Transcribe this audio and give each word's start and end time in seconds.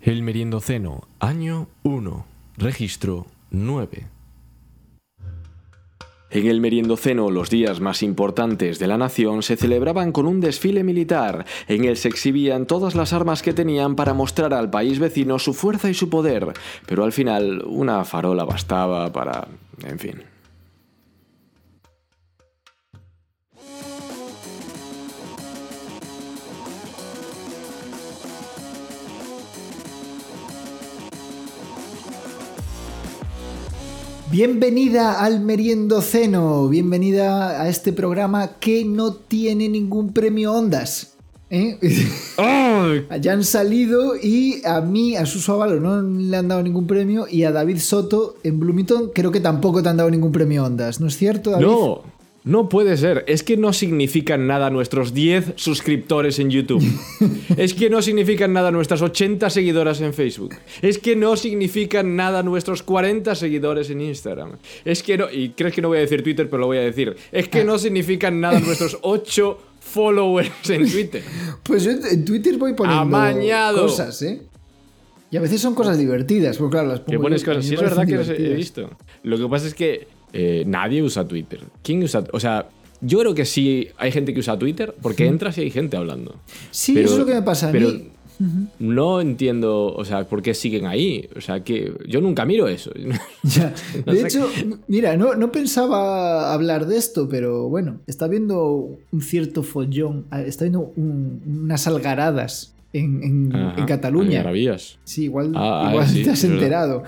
El 0.00 0.22
Meriendoceno, 0.22 1.08
año 1.18 1.66
1, 1.82 2.24
registro 2.56 3.26
9. 3.50 4.06
En 6.30 6.46
el 6.46 6.60
Meriendoceno, 6.60 7.32
los 7.32 7.50
días 7.50 7.80
más 7.80 8.04
importantes 8.04 8.78
de 8.78 8.86
la 8.86 8.96
nación 8.96 9.42
se 9.42 9.56
celebraban 9.56 10.12
con 10.12 10.26
un 10.26 10.40
desfile 10.40 10.84
militar. 10.84 11.46
En 11.66 11.84
él 11.84 11.96
se 11.96 12.06
exhibían 12.06 12.66
todas 12.66 12.94
las 12.94 13.12
armas 13.12 13.42
que 13.42 13.52
tenían 13.52 13.96
para 13.96 14.14
mostrar 14.14 14.54
al 14.54 14.70
país 14.70 15.00
vecino 15.00 15.40
su 15.40 15.52
fuerza 15.52 15.90
y 15.90 15.94
su 15.94 16.08
poder, 16.08 16.52
pero 16.86 17.02
al 17.02 17.12
final 17.12 17.64
una 17.66 18.04
farola 18.04 18.44
bastaba 18.44 19.12
para... 19.12 19.48
en 19.84 19.98
fin. 19.98 20.22
Bienvenida 34.30 35.24
al 35.24 35.40
Meriendoceno, 35.40 36.68
bienvenida 36.68 37.62
a 37.62 37.68
este 37.70 37.94
programa 37.94 38.58
que 38.60 38.84
no 38.84 39.14
tiene 39.14 39.70
ningún 39.70 40.12
premio 40.12 40.52
Ondas. 40.52 41.14
¿eh? 41.48 41.78
ya 43.22 43.32
han 43.32 43.42
salido 43.42 44.16
y 44.22 44.60
a 44.66 44.82
mí, 44.82 45.16
a 45.16 45.24
Suso 45.24 45.54
Avalo, 45.54 45.80
no 45.80 46.02
le 46.02 46.36
han 46.36 46.46
dado 46.46 46.62
ningún 46.62 46.86
premio 46.86 47.26
y 47.26 47.44
a 47.44 47.52
David 47.52 47.78
Soto 47.78 48.36
en 48.42 48.60
Bloomington 48.60 49.12
creo 49.14 49.32
que 49.32 49.40
tampoco 49.40 49.82
te 49.82 49.88
han 49.88 49.96
dado 49.96 50.10
ningún 50.10 50.30
premio 50.30 50.62
Ondas, 50.62 51.00
¿no 51.00 51.06
es 51.06 51.16
cierto, 51.16 51.52
David? 51.52 51.64
No, 51.64 52.02
no 52.48 52.70
puede 52.70 52.96
ser. 52.96 53.24
Es 53.28 53.42
que 53.42 53.58
no 53.58 53.74
significan 53.74 54.46
nada 54.46 54.70
nuestros 54.70 55.12
10 55.12 55.52
suscriptores 55.56 56.38
en 56.38 56.48
YouTube. 56.48 56.82
es 57.58 57.74
que 57.74 57.90
no 57.90 58.00
significan 58.00 58.54
nada 58.54 58.70
nuestras 58.70 59.02
80 59.02 59.50
seguidoras 59.50 60.00
en 60.00 60.14
Facebook. 60.14 60.54
Es 60.80 60.96
que 60.98 61.14
no 61.14 61.36
significan 61.36 62.16
nada 62.16 62.42
nuestros 62.42 62.82
40 62.82 63.34
seguidores 63.34 63.90
en 63.90 64.00
Instagram. 64.00 64.52
Es 64.86 65.02
que 65.02 65.18
no. 65.18 65.30
Y 65.30 65.50
crees 65.50 65.74
que 65.74 65.82
no 65.82 65.88
voy 65.88 65.98
a 65.98 66.00
decir 66.00 66.22
Twitter, 66.22 66.48
pero 66.48 66.60
lo 66.60 66.66
voy 66.68 66.78
a 66.78 66.82
decir. 66.82 67.14
Es 67.32 67.48
que 67.48 67.64
no 67.64 67.78
significan 67.78 68.40
nada 68.40 68.58
nuestros 68.60 68.98
8 69.02 69.58
followers 69.80 70.70
en 70.70 70.90
Twitter. 70.90 71.22
Pues 71.62 71.84
yo 71.84 71.90
en 71.90 72.24
Twitter 72.24 72.56
voy 72.56 72.72
poniendo 72.72 73.02
Amañado. 73.02 73.82
cosas, 73.82 74.22
¿eh? 74.22 74.40
Y 75.30 75.36
a 75.36 75.42
veces 75.42 75.60
son 75.60 75.74
cosas 75.74 75.98
divertidas, 75.98 76.56
porque 76.56 76.72
claro, 76.76 76.88
las 76.88 77.00
pongo 77.00 77.10
Que 77.10 77.18
pones 77.18 77.42
yo, 77.42 77.48
cosas. 77.48 77.66
Sí, 77.66 77.74
es 77.74 77.80
verdad 77.82 78.06
que 78.06 78.14
los 78.14 78.28
he 78.28 78.32
divertidas. 78.32 78.56
visto. 78.56 78.90
Lo 79.22 79.36
que 79.36 79.46
pasa 79.48 79.66
es 79.66 79.74
que 79.74 80.08
eh, 80.32 80.64
nadie 80.66 81.02
usa 81.02 81.26
Twitter. 81.26 81.60
¿Quién 81.82 82.02
usa.? 82.02 82.24
O 82.32 82.40
sea. 82.40 82.68
Yo 83.00 83.20
creo 83.20 83.32
que 83.32 83.44
sí 83.44 83.86
hay 83.96 84.10
gente 84.10 84.34
que 84.34 84.40
usa 84.40 84.58
Twitter 84.58 84.92
porque 85.00 85.26
entras 85.26 85.56
y 85.58 85.60
hay 85.60 85.70
gente 85.70 85.96
hablando. 85.96 86.34
Sí, 86.72 86.94
Pero- 86.94 87.06
eso 87.06 87.14
es 87.14 87.20
lo 87.20 87.26
que 87.26 87.34
me 87.34 87.42
pasa 87.42 87.68
a 87.68 87.72
pero 87.72 87.90
mí. 87.90 88.08
No 88.80 89.20
entiendo, 89.20 89.86
o 89.94 90.04
sea, 90.04 90.24
por 90.28 90.42
qué 90.42 90.52
siguen 90.52 90.84
ahí. 90.86 91.28
O 91.36 91.40
sea, 91.40 91.62
que 91.62 91.92
yo 92.08 92.20
nunca 92.20 92.44
miro 92.44 92.66
eso. 92.66 92.90
Ya. 93.44 93.72
No 94.06 94.12
De 94.12 94.22
hecho, 94.22 94.48
mira, 94.88 95.16
no, 95.16 95.36
no 95.36 95.52
pensaba 95.52 96.52
hablar 96.52 96.86
de 96.86 96.96
esto, 96.96 97.28
pero 97.28 97.68
bueno, 97.68 98.00
está 98.08 98.26
viendo 98.26 98.98
un 99.12 99.22
cierto 99.22 99.62
follón, 99.62 100.26
ah, 100.30 100.42
está 100.42 100.64
viendo 100.64 100.92
un- 100.96 101.40
unas 101.64 101.86
algaradas 101.86 102.74
en, 102.92 103.22
en- 103.22 103.54
Ajá, 103.56 103.78
en 103.80 103.86
Cataluña. 103.86 104.42
Sí, 105.04 105.24
igual, 105.24 105.52
Ah, 105.54 105.86
ah, 105.86 105.90
igual 105.92 106.08
sí, 106.08 106.22
te 106.24 106.30
has 106.30 106.42
es 106.42 106.50
verdad. 106.50 107.02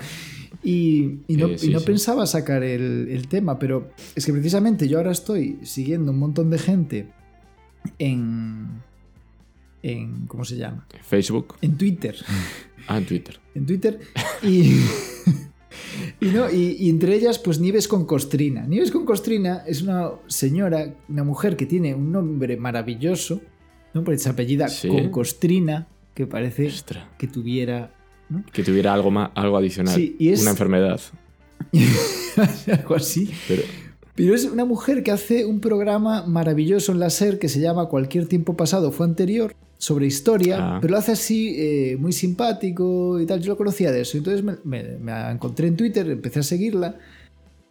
Y, 0.63 1.19
y 1.27 1.37
no, 1.37 1.47
Eh, 1.47 1.53
y 1.55 1.57
sí, 1.57 1.69
no 1.69 1.79
sí. 1.79 1.85
pensaba 1.85 2.25
sacar 2.27 2.63
el, 2.63 3.07
el 3.09 3.27
tema, 3.27 3.57
pero 3.57 3.89
es 4.15 4.25
que 4.25 4.31
precisamente 4.33 4.87
yo 4.87 4.97
ahora 4.99 5.11
estoy 5.11 5.57
siguiendo 5.63 6.11
un 6.11 6.19
montón 6.19 6.49
de 6.51 6.59
gente 6.59 7.07
en. 7.99 8.67
en 9.83 10.27
¿Cómo 10.27 10.45
se 10.45 10.57
llama? 10.57 10.85
Facebook. 11.03 11.55
En 11.61 11.77
Twitter. 11.77 12.15
Ah, 12.87 12.97
en 12.97 13.05
Twitter. 13.05 13.39
en 13.53 13.65
Twitter 13.67 13.99
y, 14.41 14.73
y, 16.19 16.25
no, 16.33 16.49
y, 16.51 16.89
entre 16.89 17.13
ellas 17.13 17.37
pues 17.37 17.59
Nieves 17.59 17.87
con 17.87 18.05
Costrina. 18.07 18.65
Nieves 18.65 18.89
con 18.89 19.05
Costrina 19.05 19.61
es 19.67 19.83
una 19.83 20.09
señora, 20.25 20.91
una 21.07 21.23
mujer 21.23 21.55
que 21.55 21.67
tiene 21.67 21.93
un 21.93 22.11
nombre 22.11 22.57
maravilloso, 22.57 23.39
¿no? 23.93 24.03
porque 24.03 24.17
se 24.17 24.29
apellida 24.29 24.67
Sí. 24.67 24.87
con 24.87 25.09
Costrina, 25.11 25.87
que 26.15 26.25
parece 26.25 26.69
que 27.19 27.27
tuviera 27.27 27.93
¿no? 28.31 28.43
Que 28.51 28.63
tuviera 28.63 28.93
algo 28.93 29.11
más, 29.11 29.29
algo 29.35 29.57
adicional. 29.57 29.93
Sí, 29.93 30.15
y 30.17 30.29
es- 30.29 30.41
Una 30.41 30.51
enfermedad. 30.51 30.99
algo 32.71 32.95
así. 32.95 33.29
Pero, 33.47 33.63
Pero 34.15 34.35
es 34.35 34.45
una 34.45 34.65
mujer 34.65 35.03
que 35.03 35.11
hace 35.11 35.45
un 35.45 35.59
programa 35.59 36.25
maravilloso 36.25 36.91
en 36.91 36.99
la 36.99 37.09
SER 37.09 37.39
que 37.39 37.49
se 37.49 37.59
llama 37.59 37.85
Cualquier 37.87 38.27
tiempo 38.27 38.55
pasado 38.57 38.91
fue 38.91 39.05
anterior, 39.05 39.53
sobre 39.77 40.05
historia, 40.05 40.57
Ah. 40.59 40.77
pero 40.79 40.91
lo 40.91 40.97
hace 40.99 41.13
así 41.13 41.55
eh, 41.57 41.97
muy 41.99 42.13
simpático 42.13 43.19
y 43.19 43.25
tal. 43.25 43.41
Yo 43.41 43.53
lo 43.53 43.57
conocía 43.57 43.91
de 43.91 44.01
eso. 44.01 44.17
Entonces 44.17 44.43
me, 44.43 44.57
me- 44.63 45.31
encontré 45.31 45.67
en 45.67 45.75
Twitter, 45.75 46.07
empecé 46.09 46.39
a 46.39 46.43
seguirla. 46.43 46.97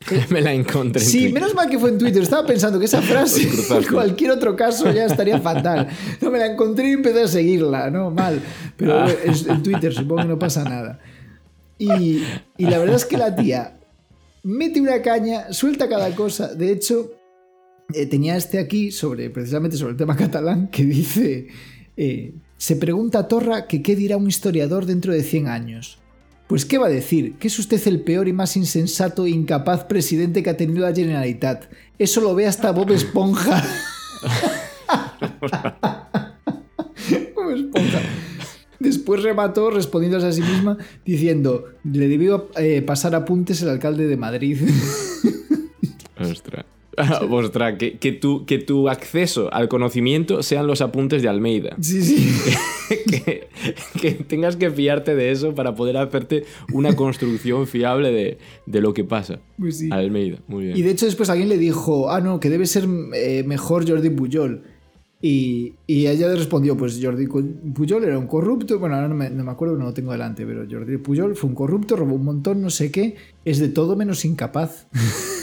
me 0.30 0.40
la 0.40 0.52
encontré. 0.52 1.02
en 1.02 1.08
Sí, 1.08 1.18
Twitter. 1.18 1.34
menos 1.34 1.54
mal 1.54 1.68
que 1.68 1.78
fue 1.78 1.90
en 1.90 1.98
Twitter. 1.98 2.22
Estaba 2.22 2.46
pensando 2.46 2.78
que 2.78 2.86
esa 2.86 3.02
frase, 3.02 3.42
en 3.76 3.84
cualquier 3.84 4.30
otro 4.32 4.56
caso, 4.56 4.90
ya 4.92 5.04
estaría 5.04 5.38
fatal. 5.40 5.88
No 6.20 6.30
me 6.30 6.38
la 6.38 6.46
encontré 6.46 6.88
y 6.88 6.92
empecé 6.92 7.22
a 7.22 7.28
seguirla, 7.28 7.90
¿no? 7.90 8.10
Mal. 8.10 8.40
Pero 8.76 9.00
Ah. 9.00 9.10
es- 9.24 9.46
en 9.46 9.62
Twitter 9.62 9.92
supongo 9.92 10.22
que 10.22 10.28
no 10.28 10.38
pasa 10.38 10.64
nada. 10.64 10.98
Y, 11.78 12.22
y 12.58 12.64
la 12.66 12.78
verdad 12.78 12.96
es 12.96 13.04
que 13.04 13.16
la 13.16 13.34
tía 13.36 13.78
mete 14.42 14.80
una 14.80 15.00
caña, 15.02 15.52
suelta 15.52 15.88
cada 15.88 16.14
cosa. 16.14 16.54
De 16.54 16.72
hecho, 16.72 17.12
eh, 17.94 18.06
tenía 18.06 18.36
este 18.36 18.58
aquí 18.58 18.90
sobre 18.90 19.30
precisamente 19.30 19.76
sobre 19.76 19.92
el 19.92 19.96
tema 19.96 20.16
catalán 20.16 20.68
que 20.68 20.84
dice 20.84 21.48
eh, 21.96 22.34
se 22.56 22.76
pregunta 22.76 23.20
a 23.20 23.28
Torra 23.28 23.66
que 23.66 23.82
qué 23.82 23.96
dirá 23.96 24.16
un 24.16 24.28
historiador 24.28 24.86
dentro 24.86 25.12
de 25.12 25.22
100 25.22 25.48
años. 25.48 25.98
Pues 26.50 26.64
qué 26.64 26.78
va 26.78 26.88
a 26.88 26.90
decir, 26.90 27.34
que 27.34 27.46
es 27.46 27.56
usted 27.60 27.80
el 27.86 28.00
peor 28.00 28.26
y 28.26 28.32
más 28.32 28.56
insensato 28.56 29.24
e 29.24 29.30
incapaz 29.30 29.84
presidente 29.84 30.42
que 30.42 30.50
ha 30.50 30.56
tenido 30.56 30.80
la 30.80 30.92
Generalitat. 30.92 31.70
Eso 31.96 32.20
lo 32.20 32.34
ve 32.34 32.48
hasta 32.48 32.72
Bob 32.72 32.90
Esponja. 32.90 33.62
Bob 37.36 37.50
Esponja. 37.54 38.00
Después 38.80 39.22
remató 39.22 39.70
respondiéndose 39.70 40.26
a 40.26 40.32
sí 40.32 40.42
misma 40.42 40.76
diciendo, 41.04 41.66
le 41.84 42.08
debió 42.08 42.50
eh, 42.56 42.82
pasar 42.82 43.14
apuntes 43.14 43.62
el 43.62 43.68
alcalde 43.68 44.08
de 44.08 44.16
Madrid. 44.16 44.58
Ostras. 46.18 46.64
Ostras, 47.30 47.76
que, 47.78 47.98
que, 47.98 48.12
tu, 48.12 48.44
que 48.46 48.58
tu 48.58 48.88
acceso 48.88 49.52
al 49.52 49.68
conocimiento 49.68 50.42
sean 50.42 50.66
los 50.66 50.80
apuntes 50.80 51.22
de 51.22 51.28
Almeida. 51.28 51.76
sí, 51.80 52.02
sí. 52.02 52.28
que, 53.10 53.48
que 54.00 54.10
tengas 54.12 54.56
que 54.56 54.70
fiarte 54.70 55.14
de 55.14 55.30
eso 55.30 55.54
para 55.54 55.74
poder 55.74 55.96
hacerte 55.96 56.44
una 56.72 56.96
construcción 56.96 57.66
fiable 57.66 58.10
de, 58.12 58.38
de 58.66 58.80
lo 58.80 58.92
que 58.94 59.04
pasa. 59.04 59.40
Pues 59.58 59.78
sí. 59.78 59.88
Almeida, 59.92 60.38
muy 60.48 60.64
bien. 60.64 60.76
Y 60.76 60.82
de 60.82 60.90
hecho 60.90 61.06
después 61.06 61.30
alguien 61.30 61.48
le 61.48 61.58
dijo, 61.58 62.10
ah, 62.10 62.20
no, 62.20 62.40
que 62.40 62.50
debe 62.50 62.66
ser 62.66 62.86
eh, 63.14 63.44
mejor 63.46 63.88
Jordi 63.88 64.10
Pujol. 64.10 64.62
Y, 65.22 65.74
y 65.86 66.06
ella 66.06 66.28
le 66.28 66.36
respondió, 66.36 66.78
pues 66.78 66.98
Jordi 67.00 67.26
Pujol 67.26 68.04
era 68.04 68.18
un 68.18 68.26
corrupto, 68.26 68.78
bueno, 68.78 68.94
ahora 68.94 69.08
no 69.08 69.14
me, 69.14 69.28
no 69.28 69.44
me 69.44 69.50
acuerdo, 69.50 69.76
no 69.76 69.84
lo 69.84 69.92
tengo 69.92 70.12
delante, 70.12 70.46
pero 70.46 70.64
Jordi 70.68 70.96
Pujol 70.96 71.36
fue 71.36 71.50
un 71.50 71.54
corrupto, 71.54 71.94
robó 71.94 72.14
un 72.14 72.24
montón, 72.24 72.62
no 72.62 72.70
sé 72.70 72.90
qué, 72.90 73.16
es 73.44 73.58
de 73.58 73.68
todo 73.68 73.96
menos 73.96 74.24
incapaz. 74.24 74.86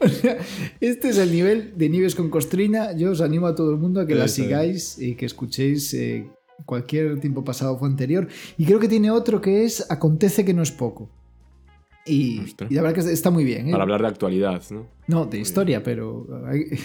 O 0.00 0.08
sea, 0.08 0.38
este 0.80 1.08
es 1.08 1.18
el 1.18 1.32
nivel 1.32 1.72
de 1.76 1.88
Nieves 1.88 2.14
con 2.14 2.30
Costrina. 2.30 2.92
Yo 2.96 3.10
os 3.12 3.20
animo 3.20 3.46
a 3.46 3.54
todo 3.54 3.70
el 3.72 3.78
mundo 3.78 4.00
a 4.00 4.06
que 4.06 4.14
la 4.14 4.24
Eso 4.26 4.42
es. 4.42 4.46
sigáis 4.46 4.98
y 4.98 5.14
que 5.14 5.26
escuchéis 5.26 5.92
eh, 5.94 6.28
cualquier 6.64 7.20
tiempo 7.20 7.44
pasado 7.44 7.78
fue 7.78 7.88
anterior. 7.88 8.28
Y 8.56 8.64
creo 8.64 8.78
que 8.78 8.88
tiene 8.88 9.10
otro 9.10 9.40
que 9.40 9.64
es 9.64 9.90
Acontece 9.90 10.44
que 10.44 10.54
no 10.54 10.62
es 10.62 10.70
poco. 10.72 11.08
Y, 12.06 12.40
y 12.70 12.74
la 12.74 12.82
verdad 12.82 13.04
que 13.04 13.12
está 13.12 13.30
muy 13.30 13.44
bien. 13.44 13.68
¿eh? 13.68 13.72
Para 13.72 13.82
hablar 13.82 14.00
de 14.00 14.08
actualidad, 14.08 14.62
¿no? 14.70 14.86
No, 15.08 15.26
de 15.26 15.40
historia, 15.40 15.82
pero. 15.82 16.26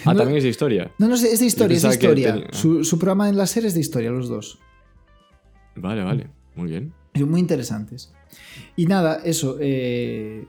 Ah, 0.04 0.12
no, 0.12 0.18
también 0.18 0.36
es 0.38 0.42
de 0.44 0.50
historia. 0.50 0.90
no, 0.98 1.08
no 1.08 1.14
es 1.14 1.40
de 1.40 1.46
historia, 1.46 1.76
es 1.76 1.82
de 1.82 1.88
historia. 1.88 2.46
su 2.52 2.98
programa 2.98 3.28
en 3.30 3.36
la 3.38 3.46
serie 3.46 3.68
es 3.68 3.74
de 3.74 3.80
historia, 3.80 4.10
los 4.10 4.28
dos. 4.28 4.58
Vale, 5.76 6.02
vale. 6.02 6.28
Muy 6.56 6.68
bien. 6.70 6.92
Son 7.14 7.30
muy 7.30 7.40
interesantes. 7.40 8.12
Y 8.76 8.86
nada, 8.86 9.20
eso. 9.24 9.56
eh, 9.60 10.46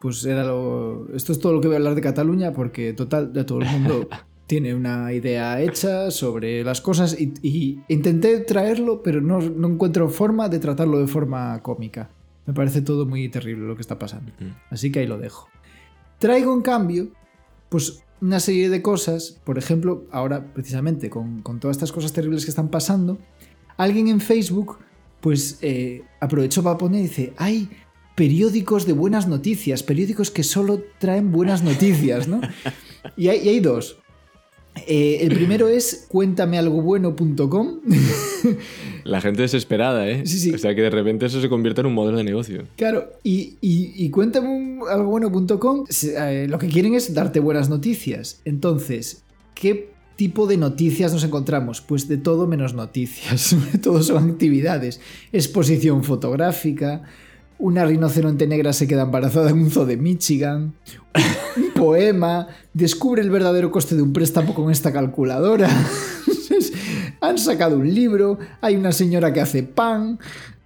pues 0.00 0.24
era 0.26 0.44
lo. 0.44 1.08
Esto 1.14 1.32
es 1.32 1.40
todo 1.40 1.54
lo 1.54 1.60
que 1.62 1.68
voy 1.68 1.76
a 1.76 1.78
hablar 1.78 1.94
de 1.94 2.02
Cataluña, 2.02 2.52
porque 2.52 2.92
total, 2.92 3.32
ya 3.32 3.46
todo 3.46 3.60
el 3.60 3.68
mundo 3.68 4.06
tiene 4.46 4.74
una 4.74 5.12
idea 5.14 5.62
hecha 5.62 6.10
sobre 6.10 6.62
las 6.62 6.82
cosas. 6.82 7.18
Y, 7.18 7.32
y 7.40 7.80
intenté 7.88 8.40
traerlo, 8.40 9.02
pero 9.02 9.22
no, 9.22 9.40
no 9.40 9.68
encuentro 9.68 10.10
forma 10.10 10.50
de 10.50 10.58
tratarlo 10.58 10.98
de 10.98 11.06
forma 11.06 11.62
cómica. 11.62 12.10
Me 12.44 12.52
parece 12.52 12.82
todo 12.82 13.06
muy 13.06 13.30
terrible 13.30 13.66
lo 13.66 13.74
que 13.74 13.80
está 13.80 13.98
pasando. 13.98 14.30
Así 14.68 14.92
que 14.92 15.00
ahí 15.00 15.06
lo 15.06 15.16
dejo. 15.16 15.48
Traigo 16.18 16.52
en 16.52 16.60
cambio, 16.60 17.08
pues 17.70 18.02
una 18.20 18.40
serie 18.40 18.68
de 18.68 18.82
cosas, 18.82 19.40
por 19.44 19.56
ejemplo, 19.56 20.04
ahora 20.10 20.52
precisamente 20.52 21.08
con, 21.08 21.40
con 21.40 21.60
todas 21.60 21.78
estas 21.78 21.92
cosas 21.92 22.12
terribles 22.12 22.44
que 22.44 22.50
están 22.50 22.68
pasando, 22.68 23.18
alguien 23.78 24.08
en 24.08 24.20
Facebook 24.20 24.76
pues 25.24 25.58
eh, 25.62 26.02
aprovechó 26.20 26.62
para 26.62 26.76
poner 26.76 27.00
y 27.00 27.04
dice, 27.04 27.32
hay 27.38 27.70
periódicos 28.14 28.86
de 28.86 28.92
buenas 28.92 29.26
noticias, 29.26 29.82
periódicos 29.82 30.30
que 30.30 30.42
solo 30.42 30.82
traen 30.98 31.32
buenas 31.32 31.62
noticias, 31.62 32.28
¿no? 32.28 32.42
Y 33.16 33.28
hay, 33.28 33.40
y 33.40 33.48
hay 33.50 33.60
dos. 33.60 33.98
Eh, 34.86 35.18
el 35.20 35.34
primero 35.34 35.68
es 35.68 36.06
cuéntamealgobueno.com. 36.08 37.80
La 39.04 39.20
gente 39.20 39.42
desesperada, 39.42 40.08
¿eh? 40.08 40.26
Sí, 40.26 40.38
sí. 40.38 40.54
O 40.54 40.58
sea 40.58 40.74
que 40.74 40.80
de 40.80 40.90
repente 40.90 41.26
eso 41.26 41.40
se 41.40 41.50
convierte 41.50 41.82
en 41.82 41.86
un 41.86 41.94
modelo 41.94 42.18
de 42.18 42.24
negocio. 42.24 42.64
Claro, 42.76 43.12
y, 43.22 43.56
y, 43.60 43.92
y 43.94 44.10
cuéntamealgobueno.com 44.10 45.84
eh, 46.18 46.46
lo 46.48 46.58
que 46.58 46.68
quieren 46.68 46.94
es 46.94 47.14
darte 47.14 47.40
buenas 47.40 47.68
noticias. 47.70 48.40
Entonces, 48.44 49.22
¿qué 49.54 49.93
tipo 50.16 50.46
de 50.46 50.56
noticias 50.56 51.12
nos 51.12 51.24
encontramos? 51.24 51.80
Pues 51.80 52.08
de 52.08 52.18
todo 52.18 52.46
menos 52.46 52.74
noticias. 52.74 53.56
todo 53.82 54.02
son 54.02 54.30
actividades. 54.30 55.00
Exposición 55.32 56.04
fotográfica, 56.04 57.02
una 57.58 57.84
rinoceronte 57.84 58.46
negra 58.46 58.72
se 58.72 58.86
queda 58.86 59.02
embarazada 59.02 59.50
en 59.50 59.58
un 59.58 59.70
zoo 59.70 59.86
de 59.86 59.96
Michigan, 59.96 60.74
un 61.56 61.72
poema, 61.74 62.48
descubre 62.72 63.22
el 63.22 63.30
verdadero 63.30 63.70
coste 63.70 63.94
de 63.94 64.02
un 64.02 64.12
préstamo 64.12 64.54
con 64.54 64.70
esta 64.70 64.92
calculadora. 64.92 65.68
Han 67.20 67.38
sacado 67.38 67.78
un 67.78 67.92
libro, 67.92 68.38
hay 68.60 68.76
una 68.76 68.92
señora 68.92 69.32
que 69.32 69.40
hace 69.40 69.62
pan, 69.62 70.18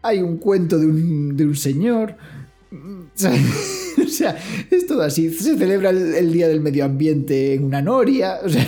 hay 0.03 0.21
un 0.21 0.39
cuento 0.39 0.79
de 0.79 0.87
un, 0.87 1.37
de 1.37 1.45
un 1.45 1.57
señor. 1.57 2.17
O 3.99 4.11
sea, 4.11 4.39
es 4.71 4.87
todo 4.87 5.03
así. 5.03 5.29
Se 5.31 5.59
celebra 5.59 5.91
el, 5.91 6.15
el, 6.15 6.33
Día 6.33 6.49
del 6.49 6.61
Medio 6.61 6.85
Ambiente 6.85 7.55
en 7.55 7.65
una 7.65 7.83
noria. 7.83 8.39
O 8.45 8.49
sea, 8.49 8.67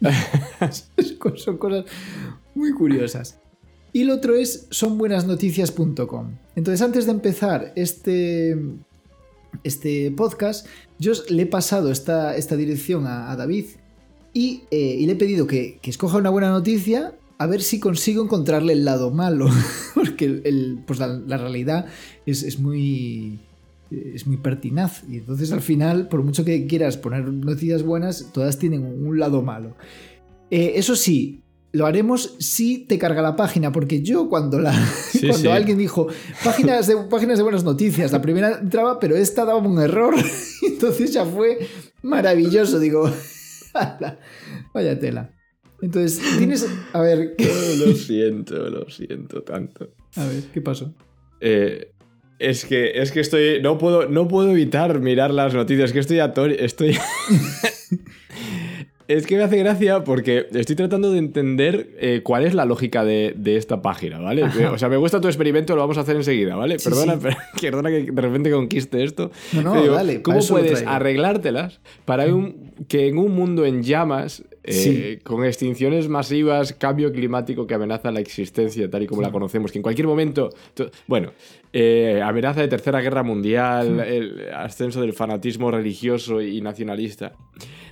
son 1.36 1.58
cosas 1.58 1.84
muy 2.54 2.72
curiosas. 2.72 3.38
Y 3.92 4.02
el 4.02 4.10
otro 4.10 4.36
es 4.36 4.66
sonbuenasnoticias.com. 4.70 6.36
Entonces, 6.54 6.82
antes 6.82 7.06
de 7.06 7.12
empezar 7.12 7.72
este, 7.74 8.56
este 9.64 10.10
podcast, 10.12 10.66
yo 10.98 11.12
le 11.28 11.42
he 11.42 11.46
pasado 11.46 11.90
esta, 11.90 12.36
esta 12.36 12.56
dirección 12.56 13.06
a, 13.06 13.34
David 13.34 13.66
y, 14.32 14.62
eh, 14.70 14.96
y, 14.98 15.06
le 15.06 15.12
he 15.12 15.16
pedido 15.16 15.46
que, 15.46 15.78
que, 15.82 15.90
escoja 15.90 16.18
una 16.18 16.30
buena 16.30 16.50
noticia 16.50 17.14
a 17.38 17.46
ver 17.46 17.62
si 17.62 17.80
consigo 17.80 18.22
encontrarle 18.22 18.74
el 18.74 18.84
lado 18.84 19.10
malo. 19.10 19.48
Porque 19.94 20.26
el, 20.44 20.78
pues 20.86 20.98
la, 21.00 21.08
la, 21.08 21.36
realidad 21.38 21.86
es, 22.26 22.42
es, 22.42 22.60
muy. 22.60 23.40
Es 23.90 24.26
muy 24.26 24.36
pertinaz. 24.36 25.04
Y 25.08 25.18
entonces 25.18 25.52
al 25.52 25.60
final, 25.60 26.08
por 26.08 26.22
mucho 26.22 26.44
que 26.44 26.66
quieras 26.66 26.96
poner 26.96 27.24
noticias 27.24 27.82
buenas, 27.82 28.30
todas 28.32 28.58
tienen 28.58 28.84
un 28.84 29.18
lado 29.18 29.42
malo. 29.42 29.76
Eh, 30.50 30.72
eso 30.76 30.96
sí, 30.96 31.42
lo 31.72 31.86
haremos 31.86 32.36
si 32.38 32.84
te 32.86 32.98
carga 32.98 33.22
la 33.22 33.36
página, 33.36 33.72
porque 33.72 34.02
yo 34.02 34.28
cuando 34.28 34.58
la 34.58 34.72
sí, 35.10 35.20
cuando 35.20 35.38
sí. 35.38 35.48
alguien 35.48 35.78
dijo 35.78 36.08
páginas 36.44 36.86
de, 36.86 36.96
páginas 37.08 37.38
de 37.38 37.42
buenas 37.42 37.64
noticias, 37.64 38.12
la 38.12 38.22
primera 38.22 38.58
entraba, 38.58 38.98
pero 38.98 39.16
esta 39.16 39.44
daba 39.44 39.58
un 39.58 39.80
error. 39.80 40.14
Entonces 40.66 41.12
ya 41.12 41.24
fue 41.24 41.58
maravilloso, 42.02 42.78
digo, 42.78 43.10
vaya 44.74 44.98
tela. 44.98 45.34
Entonces, 45.82 46.20
tienes. 46.36 46.66
A 46.92 47.00
ver. 47.00 47.36
Lo 47.38 47.94
siento, 47.94 48.68
lo 48.68 48.88
siento 48.90 49.42
tanto. 49.42 49.94
A 50.16 50.26
ver, 50.26 50.44
¿qué 50.52 50.60
pasó? 50.60 50.94
Eh, 51.40 51.94
es 52.40 52.64
que, 52.64 52.92
es 52.94 53.12
que 53.12 53.20
estoy. 53.20 53.60
No 53.62 53.78
puedo, 53.78 54.08
no 54.08 54.26
puedo 54.26 54.50
evitar 54.50 54.98
mirar 55.00 55.30
las 55.30 55.54
noticias. 55.54 55.92
Que 55.92 56.00
estoy 56.00 56.18
ator 56.18 56.50
Estoy. 56.50 56.96
Es 59.06 59.26
que 59.26 59.36
me 59.36 59.42
hace 59.42 59.56
gracia 59.56 60.04
porque 60.04 60.46
estoy 60.54 60.76
tratando 60.76 61.10
de 61.10 61.18
entender 61.18 61.96
eh, 61.98 62.20
cuál 62.22 62.46
es 62.46 62.54
la 62.54 62.64
lógica 62.64 63.04
de, 63.04 63.34
de 63.36 63.56
esta 63.56 63.82
página, 63.82 64.20
¿vale? 64.20 64.44
Ajá. 64.44 64.70
O 64.70 64.78
sea, 64.78 64.88
me 64.88 64.96
gusta 64.98 65.20
tu 65.20 65.26
experimento, 65.26 65.74
lo 65.74 65.80
vamos 65.80 65.98
a 65.98 66.02
hacer 66.02 66.14
enseguida, 66.14 66.54
¿vale? 66.54 66.78
Sí, 66.78 66.88
perdona, 66.88 67.14
sí. 67.14 67.20
Pero, 67.60 67.82
perdona 67.82 67.90
que 67.90 68.12
de 68.12 68.22
repente 68.22 68.52
conquiste 68.52 69.02
esto. 69.02 69.32
No, 69.52 69.62
no, 69.62 69.82
digo, 69.82 69.94
dale. 69.94 70.22
¿Cómo 70.22 70.38
puedes 70.48 70.84
arreglártelas 70.86 71.80
para 72.04 72.32
un, 72.32 72.72
que 72.86 73.08
en 73.08 73.18
un 73.18 73.34
mundo 73.34 73.66
en 73.66 73.82
llamas, 73.82 74.44
eh, 74.62 74.72
sí. 74.72 75.24
con 75.24 75.44
extinciones 75.44 76.08
masivas, 76.08 76.72
cambio 76.72 77.12
climático 77.12 77.66
que 77.66 77.74
amenaza 77.74 78.10
la 78.10 78.20
existencia 78.20 78.88
tal 78.90 79.02
y 79.02 79.06
como 79.06 79.22
la 79.22 79.30
conocemos, 79.30 79.72
que 79.72 79.78
en 79.78 79.82
cualquier 79.82 80.06
momento... 80.06 80.50
Bueno, 81.06 81.32
eh, 81.72 82.20
amenaza 82.22 82.60
de 82.60 82.68
tercera 82.68 83.00
guerra 83.00 83.22
mundial, 83.22 84.00
el 84.00 84.50
ascenso 84.54 85.00
del 85.00 85.12
fanatismo 85.12 85.70
religioso 85.70 86.40
y 86.40 86.60
nacionalista 86.60 87.32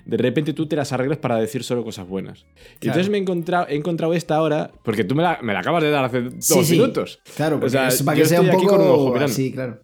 de 0.09 0.17
repente 0.17 0.55
tú 0.55 0.67
te 0.67 0.75
las 0.75 0.91
arreglas 0.93 1.19
para 1.19 1.37
decir 1.37 1.63
solo 1.63 1.85
cosas 1.85 2.09
buenas. 2.09 2.41
Claro. 2.41 2.79
Y 2.81 2.87
entonces 2.89 3.11
me 3.11 3.19
he 3.19 3.21
encontrado, 3.21 3.67
he 3.69 3.77
encontrado 3.77 4.15
esta 4.15 4.37
ahora, 4.37 4.71
porque 4.83 5.05
tú 5.05 5.15
me 5.15 5.23
la, 5.23 5.39
me 5.43 5.53
la, 5.53 5.61
acabas 5.61 5.83
de 5.83 5.91
dar 5.91 6.07
hace 6.07 6.23
dos 6.23 6.71
minutos. 6.71 7.21
Claro, 7.37 7.61
o 7.63 7.69
sea, 7.69 7.89
es 7.89 8.03
para 8.03 8.17
que 8.17 8.25
sea 8.25 8.41
un 8.41 8.51
poco... 8.51 8.75
Un 8.75 8.81
ojo 8.81 9.15
claro. 9.53 9.81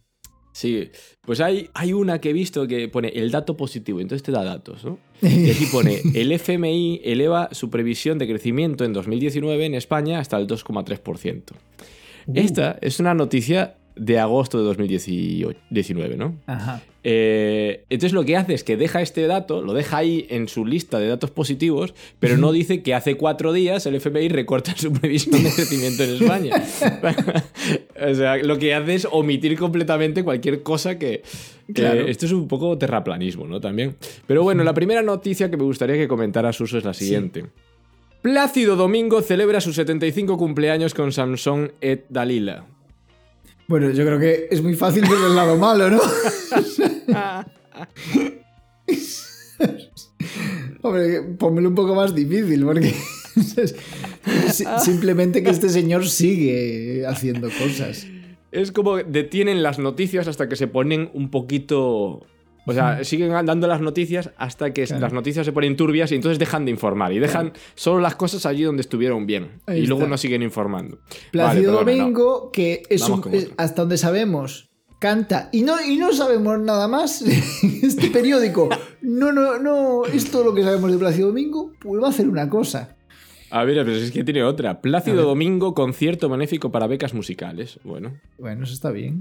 Sí, 0.54 0.88
pues 1.22 1.40
hay, 1.40 1.68
hay 1.74 1.92
una 1.92 2.20
que 2.20 2.30
he 2.30 2.32
visto 2.32 2.68
que 2.68 2.86
pone 2.86 3.08
el 3.08 3.32
dato 3.32 3.56
positivo, 3.56 3.98
entonces 3.98 4.22
te 4.22 4.30
da 4.30 4.44
datos, 4.44 4.84
¿no? 4.84 5.00
Y 5.20 5.50
aquí 5.50 5.66
pone, 5.66 6.00
el 6.14 6.30
FMI 6.30 7.00
eleva 7.02 7.48
su 7.50 7.70
previsión 7.70 8.18
de 8.18 8.28
crecimiento 8.28 8.84
en 8.84 8.92
2019 8.92 9.66
en 9.66 9.74
España 9.74 10.20
hasta 10.20 10.36
el 10.36 10.46
2,3%. 10.46 11.42
Uh. 12.26 12.32
Esta 12.36 12.78
es 12.80 13.00
una 13.00 13.14
noticia 13.14 13.78
de 13.96 14.20
agosto 14.20 14.58
de 14.58 14.64
2019, 14.64 16.16
¿no? 16.16 16.38
Ajá. 16.46 16.82
Eh, 17.06 17.84
entonces 17.90 18.14
lo 18.14 18.24
que 18.24 18.36
hace 18.36 18.54
es 18.54 18.64
que 18.64 18.78
deja 18.78 19.02
este 19.02 19.26
dato, 19.26 19.60
lo 19.60 19.74
deja 19.74 19.98
ahí 19.98 20.26
en 20.30 20.48
su 20.48 20.64
lista 20.64 20.98
de 20.98 21.06
datos 21.06 21.30
positivos, 21.30 21.94
pero 22.18 22.38
no 22.38 22.50
dice 22.50 22.82
que 22.82 22.94
hace 22.94 23.16
cuatro 23.16 23.52
días 23.52 23.84
el 23.84 23.94
FMI 23.96 24.28
recorta 24.28 24.74
su 24.76 24.90
previsión 24.92 25.42
de 25.42 25.50
crecimiento 25.50 26.02
en 26.02 26.10
España. 26.14 26.64
o 28.10 28.14
sea, 28.14 28.38
lo 28.38 28.58
que 28.58 28.74
hace 28.74 28.94
es 28.94 29.08
omitir 29.10 29.58
completamente 29.58 30.24
cualquier 30.24 30.62
cosa 30.62 30.98
que... 30.98 31.22
Claro. 31.72 32.06
Esto 32.06 32.26
es 32.26 32.32
un 32.32 32.48
poco 32.48 32.76
terraplanismo, 32.76 33.46
¿no? 33.46 33.60
También. 33.60 33.96
Pero 34.26 34.42
bueno, 34.42 34.64
la 34.64 34.74
primera 34.74 35.02
noticia 35.02 35.50
que 35.50 35.56
me 35.56 35.64
gustaría 35.64 35.96
que 35.96 36.08
comentara 36.08 36.52
Suso 36.52 36.78
es 36.78 36.84
la 36.84 36.92
siguiente. 36.92 37.42
Sí. 37.42 37.46
Plácido 38.20 38.76
Domingo 38.76 39.20
celebra 39.20 39.60
sus 39.60 39.76
75 39.76 40.38
cumpleaños 40.38 40.94
con 40.94 41.12
Samsung 41.12 41.70
et 41.82 42.06
Dalila. 42.08 42.64
Bueno, 43.66 43.90
yo 43.90 44.04
creo 44.04 44.18
que 44.18 44.48
es 44.50 44.62
muy 44.62 44.74
fácil 44.74 45.02
ver 45.02 45.18
el 45.26 45.34
lado 45.34 45.56
malo, 45.56 45.90
¿no? 45.90 46.00
Hombre, 50.82 51.22
pónmelo 51.38 51.70
un 51.70 51.74
poco 51.74 51.94
más 51.94 52.14
difícil, 52.14 52.64
porque 52.64 52.92
simplemente 54.84 55.42
que 55.42 55.50
este 55.50 55.68
señor 55.68 56.06
sigue 56.06 57.06
haciendo 57.06 57.48
cosas. 57.48 58.06
Es 58.52 58.70
como 58.70 58.98
detienen 58.98 59.62
las 59.62 59.78
noticias 59.78 60.28
hasta 60.28 60.48
que 60.48 60.56
se 60.56 60.68
ponen 60.68 61.10
un 61.14 61.30
poquito 61.30 62.26
o 62.66 62.72
sea, 62.72 63.04
siguen 63.04 63.30
dando 63.44 63.66
las 63.66 63.80
noticias 63.80 64.30
hasta 64.38 64.72
que 64.72 64.84
claro. 64.84 65.02
las 65.02 65.12
noticias 65.12 65.44
se 65.44 65.52
ponen 65.52 65.76
turbias 65.76 66.12
y 66.12 66.14
entonces 66.14 66.38
dejan 66.38 66.64
de 66.64 66.70
informar 66.70 67.12
y 67.12 67.18
dejan 67.18 67.50
claro. 67.50 67.66
solo 67.74 68.00
las 68.00 68.16
cosas 68.16 68.46
allí 68.46 68.62
donde 68.62 68.80
estuvieron 68.80 69.26
bien. 69.26 69.60
Ahí 69.66 69.80
y 69.80 69.82
está. 69.82 69.94
luego 69.94 70.08
no 70.08 70.16
siguen 70.16 70.42
informando. 70.42 70.98
Plácido 71.30 71.74
vale, 71.74 71.96
Domingo, 71.96 72.42
no. 72.44 72.50
que 72.50 72.82
es, 72.88 73.06
un, 73.08 73.22
es, 73.32 73.50
hasta 73.58 73.82
donde 73.82 73.98
sabemos, 73.98 74.70
canta 75.04 75.50
y 75.52 75.60
no, 75.64 75.74
y 75.84 75.98
no 75.98 76.14
sabemos 76.14 76.58
nada 76.60 76.88
más. 76.88 77.20
este 77.82 78.08
periódico, 78.08 78.70
no, 79.02 79.32
no, 79.32 79.58
no, 79.58 80.06
es 80.06 80.30
todo 80.30 80.44
lo 80.44 80.54
que 80.54 80.62
sabemos 80.62 80.90
de 80.90 80.96
Plácido 80.96 81.26
Domingo, 81.26 81.72
pues 81.78 82.02
va 82.02 82.06
a 82.06 82.10
hacer 82.10 82.26
una 82.26 82.48
cosa. 82.48 82.96
A 83.50 83.64
ver, 83.64 83.84
pero 83.84 83.94
es 83.94 84.10
que 84.10 84.24
tiene 84.24 84.42
otra. 84.42 84.80
Plácido 84.80 85.24
Domingo, 85.24 85.74
concierto 85.74 86.30
benéfico 86.30 86.72
para 86.72 86.86
becas 86.86 87.12
musicales. 87.12 87.78
Bueno. 87.84 88.18
Bueno, 88.38 88.64
eso 88.64 88.72
está 88.72 88.90
bien. 88.92 89.18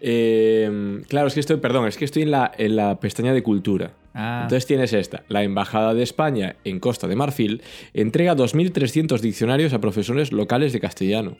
Eh, 0.00 1.02
claro, 1.06 1.28
es 1.28 1.34
que 1.34 1.40
estoy, 1.40 1.58
perdón, 1.58 1.86
es 1.86 1.98
que 1.98 2.06
estoy 2.06 2.22
en 2.22 2.30
la, 2.30 2.50
en 2.56 2.76
la 2.76 2.98
pestaña 2.98 3.34
de 3.34 3.42
cultura. 3.42 3.92
Ah. 4.14 4.40
Entonces 4.44 4.66
tienes 4.66 4.94
esta. 4.94 5.24
La 5.28 5.42
Embajada 5.42 5.92
de 5.92 6.02
España 6.02 6.56
en 6.64 6.80
Costa 6.80 7.08
de 7.08 7.16
Marfil 7.16 7.62
entrega 7.92 8.34
2.300 8.34 9.20
diccionarios 9.20 9.74
a 9.74 9.82
profesores 9.82 10.32
locales 10.32 10.72
de 10.72 10.80
castellano. 10.80 11.36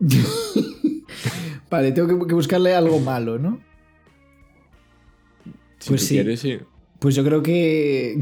vale, 1.70 1.92
tengo 1.92 2.26
que 2.26 2.34
buscarle 2.34 2.74
algo 2.74 3.00
malo, 3.00 3.38
¿no? 3.38 3.60
Si 5.78 5.90
pues 5.90 6.06
sí. 6.06 6.14
Quieres, 6.14 6.40
sí. 6.40 6.58
Pues 6.98 7.14
yo 7.14 7.24
creo 7.24 7.42
que, 7.42 8.18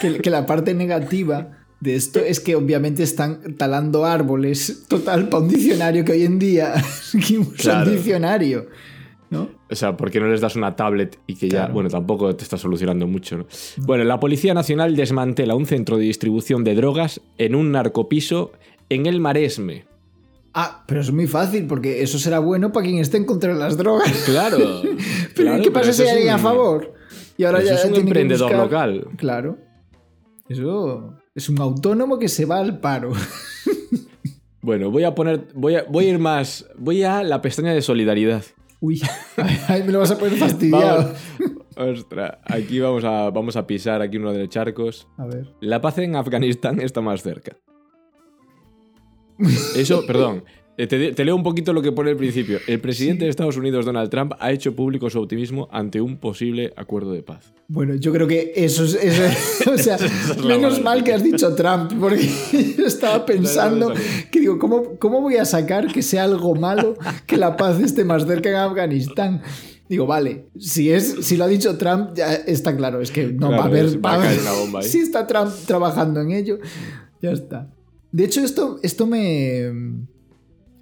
que, 0.00 0.18
que 0.18 0.30
la 0.30 0.46
parte 0.46 0.74
negativa 0.74 1.58
de 1.80 1.94
esto 1.94 2.18
es 2.20 2.40
que 2.40 2.56
obviamente 2.56 3.02
están 3.02 3.54
talando 3.56 4.04
árboles 4.04 4.84
total 4.88 5.28
para 5.28 5.44
un 5.44 5.48
diccionario 5.48 6.04
que 6.04 6.12
hoy 6.12 6.24
en 6.24 6.38
día 6.38 6.74
claro. 7.56 7.90
un 7.90 7.96
diccionario. 7.96 8.66
¿No? 9.30 9.50
O 9.70 9.74
sea, 9.74 9.94
¿por 9.94 10.10
qué 10.10 10.20
no 10.20 10.28
les 10.28 10.40
das 10.40 10.56
una 10.56 10.74
tablet 10.74 11.18
y 11.26 11.34
que 11.34 11.48
claro. 11.48 11.68
ya, 11.68 11.72
bueno, 11.74 11.90
tampoco 11.90 12.34
te 12.34 12.44
está 12.44 12.56
solucionando 12.56 13.06
mucho, 13.06 13.36
¿no? 13.36 13.46
no? 13.76 13.86
Bueno, 13.86 14.04
la 14.04 14.18
Policía 14.18 14.54
Nacional 14.54 14.96
desmantela 14.96 15.54
un 15.54 15.66
centro 15.66 15.98
de 15.98 16.04
distribución 16.04 16.64
de 16.64 16.74
drogas 16.74 17.20
en 17.36 17.54
un 17.54 17.70
narcopiso 17.70 18.52
en 18.88 19.04
el 19.04 19.20
Maresme. 19.20 19.84
Ah, 20.60 20.82
pero 20.88 21.00
es 21.02 21.12
muy 21.12 21.28
fácil, 21.28 21.68
porque 21.68 22.02
eso 22.02 22.18
será 22.18 22.40
bueno 22.40 22.72
para 22.72 22.84
quien 22.84 22.98
esté 22.98 23.16
en 23.16 23.24
contra 23.24 23.52
de 23.52 23.60
las 23.60 23.76
drogas. 23.76 24.10
Claro. 24.24 24.58
pero 25.36 25.50
claro, 25.50 25.62
¿qué 25.62 25.70
pasa 25.70 25.92
si 25.92 26.02
hay 26.02 26.08
alguien 26.08 26.34
un... 26.34 26.34
a 26.34 26.38
favor? 26.38 26.94
Y 27.36 27.44
ahora 27.44 27.62
ya 27.62 27.74
es 27.74 27.84
un 27.84 27.94
emprendedor 27.94 28.48
buscar... 28.48 28.88
local. 28.88 29.06
Claro. 29.16 29.58
Eso 30.48 31.14
es 31.32 31.48
un 31.48 31.60
autónomo 31.60 32.18
que 32.18 32.26
se 32.26 32.44
va 32.44 32.58
al 32.58 32.80
paro. 32.80 33.12
Bueno, 34.60 34.90
voy 34.90 35.04
a 35.04 35.14
poner. 35.14 35.46
Voy 35.54 35.76
a, 35.76 35.84
voy 35.84 36.06
a 36.06 36.10
ir 36.10 36.18
más. 36.18 36.66
Voy 36.76 37.02
a 37.02 37.22
la 37.22 37.40
pestaña 37.40 37.72
de 37.72 37.80
solidaridad. 37.80 38.42
Uy, 38.80 39.00
ahí 39.68 39.82
me 39.84 39.92
lo 39.92 40.00
vas 40.00 40.10
a 40.10 40.18
poner 40.18 40.36
fastidiado. 40.36 41.14
Vamos, 41.76 42.00
Ostras, 42.00 42.38
aquí 42.44 42.80
vamos 42.80 43.04
a, 43.04 43.30
vamos 43.30 43.56
a 43.56 43.66
pisar 43.66 44.02
aquí 44.02 44.18
uno 44.18 44.32
de 44.32 44.40
los 44.40 44.48
charcos. 44.48 45.08
A 45.16 45.26
ver. 45.26 45.54
La 45.60 45.80
paz 45.80 45.96
en 45.98 46.16
Afganistán 46.16 46.80
está 46.80 47.00
más 47.00 47.22
cerca. 47.22 47.56
Eso, 49.76 50.04
perdón. 50.06 50.44
eh, 50.76 50.86
Te, 50.86 51.12
te 51.12 51.24
leo 51.24 51.34
un 51.36 51.42
poquito 51.42 51.72
lo 51.72 51.82
que 51.82 51.92
pone 51.92 52.10
al 52.10 52.16
principio. 52.16 52.58
El 52.66 52.80
presidente 52.80 53.24
de 53.24 53.30
Estados 53.30 53.56
Unidos, 53.56 53.84
Donald 53.84 54.10
Trump, 54.10 54.32
ha 54.38 54.52
hecho 54.52 54.74
público 54.74 55.08
su 55.10 55.20
optimismo 55.20 55.68
ante 55.72 56.00
un 56.00 56.16
posible 56.18 56.72
acuerdo 56.76 57.12
de 57.12 57.22
paz. 57.22 57.52
Bueno, 57.68 57.94
yo 57.96 58.12
creo 58.12 58.26
que 58.26 58.52
eso 58.56 58.84
es. 58.84 58.94
eso 58.94 59.72
o 59.74 59.78
sea, 59.78 59.96
es 59.96 60.44
menos 60.44 60.82
mal 60.82 61.04
que 61.04 61.12
has 61.12 61.22
dicho 61.22 61.54
Trump, 61.54 61.92
porque 62.00 62.28
yo 62.78 62.86
estaba 62.86 63.26
pensando 63.26 63.92
que 64.30 64.40
digo, 64.40 64.58
¿cómo, 64.58 64.98
¿cómo 64.98 65.20
voy 65.20 65.36
a 65.36 65.44
sacar 65.44 65.92
que 65.92 66.02
sea 66.02 66.24
algo 66.24 66.54
malo 66.54 66.96
que 67.26 67.36
la 67.36 67.56
paz 67.56 67.80
esté 67.80 68.04
más 68.04 68.26
cerca 68.26 68.48
en 68.48 68.56
Afganistán? 68.56 69.42
Digo, 69.88 70.06
vale, 70.06 70.48
si, 70.58 70.90
es, 70.92 71.16
si 71.22 71.38
lo 71.38 71.44
ha 71.44 71.48
dicho 71.48 71.78
Trump, 71.78 72.10
ya 72.14 72.34
está 72.34 72.76
claro, 72.76 73.00
es 73.00 73.10
que 73.10 73.28
no 73.28 73.50
va 73.50 73.62
a 73.62 73.64
haber. 73.64 74.04
va 74.04 74.14
a 74.16 74.18
caer 74.18 74.40
una 74.40 74.52
bomba. 74.52 74.82
Si 74.82 74.98
está 74.98 75.26
Trump 75.26 75.50
trabajando 75.66 76.20
en 76.20 76.30
ello, 76.32 76.58
ya 77.22 77.30
está. 77.32 77.70
De 78.12 78.24
hecho, 78.24 78.40
esto, 78.42 78.80
esto 78.82 79.06
me, 79.06 79.70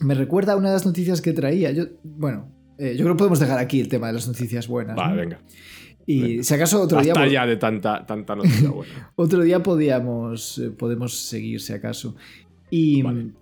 me 0.00 0.14
recuerda 0.14 0.52
a 0.52 0.56
una 0.56 0.68
de 0.68 0.75
las 0.75 0.87
noticias 0.87 1.21
que 1.21 1.33
traía. 1.33 1.73
Yo, 1.73 1.85
bueno, 2.04 2.52
eh, 2.78 2.95
yo 2.97 3.04
creo 3.04 3.14
que 3.14 3.18
podemos 3.18 3.40
dejar 3.40 3.59
aquí 3.59 3.80
el 3.80 3.88
tema 3.88 4.09
de 4.09 4.14
las 4.14 4.28
noticias 4.28 4.68
buenas. 4.68 4.97
Va, 4.97 5.09
¿no? 5.09 5.16
venga. 5.16 5.40
Y 6.06 6.45
si 6.45 6.54
acaso 6.54 6.80
otro 6.80 7.00
día. 7.02 7.12
Hasta 7.12 7.26
ya 7.26 7.47
de 7.47 7.56
tanta, 7.56 8.06
tanta 8.06 8.37
noticia 8.37 8.71
buena. 8.71 9.12
Otro 9.16 9.42
día 9.42 9.61
podíamos, 9.64 10.59
eh, 10.59 10.71
podemos 10.71 11.18
seguir, 11.18 11.61
si 11.61 11.73
acaso. 11.73 12.14
Y, 12.71 13.02
Vale. 13.02 13.33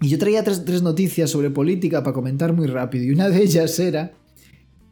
y 0.00 0.08
yo 0.08 0.16
traía 0.16 0.44
tres, 0.44 0.64
tres 0.64 0.82
noticias 0.82 1.28
sobre 1.28 1.50
política 1.50 2.04
para 2.04 2.14
comentar 2.14 2.52
muy 2.52 2.68
rápido. 2.68 3.04
Y 3.06 3.10
una 3.10 3.28
de 3.28 3.42
ellas 3.42 3.76
era 3.80 4.12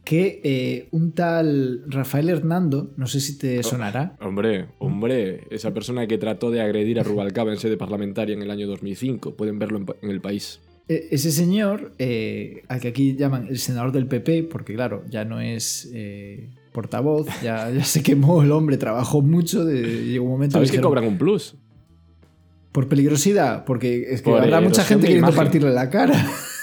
que 0.05 0.41
eh, 0.45 0.89
un 0.91 1.13
tal 1.13 1.83
Rafael 1.87 2.29
Hernando, 2.29 2.93
no 2.97 3.07
sé 3.07 3.21
si 3.21 3.35
Oh. 3.35 3.39
te 3.41 3.63
sonará, 3.63 4.17
Hombre, 4.21 4.67
hombre, 4.79 5.45
esa 5.51 5.73
persona 5.73 6.07
que 6.07 6.19
trató 6.19 6.51
de 6.51 6.61
agredir 6.61 7.01
a 7.01 7.03
Rubalcaba 7.03 7.51
en 7.53 7.59
sede 7.59 7.77
parlamentaria 7.77 8.35
en 8.35 8.43
el 8.43 8.51
año 8.51 8.67
2005. 8.67 9.35
Pueden 9.37 9.59
verlo 9.59 9.85
en, 10.03 10.11
el 10.11 10.21
país. 10.21 10.61
E- 10.89 11.09
ese 11.11 11.31
señor, 11.33 11.93
eh, 11.99 12.63
al 12.69 12.81
que 12.81 12.89
aquí 12.89 13.17
llaman 13.17 13.47
el 13.49 13.59
senador 13.59 13.93
del 13.93 14.07
PP, 14.07 14.43
porque 14.45 14.75
claro, 14.75 15.03
ya 15.09 15.25
no 15.25 15.41
es 15.41 15.91
eh, 15.95 16.51
portavoz, 16.73 17.27
ya, 17.43 17.71
ya 17.71 17.85
se 17.85 18.03
quemó 18.03 18.43
el 18.43 18.53
hombre, 18.53 18.77
trabajó 18.77 19.23
mucho, 19.23 19.65
de, 19.65 20.05
llegó 20.05 20.27
un 20.27 20.33
momento 20.33 20.53
¿Sabes 20.55 20.71
que 20.71 20.81
cobran 20.81 21.05
un 21.07 21.17
plus? 21.17 21.57
por 22.73 22.89
peligrosidad, 22.89 23.65
porque 23.65 24.03
es 24.13 24.21
que 24.21 24.31
Por 24.31 24.41
habrá 24.43 24.61
mucha 24.61 24.83
gente 24.83 25.07
queriendo 25.07 25.29
imagen. 25.29 25.45
partirle 25.45 25.71
la 25.71 25.89
cara. 25.91 26.15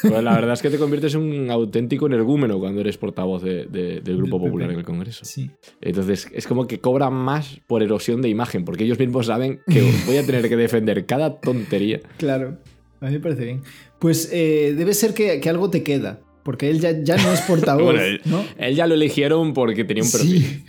Pues 0.02 0.24
la 0.24 0.34
verdad 0.34 0.54
es 0.54 0.62
que 0.62 0.70
te 0.70 0.78
conviertes 0.78 1.14
en 1.16 1.22
un 1.22 1.52
auténtico 1.52 2.08
energúmeno 2.08 2.60
cuando 2.60 2.82
eres 2.82 2.98
portavoz 2.98 3.44
de- 3.44 3.66
de- 3.66 4.02
del 4.02 4.18
Grupo. 4.18 4.40
Popular 4.40 4.72
en 4.72 4.80
el 4.80 4.84
Congreso. 4.86 5.24
Sí. 5.26 5.52
Entonces 5.82 6.28
es 6.34 6.48
como 6.48 6.68
que 6.68 6.80
cobran 6.80 7.14
más 7.14 7.60
por 7.68 7.84
erosión 7.84 8.22
de 8.22 8.30
imagen, 8.30 8.66
porque 8.66 8.84
ellos 8.86 8.98
mismos 9.00 9.28
saben 9.28 9.60
que 9.68 9.82
voy 10.08 10.18
a 10.18 10.26
tener 10.26 10.48
que 10.50 10.56
defender 10.58 11.06
cada 11.06 11.40
tontería. 11.40 12.00
Claro, 12.18 12.58
a 13.00 13.06
mí 13.08 13.12
me 13.14 13.20
parece 13.20 13.46
bien. 13.46 13.62
Pues 14.00 14.30
eh, 14.32 14.74
debe 14.78 14.94
ser 14.94 15.14
que, 15.14 15.40
que 15.40 15.50
algo 15.50 15.70
te 15.70 15.84
queda, 15.84 16.20
porque 16.44 16.70
él 16.72 16.80
ya, 16.80 16.92
ya 17.04 17.18
no 17.18 17.32
es 17.32 17.42
portavoz, 17.48 17.84
Bueno, 17.84 18.02
él, 18.02 18.22
¿no? 18.26 18.44
él 18.58 18.76
ya 18.76 18.88
lo 18.88 18.96
eligieron 18.96 19.54
porque 19.54 19.84
tenía 19.84 20.04
un 20.04 20.12
perfil. 20.12 20.42
Sí. 20.44 20.64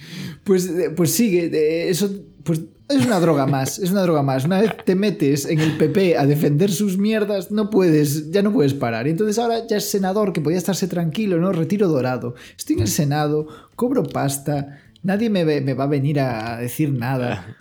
Pues, 0.44 0.68
eh, 0.68 0.90
pues 0.94 1.18
eh, 1.20 1.88
eso 1.88 2.10
pues 2.42 2.60
es 2.88 3.06
una 3.06 3.20
droga 3.20 3.46
más, 3.46 3.78
es 3.78 3.90
una 3.90 4.02
droga 4.02 4.22
más. 4.22 4.44
Una 4.44 4.60
vez 4.60 4.76
te 4.84 4.94
metes 4.94 5.46
en 5.46 5.60
el 5.60 5.76
PP 5.76 6.16
a 6.16 6.26
defender 6.26 6.70
sus 6.70 6.98
mierdas, 6.98 7.50
no 7.50 7.70
puedes, 7.70 8.30
ya 8.30 8.42
no 8.42 8.52
puedes 8.52 8.74
parar. 8.74 9.06
Y 9.06 9.10
entonces 9.10 9.38
ahora 9.38 9.66
ya 9.66 9.76
es 9.76 9.90
senador, 9.90 10.32
que 10.32 10.40
podía 10.40 10.58
estarse 10.58 10.88
tranquilo, 10.88 11.38
¿no? 11.38 11.52
Retiro 11.52 11.88
dorado. 11.88 12.34
Estoy 12.56 12.76
en 12.76 12.82
el 12.82 12.88
Senado, 12.88 13.46
cobro 13.76 14.02
pasta, 14.02 14.80
nadie 15.02 15.30
me, 15.30 15.44
me 15.44 15.74
va 15.74 15.84
a 15.84 15.88
venir 15.88 16.20
a 16.20 16.58
decir 16.58 16.92
nada. 16.92 17.56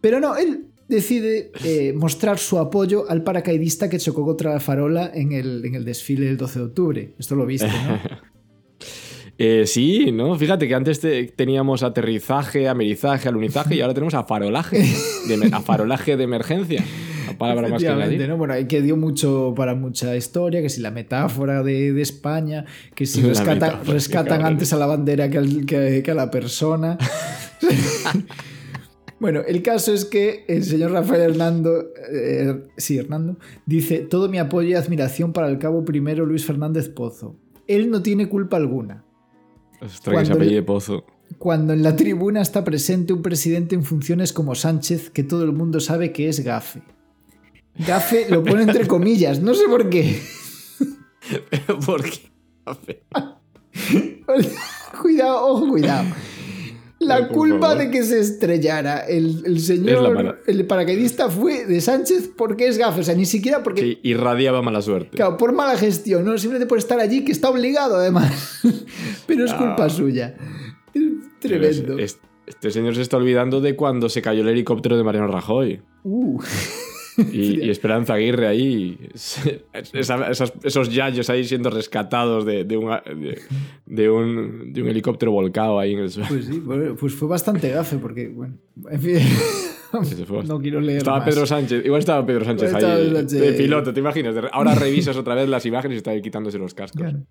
Pero 0.00 0.20
no, 0.20 0.36
él 0.36 0.66
decide 0.88 1.52
eh, 1.64 1.92
mostrar 1.94 2.38
su 2.38 2.58
apoyo 2.58 3.08
al 3.08 3.22
paracaidista 3.22 3.88
que 3.88 3.98
chocó 3.98 4.24
contra 4.24 4.52
la 4.52 4.60
farola 4.60 5.10
en 5.14 5.32
el, 5.32 5.64
en 5.64 5.74
el 5.76 5.84
desfile 5.84 6.26
del 6.26 6.36
12 6.36 6.58
de 6.58 6.64
octubre. 6.64 7.14
Esto 7.18 7.36
lo 7.36 7.46
viste, 7.46 7.68
¿no? 7.68 8.00
Eh, 9.42 9.66
sí, 9.66 10.12
¿no? 10.12 10.36
Fíjate 10.36 10.68
que 10.68 10.74
antes 10.74 11.00
te- 11.00 11.24
teníamos 11.28 11.82
aterrizaje, 11.82 12.68
amerizaje, 12.68 13.26
alunizaje 13.26 13.76
y 13.76 13.80
ahora 13.80 13.94
tenemos 13.94 14.12
afarolaje. 14.12 14.84
De, 15.28 15.48
afarolaje 15.52 16.18
de 16.18 16.24
emergencia. 16.24 16.84
La 17.26 17.38
palabra 17.38 17.68
más 17.68 17.82
que. 17.82 17.88
¿no? 18.28 18.36
Bueno, 18.36 18.52
ahí 18.52 18.66
que 18.66 18.82
dio 18.82 18.98
mucho 18.98 19.54
para 19.56 19.74
mucha 19.74 20.14
historia, 20.14 20.60
que 20.60 20.68
si 20.68 20.82
la 20.82 20.90
metáfora 20.90 21.62
de, 21.62 21.94
de 21.94 22.02
España, 22.02 22.66
que 22.94 23.06
si 23.06 23.22
rescata- 23.26 23.80
rescatan 23.86 24.44
antes 24.44 24.74
a 24.74 24.76
la 24.76 24.84
bandera 24.84 25.30
que, 25.30 25.38
al- 25.38 25.64
que- 25.64 26.02
que 26.04 26.10
a 26.10 26.14
la 26.14 26.30
persona. 26.30 26.98
bueno, 29.20 29.40
el 29.46 29.62
caso 29.62 29.92
es 29.94 30.04
que 30.04 30.44
el 30.48 30.64
señor 30.64 30.92
Rafael 30.92 31.22
Hernando, 31.30 31.84
eh, 32.12 32.60
sí, 32.76 32.98
Hernando, 32.98 33.36
dice, 33.66 34.00
todo 34.00 34.28
mi 34.28 34.38
apoyo 34.38 34.68
y 34.68 34.74
admiración 34.74 35.32
para 35.32 35.48
el 35.48 35.58
cabo 35.58 35.84
primero 35.84 36.26
Luis 36.26 36.44
Fernández 36.44 36.88
Pozo. 36.88 37.36
Él 37.66 37.90
no 37.90 38.02
tiene 38.02 38.28
culpa 38.28 38.56
alguna. 38.56 39.04
Ostras, 39.80 39.90
que 39.92 39.98
se 39.98 40.10
Cuando- 40.12 40.34
apellide 40.34 40.62
Pozo. 40.62 41.04
Cuando 41.38 41.72
en 41.72 41.82
la 41.84 41.94
tribuna 41.94 42.42
está 42.42 42.64
presente 42.64 43.12
un 43.12 43.22
presidente 43.22 43.74
en 43.76 43.84
funciones 43.84 44.32
como 44.32 44.54
Sánchez, 44.56 45.10
que 45.10 45.22
todo 45.22 45.44
el 45.44 45.52
mundo 45.52 45.78
sabe 45.80 46.12
que 46.12 46.28
es 46.28 46.40
gafe. 46.40 46.82
Gafe 47.86 48.26
lo 48.28 48.42
pone 48.42 48.62
entre 48.64 48.86
comillas, 48.88 49.40
no 49.40 49.54
sé 49.54 49.64
por 49.68 49.88
qué. 49.88 50.20
¿Por 51.86 52.02
qué? 52.02 52.30
cuidado, 55.00 55.46
ojo, 55.46 55.68
cuidado. 55.68 56.04
La 57.00 57.28
culpa 57.28 57.74
de 57.74 57.90
que 57.90 58.02
se 58.04 58.20
estrellara 58.20 58.98
el, 59.00 59.42
el 59.46 59.56
Es 59.56 59.68
la 59.70 59.74
señor, 59.74 60.42
el 60.46 60.66
paracaidista 60.66 61.30
fue 61.30 61.64
de 61.64 61.80
Sánchez 61.80 62.30
porque 62.36 62.68
es 62.68 62.76
gafe. 62.76 63.00
O 63.00 63.02
sea, 63.02 63.14
ni 63.14 63.24
siquiera 63.24 63.62
porque, 63.62 63.80
Sí, 63.80 63.98
irradiaba 64.02 64.60
mala 64.60 64.82
suerte. 64.82 65.16
claro, 65.16 65.36
por 65.38 65.52
mala 65.52 65.78
gestión, 65.78 66.24
no 66.26 66.36
simplemente 66.36 66.68
por 66.68 66.76
estar 66.78 67.00
allí, 67.00 67.24
que 67.24 67.32
está 67.32 67.48
obligado 67.48 67.96
además. 67.96 68.60
Pero 69.26 69.44
es 69.46 69.52
culpa 69.54 69.86
Ah. 69.86 69.90
suya. 69.90 70.34
Es 70.92 71.02
tremendo. 71.40 71.98
Es- 71.98 72.18
Este 72.46 72.70
señor 72.70 72.94
se 72.96 73.02
está 73.02 73.16
olvidando 73.16 73.60
de 73.60 73.76
cuando 73.76 74.08
se 74.08 74.20
cayó 74.22 74.42
el 74.42 74.48
helicóptero 74.48 74.96
de 74.98 75.04
Mariano 75.04 75.28
Rajoy. 75.28 75.80
Uh. 76.04 76.40
Y, 77.32 77.64
y 77.64 77.70
Esperanza 77.70 78.14
Aguirre 78.14 78.46
ahí. 78.46 78.98
esa- 79.14 80.30
esas- 80.30 80.52
esos 80.62 80.92
yayos 80.92 81.28
ahí 81.30 81.44
siendo 81.44 81.70
rescatados 81.70 82.44
de, 82.44 82.64
de 82.64 82.76
un, 82.76 82.90
de, 82.90 83.38
de 83.86 84.10
un, 84.10 84.72
de 84.72 84.82
un 84.82 84.88
helicóptero 84.88 85.32
volcado 85.32 85.78
ahí 85.78 85.92
en 85.94 86.00
el 86.00 86.10
suelo. 86.10 86.28
Pues 86.28 86.46
sí, 86.46 86.62
pues 86.98 87.14
fue 87.14 87.28
bastante 87.28 87.70
gafe, 87.70 87.98
porque, 87.98 88.28
bueno, 88.28 88.54
en 88.90 89.00
fin, 89.00 89.18
no 90.46 90.60
quiero 90.60 90.80
leer 90.80 90.98
Estaba 90.98 91.18
más. 91.18 91.28
Pedro 91.28 91.46
Sánchez, 91.46 91.84
igual 91.84 91.98
estaba 91.98 92.24
Pedro 92.24 92.44
Sánchez 92.44 92.72
ahí 92.74 93.10
de 93.26 93.52
piloto, 93.54 93.92
¿te 93.92 94.00
imaginas? 94.00 94.34
Ahora 94.52 94.74
revisas 94.74 95.16
otra 95.16 95.34
vez 95.34 95.48
las 95.48 95.66
imágenes 95.66 95.96
y 95.96 95.98
está 95.98 96.12
ahí 96.12 96.22
quitándose 96.22 96.58
los 96.58 96.74
cascos. 96.74 97.00
Claro. 97.02 97.24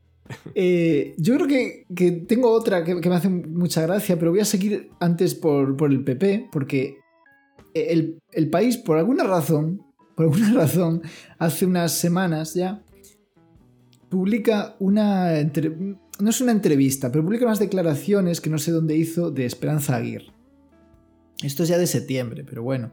Eh, 0.54 1.16
yo 1.18 1.36
creo 1.36 1.48
que, 1.48 1.86
que 1.96 2.12
tengo 2.12 2.52
otra 2.52 2.84
que, 2.84 3.00
que 3.02 3.10
me 3.10 3.16
hace 3.16 3.30
mucha 3.30 3.82
gracia, 3.82 4.20
pero 4.20 4.32
voy 4.32 4.42
a 4.42 4.46
seguir 4.46 4.90
antes 5.00 5.34
por, 5.36 5.76
por 5.76 5.90
el 5.92 6.04
PP, 6.04 6.50
porque 6.52 6.98
el, 7.74 8.20
el 8.32 8.50
país, 8.50 8.78
por 8.78 8.98
alguna 8.98 9.24
razón, 9.24 9.84
por 10.16 10.26
alguna 10.26 10.54
razón, 10.54 11.02
hace 11.38 11.66
unas 11.66 11.94
semanas 11.94 12.54
ya, 12.54 12.84
publica 14.10 14.76
una... 14.80 15.32
no 16.20 16.30
es 16.30 16.42
una 16.42 16.52
entrevista, 16.52 17.12
pero 17.12 17.24
publica 17.24 17.46
unas 17.46 17.60
declaraciones 17.60 18.42
que 18.42 18.50
no 18.50 18.58
sé 18.58 18.72
dónde 18.72 18.98
hizo 18.98 19.32
de 19.32 19.46
Esperanza 19.46 19.96
Aguirre. 19.96 20.34
Esto 21.44 21.64
es 21.64 21.70
ya 21.70 21.78
de 21.78 21.88
septiembre, 21.88 22.44
pero 22.44 22.64
bueno. 22.64 22.92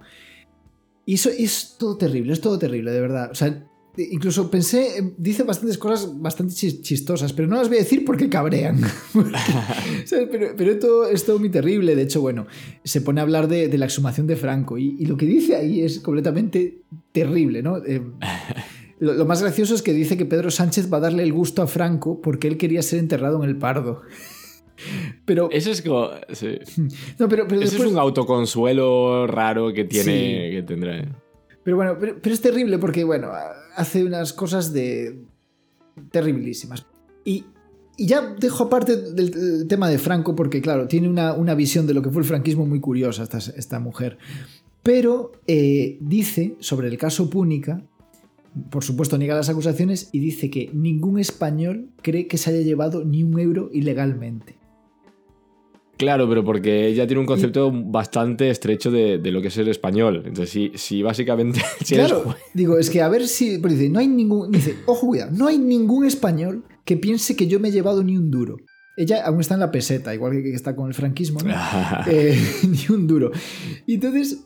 Y 1.05 1.15
eso 1.15 1.31
es 1.31 1.77
todo 1.79 1.97
terrible, 1.97 2.33
es 2.33 2.41
todo 2.41 2.59
terrible, 2.59 2.93
de 2.93 3.01
verdad. 3.01 3.31
O 3.31 3.35
sea, 3.35 3.67
incluso 3.97 4.51
pensé, 4.51 4.99
eh, 4.99 5.13
dice 5.19 5.43
bastantes 5.43 5.79
cosas 5.79 6.21
bastante 6.21 6.53
chis- 6.55 6.83
chistosas, 6.83 7.33
pero 7.33 7.49
no 7.49 7.57
las 7.57 7.69
voy 7.69 7.79
a 7.79 7.81
decir 7.81 8.05
porque 8.05 8.29
cabrean. 8.29 8.81
Pero, 10.11 10.55
pero 10.57 10.71
esto 10.73 11.09
es 11.09 11.25
todo 11.25 11.39
muy 11.39 11.51
terrible. 11.51 11.97
De 11.97 12.03
hecho, 12.03 12.21
bueno, 12.21 12.47
se 12.85 13.01
pone 13.01 13.21
a 13.21 13.23
hablar 13.25 13.49
de, 13.49 13.69
de 13.69 13.79
la 13.79 13.87
exhumación 13.87 14.27
de 14.27 14.37
Franco 14.37 14.79
y, 14.79 14.97
y 14.99 15.07
lo 15.07 15.17
que 15.17 15.27
dice 15.27 15.57
ahí 15.57 15.81
es 15.83 15.99
completamente 16.01 16.83
terrible, 17.13 17.63
¿no? 17.63 17.79
Eh, 17.85 18.03
lo, 19.01 19.15
lo 19.15 19.25
más 19.27 19.43
gracioso 19.43 19.75
es 19.75 19.83
que 19.83 19.93
dice 19.93 20.17
que 20.17 20.25
Pedro 20.27 20.51
Sánchez 20.51 20.93
va 20.93 20.99
a 20.99 21.01
darle 21.01 21.23
el 21.23 21.33
gusto 21.33 21.63
a 21.63 21.67
Franco 21.67 22.21
porque 22.21 22.49
él 22.49 22.57
quería 22.57 22.83
ser 22.83 22.99
enterrado 23.01 23.43
en 23.43 23.49
el 23.49 23.57
Pardo. 23.57 24.03
Pero, 25.25 25.49
Eso 25.51 25.71
es 25.71 25.81
como. 25.83 26.11
sí. 26.33 26.59
no, 27.19 27.29
pero, 27.31 27.49
pero 27.49 27.63
Eso 27.63 27.71
después- 27.73 27.87
es 27.89 27.93
un 27.93 27.99
autoconsuelo 27.99 29.27
raro 29.27 29.73
que 29.73 29.85
tiene. 29.85 30.05
Sí. 30.05 30.57
que 30.57 30.65
tendrá. 30.67 30.99
¿eh? 30.99 31.09
Pero 31.65 31.77
bueno, 31.77 31.97
pero, 31.99 32.17
pero 32.23 32.35
es 32.35 32.41
terrible 32.43 32.79
porque, 32.79 33.03
bueno, 33.03 33.29
hace 33.77 34.05
unas 34.05 34.33
cosas 34.33 34.73
de 34.73 35.19
terribilísimas. 36.11 36.87
Y, 37.25 37.45
ya 37.99 38.35
dejo 38.39 38.65
aparte 38.65 38.97
del, 38.97 39.31
del 39.31 39.69
tema 39.69 39.89
de 39.89 39.99
Franco 39.99 40.37
porque, 40.37 40.61
claro, 40.61 40.87
tiene 40.87 41.09
una, 41.09 41.33
una 41.33 41.55
visión 41.55 41.87
de 41.87 41.95
lo 41.95 42.03
que 42.03 42.11
fue 42.11 42.21
el 42.21 42.29
franquismo 42.29 42.67
muy 42.67 42.79
curiosa 42.79 43.23
esta, 43.23 43.39
esta 43.39 43.81
mujer. 43.81 44.19
Pero 44.83 45.33
eh, 45.47 45.97
dice 46.01 46.57
sobre 46.61 46.89
el 46.89 46.99
caso 46.99 47.31
Púnica, 47.31 47.83
por 48.71 48.85
supuesto 48.85 49.19
niega 49.19 49.35
las 49.35 49.49
acusaciones 49.49 50.11
y 50.13 50.21
dice 50.21 50.51
que 50.51 50.71
ningún 50.73 51.19
español 51.19 51.89
cree 52.03 52.27
que 52.27 52.39
se 52.39 52.51
haya 52.51 52.61
llevado 52.61 53.05
ni 53.05 53.23
un 53.23 53.39
euro 53.39 53.71
ilegalmente. 53.73 54.57
Claro, 55.97 56.29
pero 56.29 56.45
porque 56.45 56.89
ella 56.89 57.07
tiene 57.07 57.21
un 57.21 57.27
concepto 57.27 57.73
bastante 57.73 58.51
estrecho 58.51 58.91
de, 58.91 59.19
de 59.19 59.31
lo 59.31 59.41
que 59.41 59.49
es 59.49 59.57
el 59.57 59.69
español. 59.69 60.23
Entonces, 60.27 60.51
si, 60.51 60.73
si 60.75 61.03
básicamente. 61.03 61.61
Si 61.85 61.95
claro, 61.95 62.35
digo, 62.53 62.79
es 62.79 62.91
que 62.91 63.01
a 63.01 63.09
ver 63.09 63.27
si. 63.27 63.59
Pero 63.59 63.75
dice, 63.75 63.89
no 63.89 63.99
hay 63.99 64.09
ningún. 64.09 64.51
Dice, 64.51 64.77
ojo, 64.87 65.07
cuidado, 65.07 65.31
no 65.33 65.47
hay 65.47 65.59
ningún 65.59 66.05
español 66.05 66.65
que 66.85 66.97
piense 66.97 67.37
que 67.37 67.47
yo 67.47 67.61
me 67.61 67.69
he 67.69 67.73
llevado 67.73 68.03
ni 68.03 68.17
un 68.17 68.31
duro. 68.31 68.57
Ella 68.97 69.25
aún 69.27 69.41
está 69.41 69.55
en 69.55 69.61
la 69.61 69.71
peseta, 69.71 70.15
igual 70.15 70.33
que 70.33 70.43
que 70.43 70.55
está 70.55 70.75
con 70.75 70.89
el 70.89 70.95
franquismo, 70.95 71.41
¿no? 71.41 71.55
Eh, 72.07 72.39
ni 72.69 72.95
un 72.95 73.07
duro. 73.07 73.31
Y 73.87 73.95
entonces, 73.95 74.45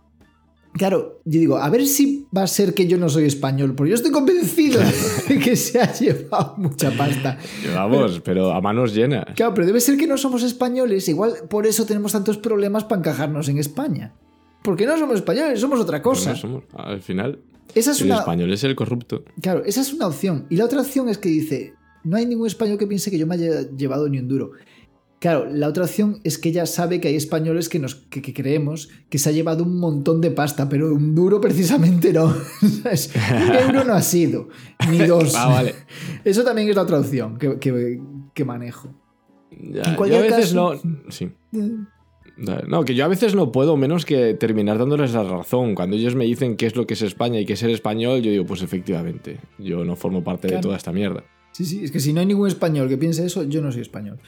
claro, 0.72 1.20
yo 1.24 1.40
digo, 1.40 1.56
a 1.58 1.68
ver 1.70 1.86
si 1.86 2.26
va 2.36 2.42
a 2.42 2.46
ser 2.46 2.74
que 2.74 2.86
yo 2.86 2.98
no 2.98 3.08
soy 3.08 3.24
español, 3.24 3.74
porque 3.74 3.90
yo 3.90 3.96
estoy 3.96 4.10
convencido 4.10 4.80
de 5.28 5.38
que 5.38 5.56
se 5.56 5.80
ha 5.80 5.92
llevado 5.92 6.54
mucha 6.56 6.90
pasta. 6.96 7.38
Vamos, 7.74 8.20
pero 8.24 8.52
a 8.52 8.60
manos 8.60 8.94
llenas. 8.94 9.26
Claro, 9.34 9.54
pero 9.54 9.66
debe 9.66 9.80
ser 9.80 9.96
que 9.96 10.06
no 10.06 10.16
somos 10.16 10.42
españoles, 10.42 11.08
igual 11.08 11.34
por 11.48 11.66
eso 11.66 11.84
tenemos 11.86 12.12
tantos 12.12 12.38
problemas 12.38 12.84
para 12.84 13.00
encajarnos 13.00 13.48
en 13.48 13.58
España. 13.58 14.14
Porque 14.62 14.86
no 14.86 14.98
somos 14.98 15.16
españoles, 15.16 15.58
somos 15.60 15.80
otra 15.80 16.02
cosa. 16.02 16.30
No 16.30 16.36
somos. 16.36 16.64
Al 16.74 17.00
final, 17.00 17.38
Esa 17.74 17.92
es 17.92 18.00
el 18.00 18.08
una, 18.08 18.18
español 18.18 18.52
es 18.52 18.62
el 18.64 18.76
corrupto. 18.76 19.24
Claro, 19.40 19.62
esa 19.64 19.80
es 19.80 19.92
una 19.92 20.06
opción. 20.06 20.46
Y 20.50 20.56
la 20.56 20.66
otra 20.66 20.80
opción 20.80 21.08
es 21.08 21.18
que 21.18 21.30
dice, 21.30 21.74
no 22.04 22.16
hay 22.16 22.26
ningún 22.26 22.46
español 22.46 22.76
que 22.78 22.86
piense 22.86 23.10
que 23.10 23.18
yo 23.18 23.26
me 23.26 23.34
haya 23.36 23.68
llevado 23.70 24.08
ni 24.08 24.18
un 24.18 24.28
duro. 24.28 24.52
Claro, 25.20 25.46
la 25.52 25.68
otra 25.68 25.84
opción 25.84 26.18
es 26.24 26.38
que 26.38 26.48
ella 26.48 26.64
sabe 26.64 26.98
que 27.00 27.08
hay 27.08 27.14
españoles 27.14 27.68
que, 27.68 27.78
nos, 27.78 27.94
que, 27.94 28.22
que 28.22 28.32
creemos 28.32 28.88
que 29.10 29.18
se 29.18 29.28
ha 29.28 29.32
llevado 29.32 29.64
un 29.64 29.78
montón 29.78 30.22
de 30.22 30.30
pasta, 30.30 30.68
pero 30.70 30.94
un 30.94 31.14
duro 31.14 31.40
precisamente 31.42 32.10
no. 32.12 32.24
Un 32.62 33.54
euro 33.54 33.84
no 33.84 33.92
ha 33.92 34.00
sido, 34.00 34.48
ni 34.90 34.98
dos. 35.06 35.34
Ah, 35.36 35.48
vale. 35.48 35.74
Eso 36.24 36.42
también 36.42 36.70
es 36.70 36.74
la 36.76 36.82
otra 36.82 36.98
opción 36.98 37.36
que, 37.38 37.58
que- 37.58 38.00
que 38.32 38.44
manejo. 38.46 38.94
Ya, 39.50 39.82
En 39.82 39.96
yo 39.96 40.04
a 40.04 40.20
veces 40.22 40.54
caso- 40.54 40.80
no. 40.84 41.00
Sí. 41.10 41.30
No, 42.68 42.84
que 42.86 42.94
yo 42.94 43.04
a 43.04 43.08
veces 43.08 43.34
no 43.34 43.52
puedo 43.52 43.76
menos 43.76 44.06
que 44.06 44.32
terminar 44.32 44.78
dándoles 44.78 45.12
la 45.12 45.24
razón. 45.24 45.74
Cuando 45.74 45.96
ellos 45.96 46.14
me 46.14 46.24
dicen 46.24 46.56
qué 46.56 46.64
es 46.64 46.74
lo 46.76 46.86
que 46.86 46.94
es 46.94 47.02
España 47.02 47.38
y 47.38 47.44
qué 47.44 47.52
es 47.52 47.58
ser 47.58 47.68
español, 47.68 48.22
yo 48.22 48.30
digo, 48.30 48.46
pues 48.46 48.62
efectivamente, 48.62 49.38
yo 49.58 49.84
no 49.84 49.96
formo 49.96 50.24
parte 50.24 50.48
de 50.48 50.58
toda 50.60 50.78
esta 50.78 50.92
mierda. 50.92 51.24
Sí, 51.52 51.66
sí, 51.66 51.84
es 51.84 51.90
que 51.92 52.00
si 52.00 52.14
no 52.14 52.20
hay 52.20 52.26
ningún 52.26 52.48
español 52.48 52.88
que 52.88 52.96
piense 52.96 53.26
eso, 53.26 53.42
yo 53.42 53.60
no 53.60 53.70
soy 53.72 53.82
español. 53.82 54.18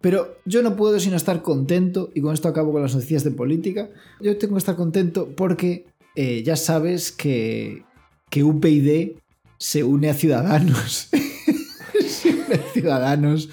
Pero 0.00 0.38
yo 0.44 0.62
no 0.62 0.76
puedo 0.76 1.00
sino 1.00 1.16
estar 1.16 1.42
contento, 1.42 2.10
y 2.14 2.20
con 2.20 2.32
esto 2.32 2.48
acabo 2.48 2.72
con 2.72 2.82
las 2.82 2.94
noticias 2.94 3.24
de 3.24 3.32
política, 3.32 3.90
yo 4.20 4.36
tengo 4.38 4.54
que 4.54 4.58
estar 4.58 4.76
contento 4.76 5.28
porque 5.36 5.86
eh, 6.14 6.42
ya 6.44 6.56
sabes 6.56 7.10
que, 7.10 7.82
que 8.30 8.44
UPyD 8.44 9.16
se 9.58 9.82
une 9.84 10.08
a 10.08 10.14
Ciudadanos. 10.14 11.08
se 12.08 12.30
une 12.30 12.54
a 12.54 12.72
Ciudadanos 12.72 13.50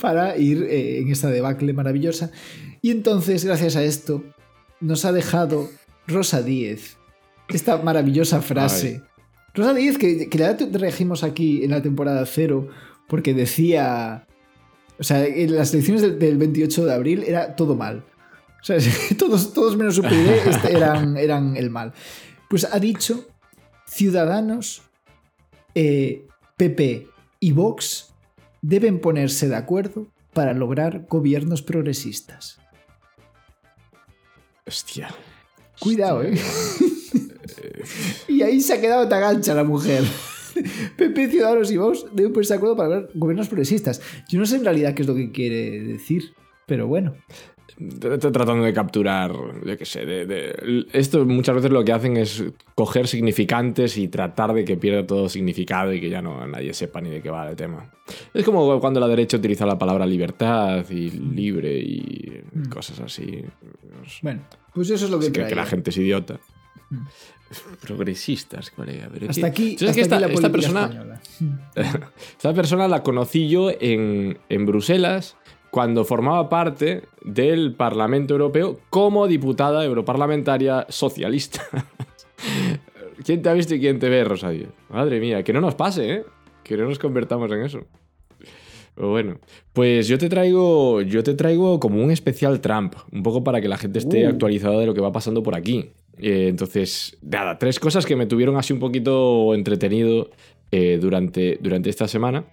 para 0.00 0.36
ir 0.36 0.62
eh, 0.62 1.00
en 1.00 1.10
esta 1.10 1.28
debacle 1.28 1.72
maravillosa. 1.72 2.30
Y 2.82 2.90
entonces, 2.90 3.44
gracias 3.44 3.76
a 3.76 3.84
esto, 3.84 4.24
nos 4.80 5.04
ha 5.04 5.12
dejado 5.12 5.68
Rosa 6.06 6.42
Díez 6.42 6.96
esta 7.48 7.78
maravillosa 7.78 8.40
frase. 8.42 9.02
Rosa 9.54 9.74
Díez, 9.74 9.98
que, 9.98 10.28
que 10.28 10.38
la 10.38 10.56
trajimos 10.56 11.24
aquí 11.24 11.64
en 11.64 11.70
la 11.70 11.82
temporada 11.82 12.24
cero, 12.26 12.68
porque 13.08 13.34
decía. 13.34 14.26
O 15.00 15.02
sea, 15.02 15.24
en 15.24 15.56
las 15.56 15.72
elecciones 15.72 16.02
del, 16.02 16.18
del 16.18 16.36
28 16.36 16.84
de 16.84 16.92
abril 16.92 17.24
era 17.26 17.56
todo 17.56 17.74
mal. 17.74 18.04
O 18.60 18.64
sea, 18.64 18.76
todos, 19.18 19.52
todos 19.54 19.76
menos 19.76 19.98
UPyD 19.98 20.28
este, 20.46 20.72
eran, 20.76 21.16
eran 21.16 21.56
el 21.56 21.70
mal. 21.70 21.94
Pues 22.48 22.68
ha 22.70 22.78
dicho: 22.78 23.26
Ciudadanos, 23.86 24.82
eh, 25.74 26.26
PP 26.56 27.08
y 27.40 27.52
Vox 27.52 28.12
deben 28.60 29.00
ponerse 29.00 29.48
de 29.48 29.56
acuerdo 29.56 30.08
para 30.34 30.52
lograr 30.52 31.06
gobiernos 31.08 31.62
progresistas. 31.62 32.58
Hostia. 34.66 35.08
Cuidado, 35.80 36.22
¿eh? 36.22 36.38
y 38.28 38.42
ahí 38.42 38.60
se 38.60 38.74
ha 38.74 38.80
quedado 38.80 39.08
tan 39.08 39.22
ancha 39.22 39.54
la 39.54 39.64
mujer. 39.64 40.04
PP, 40.96 41.28
Ciudadanos 41.28 41.70
y 41.70 41.76
Vox 41.76 42.06
deben 42.12 42.32
ponerse 42.32 42.54
de 42.54 42.56
acuerdo 42.58 42.76
para 42.76 42.88
lograr 42.88 43.10
gobiernos 43.14 43.48
progresistas. 43.48 44.00
Yo 44.28 44.38
no 44.38 44.46
sé 44.46 44.56
en 44.56 44.64
realidad 44.64 44.94
qué 44.94 45.02
es 45.02 45.08
lo 45.08 45.14
que 45.14 45.30
quiere 45.32 45.80
decir, 45.80 46.32
pero 46.66 46.86
bueno. 46.86 47.14
Estoy 47.78 48.30
tratando 48.30 48.62
de 48.64 48.74
capturar, 48.74 49.32
yo 49.64 49.78
qué 49.78 49.86
sé, 49.86 50.04
de, 50.04 50.26
de- 50.26 50.86
esto 50.92 51.24
muchas 51.24 51.54
veces 51.54 51.70
lo 51.70 51.82
que 51.82 51.92
hacen 51.92 52.18
es 52.18 52.44
coger 52.74 53.08
significantes 53.08 53.96
y 53.96 54.08
tratar 54.08 54.52
de 54.52 54.66
que 54.66 54.76
pierda 54.76 55.06
todo 55.06 55.30
significado 55.30 55.90
y 55.94 55.98
que 55.98 56.10
ya 56.10 56.20
no 56.20 56.46
nadie 56.46 56.74
sepa 56.74 57.00
ni 57.00 57.08
de 57.08 57.22
qué 57.22 57.30
va 57.30 57.48
el 57.48 57.56
tema. 57.56 57.90
Es 58.34 58.44
como 58.44 58.78
cuando 58.80 59.00
la 59.00 59.08
derecha 59.08 59.38
utiliza 59.38 59.64
la 59.64 59.78
palabra 59.78 60.04
libertad 60.04 60.84
y 60.90 61.08
libre 61.08 61.78
y 61.78 62.42
cosas 62.68 63.00
así. 63.00 63.42
Bueno, 64.20 64.42
pues 64.74 64.90
eso 64.90 65.06
es 65.06 65.10
lo 65.10 65.18
que 65.18 65.26
Es 65.26 65.32
que, 65.32 65.54
la 65.54 65.64
gente 65.64 65.88
es 65.88 65.96
idiota. 65.96 66.38
Mm. 66.90 66.96
Progresistas, 67.80 68.70
colega. 68.70 69.08
pero 69.12 69.28
Hasta 69.30 69.46
aquí, 69.46 69.76
¿sabes 69.78 69.90
hasta 69.90 69.94
que 69.94 70.00
esta, 70.02 70.16
aquí 70.16 70.24
la 70.26 70.32
esta 70.32 70.50
política 70.52 70.88
persona, 70.88 71.20
esta 72.36 72.54
persona 72.54 72.88
la 72.88 73.02
conocí 73.02 73.48
yo 73.48 73.70
en, 73.80 74.38
en 74.48 74.66
Bruselas 74.66 75.36
cuando 75.70 76.04
formaba 76.04 76.48
parte 76.48 77.02
del 77.22 77.74
Parlamento 77.74 78.34
Europeo 78.34 78.80
como 78.90 79.26
diputada 79.26 79.84
europarlamentaria 79.84 80.86
socialista. 80.88 81.62
¿Quién 83.24 83.42
te 83.42 83.48
ha 83.48 83.52
visto 83.52 83.74
y 83.74 83.80
quién 83.80 83.98
te 83.98 84.08
ve, 84.08 84.24
Rosario? 84.24 84.68
Madre 84.88 85.20
mía, 85.20 85.42
que 85.42 85.52
no 85.52 85.60
nos 85.60 85.74
pase, 85.74 86.10
¿eh? 86.12 86.24
Que 86.64 86.76
no 86.76 86.86
nos 86.88 86.98
convertamos 86.98 87.50
en 87.52 87.62
eso. 87.62 87.80
Pero 88.94 89.10
bueno, 89.10 89.38
pues 89.72 90.08
yo 90.08 90.18
te 90.18 90.28
traigo, 90.28 91.02
yo 91.02 91.22
te 91.22 91.34
traigo 91.34 91.78
como 91.80 92.02
un 92.02 92.10
especial 92.10 92.60
Trump, 92.60 92.94
un 93.12 93.22
poco 93.22 93.44
para 93.44 93.60
que 93.60 93.68
la 93.68 93.76
gente 93.76 93.98
esté 93.98 94.26
Uh. 94.26 94.30
actualizada 94.30 94.78
de 94.78 94.86
lo 94.86 94.94
que 94.94 95.00
va 95.00 95.12
pasando 95.12 95.42
por 95.42 95.54
aquí. 95.54 95.90
Eh, 96.18 96.48
entonces, 96.48 97.16
nada, 97.22 97.58
tres 97.58 97.78
cosas 97.80 98.04
que 98.06 98.16
me 98.16 98.26
tuvieron 98.26 98.56
así 98.56 98.72
un 98.72 98.78
poquito 98.80 99.54
entretenido 99.54 100.30
eh, 100.70 100.98
durante, 101.00 101.58
durante 101.60 101.90
esta 101.90 102.06
semana. 102.08 102.44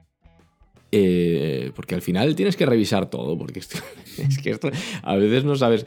Eh, 0.91 1.71
porque 1.75 1.95
al 1.95 2.01
final 2.01 2.35
tienes 2.35 2.55
que 2.55 2.65
revisar 2.65 3.09
todo, 3.09 3.37
porque 3.37 3.59
esto- 3.59 3.79
es 4.27 4.37
que 4.37 4.51
esto 4.51 4.69
a 5.03 5.15
veces 5.17 5.43
no 5.43 5.55
sabes 5.55 5.85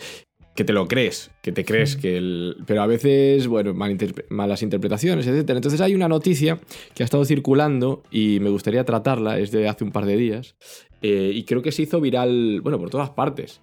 que 0.55 0.65
te 0.65 0.73
lo 0.75 0.89
crees, 0.89 1.31
que 1.43 1.53
te 1.53 1.65
crees 1.65 1.97
que 1.97 2.19
el... 2.19 2.57
Pero 2.67 2.83
a 2.83 2.87
veces, 2.87 3.47
bueno, 3.47 3.73
malinterpre- 3.73 4.27
malas 4.29 4.63
interpretaciones, 4.63 5.27
etc. 5.27 5.49
Entonces 5.51 5.81
hay 5.81 5.95
una 5.95 6.09
noticia 6.09 6.61
que 6.95 7.03
ha 7.03 7.05
estado 7.05 7.25
circulando 7.25 8.03
y 8.11 8.41
me 8.41 8.51
gustaría 8.51 8.85
tratarla, 8.85 9.39
es 9.39 9.53
de 9.53 9.69
hace 9.69 9.85
un 9.85 9.91
par 9.93 10.05
de 10.05 10.17
días, 10.19 10.57
eh, 11.01 11.31
y 11.35 11.45
creo 11.45 11.63
que 11.63 11.73
se 11.73 11.83
hizo 11.83 11.99
viral, 12.01 12.61
bueno, 12.61 12.79
por 12.79 12.91
todas 12.91 13.09
partes. 13.11 13.61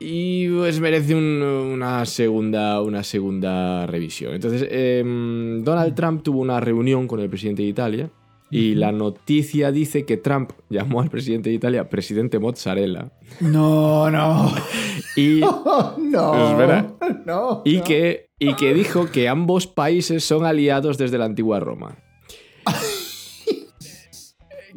Y 0.00 0.48
pues 0.50 0.78
merece 0.80 1.14
un- 1.14 1.42
una, 1.42 2.04
segunda, 2.06 2.80
una 2.82 3.02
segunda 3.02 3.86
revisión. 3.86 4.34
Entonces, 4.34 4.66
em, 4.70 5.62
Donald 5.64 5.94
Trump 5.94 6.22
tuvo 6.22 6.40
una 6.40 6.60
reunión 6.60 7.08
con 7.08 7.18
el 7.20 7.28
presidente 7.28 7.62
de 7.62 7.68
Italia 7.68 8.10
y 8.50 8.74
la 8.76 8.92
noticia 8.92 9.70
dice 9.72 10.06
que 10.06 10.16
Trump 10.16 10.52
llamó 10.70 11.02
al 11.02 11.10
presidente 11.10 11.50
de 11.50 11.56
Italia 11.56 11.90
presidente 11.90 12.38
mozzarella 12.38 13.10
No, 13.40 14.10
no. 14.10 14.52
y, 15.16 15.40
no. 15.98 15.98
No. 17.26 17.62
y, 17.64 17.76
no. 17.76 17.84
que, 17.84 18.30
y 18.38 18.54
que 18.54 18.72
dijo 18.74 19.10
que 19.10 19.28
ambos 19.28 19.66
países 19.66 20.24
son 20.24 20.46
aliados 20.46 20.96
desde 20.96 21.18
la 21.18 21.24
antigua 21.26 21.60
Roma. 21.60 21.96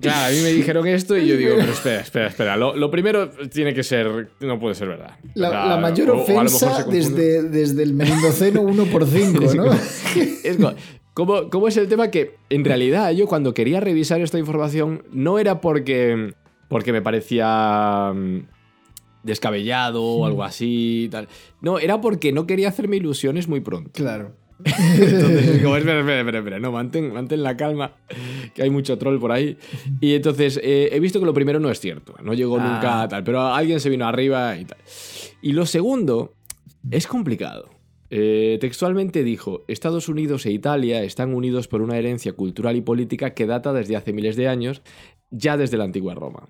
Claro, 0.02 0.26
a 0.28 0.30
mí 0.38 0.42
me 0.44 0.50
dijeron 0.54 0.88
esto 0.88 1.18
y 1.18 1.28
yo 1.28 1.38
digo, 1.38 1.56
pero 1.58 1.72
espera, 1.72 2.02
espera, 2.02 2.28
espera. 2.28 2.58
Lo, 2.58 2.76
lo 2.76 2.90
primero 2.92 3.30
tiene 3.30 3.74
que 3.74 3.84
ser, 3.84 4.30
no 4.40 4.60
puede 4.60 4.76
ser 4.76 4.88
verdad. 4.90 5.18
La, 5.36 5.48
O 5.48 5.52
sea, 5.52 5.66
la 5.68 5.78
mayor 5.78 6.10
o- 6.12 6.22
ofensa 6.22 6.84
desde, 6.86 7.44
desde 7.44 7.84
el 7.84 7.94
menindoceno 7.94 8.62
1 8.62 8.86
por 8.86 9.06
5, 9.08 9.54
¿no? 9.56 9.66
Es 9.74 10.58
co- 10.60 10.74
¿Cómo, 11.14 11.50
cómo 11.50 11.68
es 11.68 11.76
el 11.78 11.88
tema 11.90 12.10
que 12.10 12.36
en 12.50 12.64
realidad 12.64 13.12
yo 13.12 13.28
cuando 13.28 13.54
quería 13.54 13.80
revisar 13.82 14.22
esta 14.22 14.40
información 14.40 15.04
no 15.12 15.40
era 15.40 15.60
porque, 15.60 16.34
porque 16.70 16.94
me 16.94 17.02
parecía 17.02 18.14
mm, 18.16 18.40
descabellado 19.24 20.04
o 20.04 20.26
algo 20.26 20.44
así. 20.44 21.10
Tal. 21.12 21.28
No, 21.62 21.80
era 21.80 22.02
porque 22.02 22.32
no 22.32 22.48
quería 22.48 22.70
hacerme 22.70 22.98
ilusiones 22.98 23.48
muy 23.48 23.60
pronto. 23.62 23.92
Claro. 23.94 24.34
Entonces, 24.66 25.48
es 25.56 25.62
como, 25.64 25.76
espera, 25.78 26.00
espera, 26.00 26.20
espera, 26.20 26.38
espera, 26.40 26.60
no, 26.60 26.72
mantén, 26.72 27.14
mantén 27.14 27.44
la 27.44 27.56
calma, 27.58 27.96
que 28.54 28.64
hay 28.64 28.70
mucho 28.70 28.98
troll 28.98 29.20
por 29.20 29.32
ahí. 29.32 29.58
Y 30.00 30.14
entonces, 30.14 30.60
eh, 30.64 30.90
he 30.92 31.00
visto 31.00 31.20
que 31.20 31.26
lo 31.26 31.34
primero 31.34 31.60
no 31.60 31.70
es 31.70 31.80
cierto, 31.80 32.16
no 32.24 32.34
llegó 32.34 32.60
Ah. 32.60 32.74
nunca 32.74 33.08
tal, 33.08 33.24
pero 33.24 33.42
alguien 33.42 33.80
se 33.80 33.90
vino 33.90 34.08
arriba 34.08 34.58
y 34.58 34.66
tal. 34.66 34.78
Y 35.42 35.54
lo 35.54 35.66
segundo 35.66 36.34
es 36.90 37.08
complicado. 37.08 37.70
Eh, 38.14 38.58
textualmente 38.60 39.24
dijo, 39.24 39.64
Estados 39.70 40.10
Unidos 40.10 40.46
e 40.46 40.52
Italia 40.52 41.02
están 41.04 41.34
unidos 41.34 41.68
por 41.70 41.82
una 41.82 41.98
herencia 41.98 42.34
cultural 42.34 42.76
y 42.76 42.82
política 42.82 43.34
que 43.34 43.46
data 43.46 43.72
desde 43.72 43.96
hace 43.96 44.12
miles 44.12 44.36
de 44.36 44.50
años, 44.50 44.82
ya 45.30 45.56
desde 45.56 45.78
la 45.78 45.86
antigua 45.86 46.14
Roma. 46.14 46.50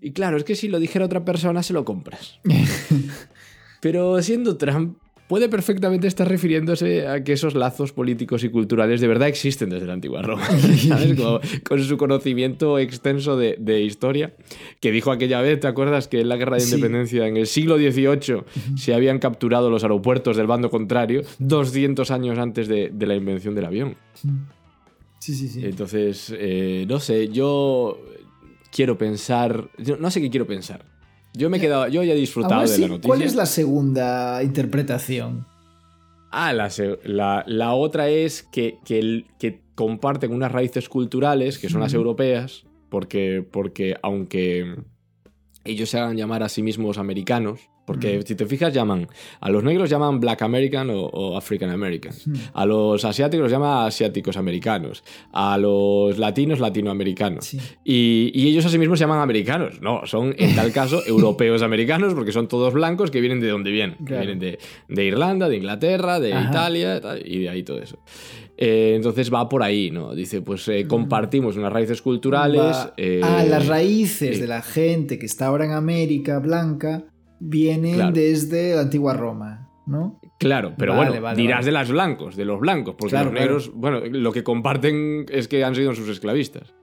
Y 0.00 0.12
claro, 0.12 0.36
es 0.36 0.44
que 0.44 0.54
si 0.54 0.68
lo 0.68 0.78
dijera 0.78 1.06
otra 1.06 1.24
persona 1.24 1.62
se 1.62 1.72
lo 1.72 1.84
compras. 1.86 2.38
Pero 3.80 4.20
siendo 4.22 4.56
Trump, 4.56 4.98
puede 5.28 5.48
perfectamente 5.48 6.06
estar 6.06 6.26
refiriéndose 6.28 7.06
a 7.06 7.22
que 7.22 7.34
esos 7.34 7.54
lazos 7.54 7.92
políticos 7.92 8.42
y 8.44 8.48
culturales 8.48 9.00
de 9.00 9.08
verdad 9.08 9.28
existen 9.28 9.68
desde 9.70 9.86
la 9.86 9.92
antigua 9.92 10.22
Roma, 10.22 10.46
¿sabes? 10.88 11.14
Como, 11.16 11.40
con 11.68 11.82
su 11.84 11.96
conocimiento 11.98 12.78
extenso 12.78 13.36
de, 13.36 13.56
de, 13.60 13.82
historia, 13.82 14.34
que 14.80 14.90
dijo 14.90 15.12
aquella 15.12 15.40
vez, 15.40 15.60
¿te 15.60 15.66
acuerdas? 15.66 16.08
Que 16.08 16.20
en 16.22 16.28
la 16.28 16.36
guerra 16.36 16.56
de 16.56 16.60
Sí. 16.62 16.74
independencia, 16.74 17.26
en 17.28 17.36
el 17.36 17.46
siglo 17.46 17.76
XVIII, 17.76 18.42
se 18.76 18.94
habían 18.94 19.18
capturado 19.18 19.70
los 19.70 19.82
aeropuertos 19.82 20.36
del 20.36 20.46
bando 20.46 20.70
contrario 20.70 21.22
200 21.38 22.10
años 22.10 22.38
antes 22.38 22.66
de, 22.66 22.90
de 22.92 23.06
la 23.06 23.14
invención 23.14 23.54
del 23.54 23.66
avión. 23.66 23.96
Sí, 25.18 25.34
sí, 25.34 25.48
sí. 25.48 25.60
Entonces, 25.64 26.32
eh, 26.38 26.86
no 26.88 27.00
sé, 27.00 27.28
yo 27.28 28.00
quiero 28.72 28.96
pensar, 28.96 29.68
no 29.98 30.10
sé 30.10 30.20
qué 30.20 30.30
quiero 30.30 30.46
pensar. 30.46 30.84
Yo 31.34 31.50
me 31.50 31.58
he 31.58 31.60
quedado, 31.60 31.88
yo 31.88 32.02
ya 32.02 32.12
he 32.14 32.16
disfrutado 32.16 32.62
de 32.66 32.78
la 32.78 32.88
noticia. 32.88 33.08
¿Cuál 33.08 33.22
es 33.22 33.34
la 33.34 33.46
segunda 33.46 34.42
interpretación? 34.42 35.46
Ah, 36.30 36.52
la, 36.52 36.68
la- 37.04 37.44
la 37.46 37.74
otra 37.74 38.08
es 38.08 38.42
que, 38.42 38.78
que, 38.84 39.24
comparten 39.74 40.32
unas 40.32 40.50
raíces 40.50 40.88
culturales, 40.88 41.58
que 41.58 41.68
son 41.68 41.80
las 41.80 41.94
europeas, 41.94 42.64
porque, 42.90 43.46
porque 43.48 43.96
aunque 44.02 44.74
ellos 45.64 45.88
se 45.90 45.98
hagan 45.98 46.16
llamar 46.16 46.42
a 46.42 46.48
sí 46.48 46.62
mismos 46.62 46.98
americanos, 46.98 47.60
porque 47.88 48.22
si 48.24 48.36
te 48.36 48.46
fijas 48.46 48.72
llaman, 48.72 49.08
a 49.40 49.50
los 49.50 49.64
negros 49.64 49.90
llaman 49.90 50.20
Black 50.20 50.42
American 50.42 50.90
o, 50.90 51.06
o 51.06 51.36
African 51.36 51.70
American, 51.70 52.12
a 52.52 52.64
los 52.66 53.04
asiáticos 53.04 53.44
los 53.44 53.50
llaman 53.52 53.86
asiáticos 53.88 54.36
americanos, 54.36 55.02
a 55.32 55.58
los 55.58 56.18
latinos 56.18 56.60
latinoamericanos. 56.60 57.46
Sí. 57.46 57.58
Y, 57.84 58.30
y 58.34 58.48
ellos 58.48 58.64
a 58.66 58.68
sí 58.68 58.78
mismos 58.78 58.98
se 58.98 59.04
llaman 59.06 59.20
americanos. 59.20 59.80
No, 59.80 60.06
son 60.06 60.34
en 60.38 60.54
tal 60.54 60.70
caso 60.70 61.02
europeos 61.06 61.62
americanos 61.62 62.14
porque 62.14 62.30
son 62.30 62.46
todos 62.46 62.72
blancos 62.74 63.10
que 63.10 63.20
vienen 63.20 63.40
de 63.40 63.48
donde 63.48 63.70
vienen. 63.72 63.96
Que 63.98 64.04
Claro. 64.04 64.26
vienen 64.26 64.38
de, 64.38 64.58
de 64.88 65.04
Irlanda, 65.04 65.48
de 65.48 65.56
Inglaterra, 65.56 66.20
de 66.20 66.34
Ajá. 66.34 66.50
Italia 66.50 67.00
tal, 67.00 67.22
y 67.26 67.40
de 67.40 67.48
ahí 67.48 67.62
todo 67.62 67.80
eso. 67.80 67.98
Eh, 68.60 68.94
entonces 68.96 69.32
va 69.32 69.48
por 69.48 69.62
ahí, 69.62 69.90
¿no? 69.90 70.14
Dice, 70.14 70.42
pues 70.42 70.66
eh, 70.68 70.84
compartimos 70.88 71.56
unas 71.56 71.72
raíces 71.72 72.02
culturales. 72.02 72.76
Eh, 72.96 73.20
ah, 73.22 73.44
las 73.48 73.66
raíces 73.68 74.40
de 74.40 74.46
la 74.48 74.62
gente 74.62 75.18
que 75.18 75.26
está 75.26 75.46
ahora 75.46 75.64
en 75.64 75.70
América 75.72 76.38
blanca 76.40 77.04
vienen 77.40 77.94
Claro. 77.94 78.12
desde 78.12 78.74
la 78.74 78.82
antigua 78.82 79.14
Roma, 79.14 79.68
¿no? 79.86 80.20
Claro, 80.38 80.74
pero 80.78 80.94
Vale, 80.94 81.10
bueno, 81.10 81.22
vale, 81.22 81.40
dirás 81.40 81.58
vale. 81.58 81.66
de 81.66 81.72
los 81.72 81.90
blancos, 81.90 82.36
de 82.36 82.44
los 82.44 82.60
blancos, 82.60 82.94
porque 82.96 83.10
Claro, 83.10 83.30
los 83.32 83.40
negros, 83.40 83.72
bueno, 83.74 84.00
lo 84.04 84.32
que 84.32 84.44
comparten 84.44 85.26
es 85.30 85.48
que 85.48 85.64
han 85.64 85.74
sido 85.74 85.94
sus 85.94 86.08
esclavistas. 86.08 86.74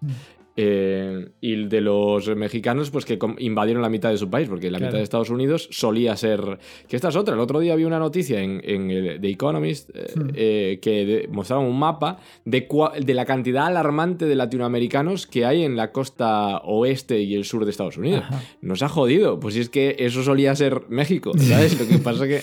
Eh, 0.58 1.28
y 1.42 1.66
de 1.66 1.82
los 1.82 2.34
mexicanos, 2.36 2.90
pues 2.90 3.04
que 3.04 3.20
invadieron 3.40 3.82
la 3.82 3.90
mitad 3.90 4.10
de 4.10 4.18
su 4.18 4.30
país, 4.30 4.48
porque 4.48 4.72
la 4.72 4.78
Claro. 4.78 4.92
mitad 4.92 5.00
de 5.00 5.04
Estados 5.04 5.30
Unidos 5.30 5.68
solía 5.72 6.16
ser. 6.16 6.60
Que 6.88 6.96
esta 6.96 7.10
es 7.10 7.16
otra. 7.18 7.34
El 7.34 7.42
otro 7.42 7.60
día 7.60 7.76
vi 7.76 7.84
una 7.84 8.00
noticia 8.00 8.42
en, 8.42 8.62
en 8.64 8.90
el- 8.90 9.20
The 9.20 9.30
Economist 9.30 9.90
eh, 9.94 10.06
Hmm. 10.16 10.30
eh, 10.34 10.80
que 10.82 11.06
de- 11.06 11.28
mostraban 11.30 11.66
un 11.66 11.78
mapa 11.78 12.20
de, 12.46 12.68
de 13.04 13.14
la 13.14 13.26
cantidad 13.26 13.66
alarmante 13.68 14.26
de 14.26 14.36
latinoamericanos 14.36 15.28
que 15.28 15.46
hay 15.46 15.64
en 15.64 15.76
la 15.76 15.92
costa 15.92 16.60
oeste 16.64 17.20
y 17.22 17.36
el 17.36 17.44
sur 17.44 17.66
de 17.66 17.72
Estados 17.72 17.98
Unidos. 17.98 18.24
Ajá. 18.26 18.42
Nos 18.62 18.82
ha 18.82 18.88
jodido. 18.88 19.40
Pues 19.42 19.56
si 19.56 19.60
es 19.60 19.70
que 19.70 19.96
eso 20.00 20.24
solía 20.24 20.56
ser 20.56 20.84
México, 20.88 21.34
¿sabes? 21.38 21.78
Lo 21.80 21.88
que 21.88 21.98
pasa 21.98 22.28
que, 22.28 22.40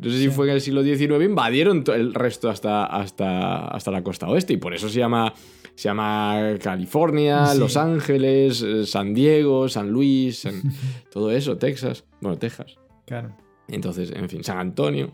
no 0.00 0.10
sé 0.10 0.18
si 0.18 0.28
fue 0.28 0.48
en 0.48 0.54
el 0.54 0.60
siglo 0.60 0.82
XIX, 0.82 1.24
invadieron 1.24 1.84
el 1.94 2.14
resto 2.14 2.50
hasta, 2.50 2.84
hasta, 2.84 3.68
hasta 3.68 3.90
la 3.90 4.02
costa 4.02 4.28
oeste 4.28 4.52
y 4.52 4.56
por 4.56 4.74
eso 4.74 4.88
se 4.88 4.98
llama, 4.98 5.32
se 5.74 5.88
llama 5.88 6.54
California, 6.62 7.46
Sí. 7.46 7.58
Los 7.58 7.76
Ángeles, 7.76 8.62
eh, 8.62 8.86
San 8.86 9.14
Diego, 9.14 9.68
San 9.68 9.90
Luis, 9.90 10.38
San- 10.40 10.62
todo 11.12 11.30
eso, 11.30 11.56
Texas, 11.56 12.04
bueno, 12.20 12.38
Texas. 12.38 12.76
Claro. 13.06 13.36
Entonces, 13.68 14.10
en 14.14 14.28
fin, 14.28 14.42
San 14.44 14.58
Antonio. 14.58 15.10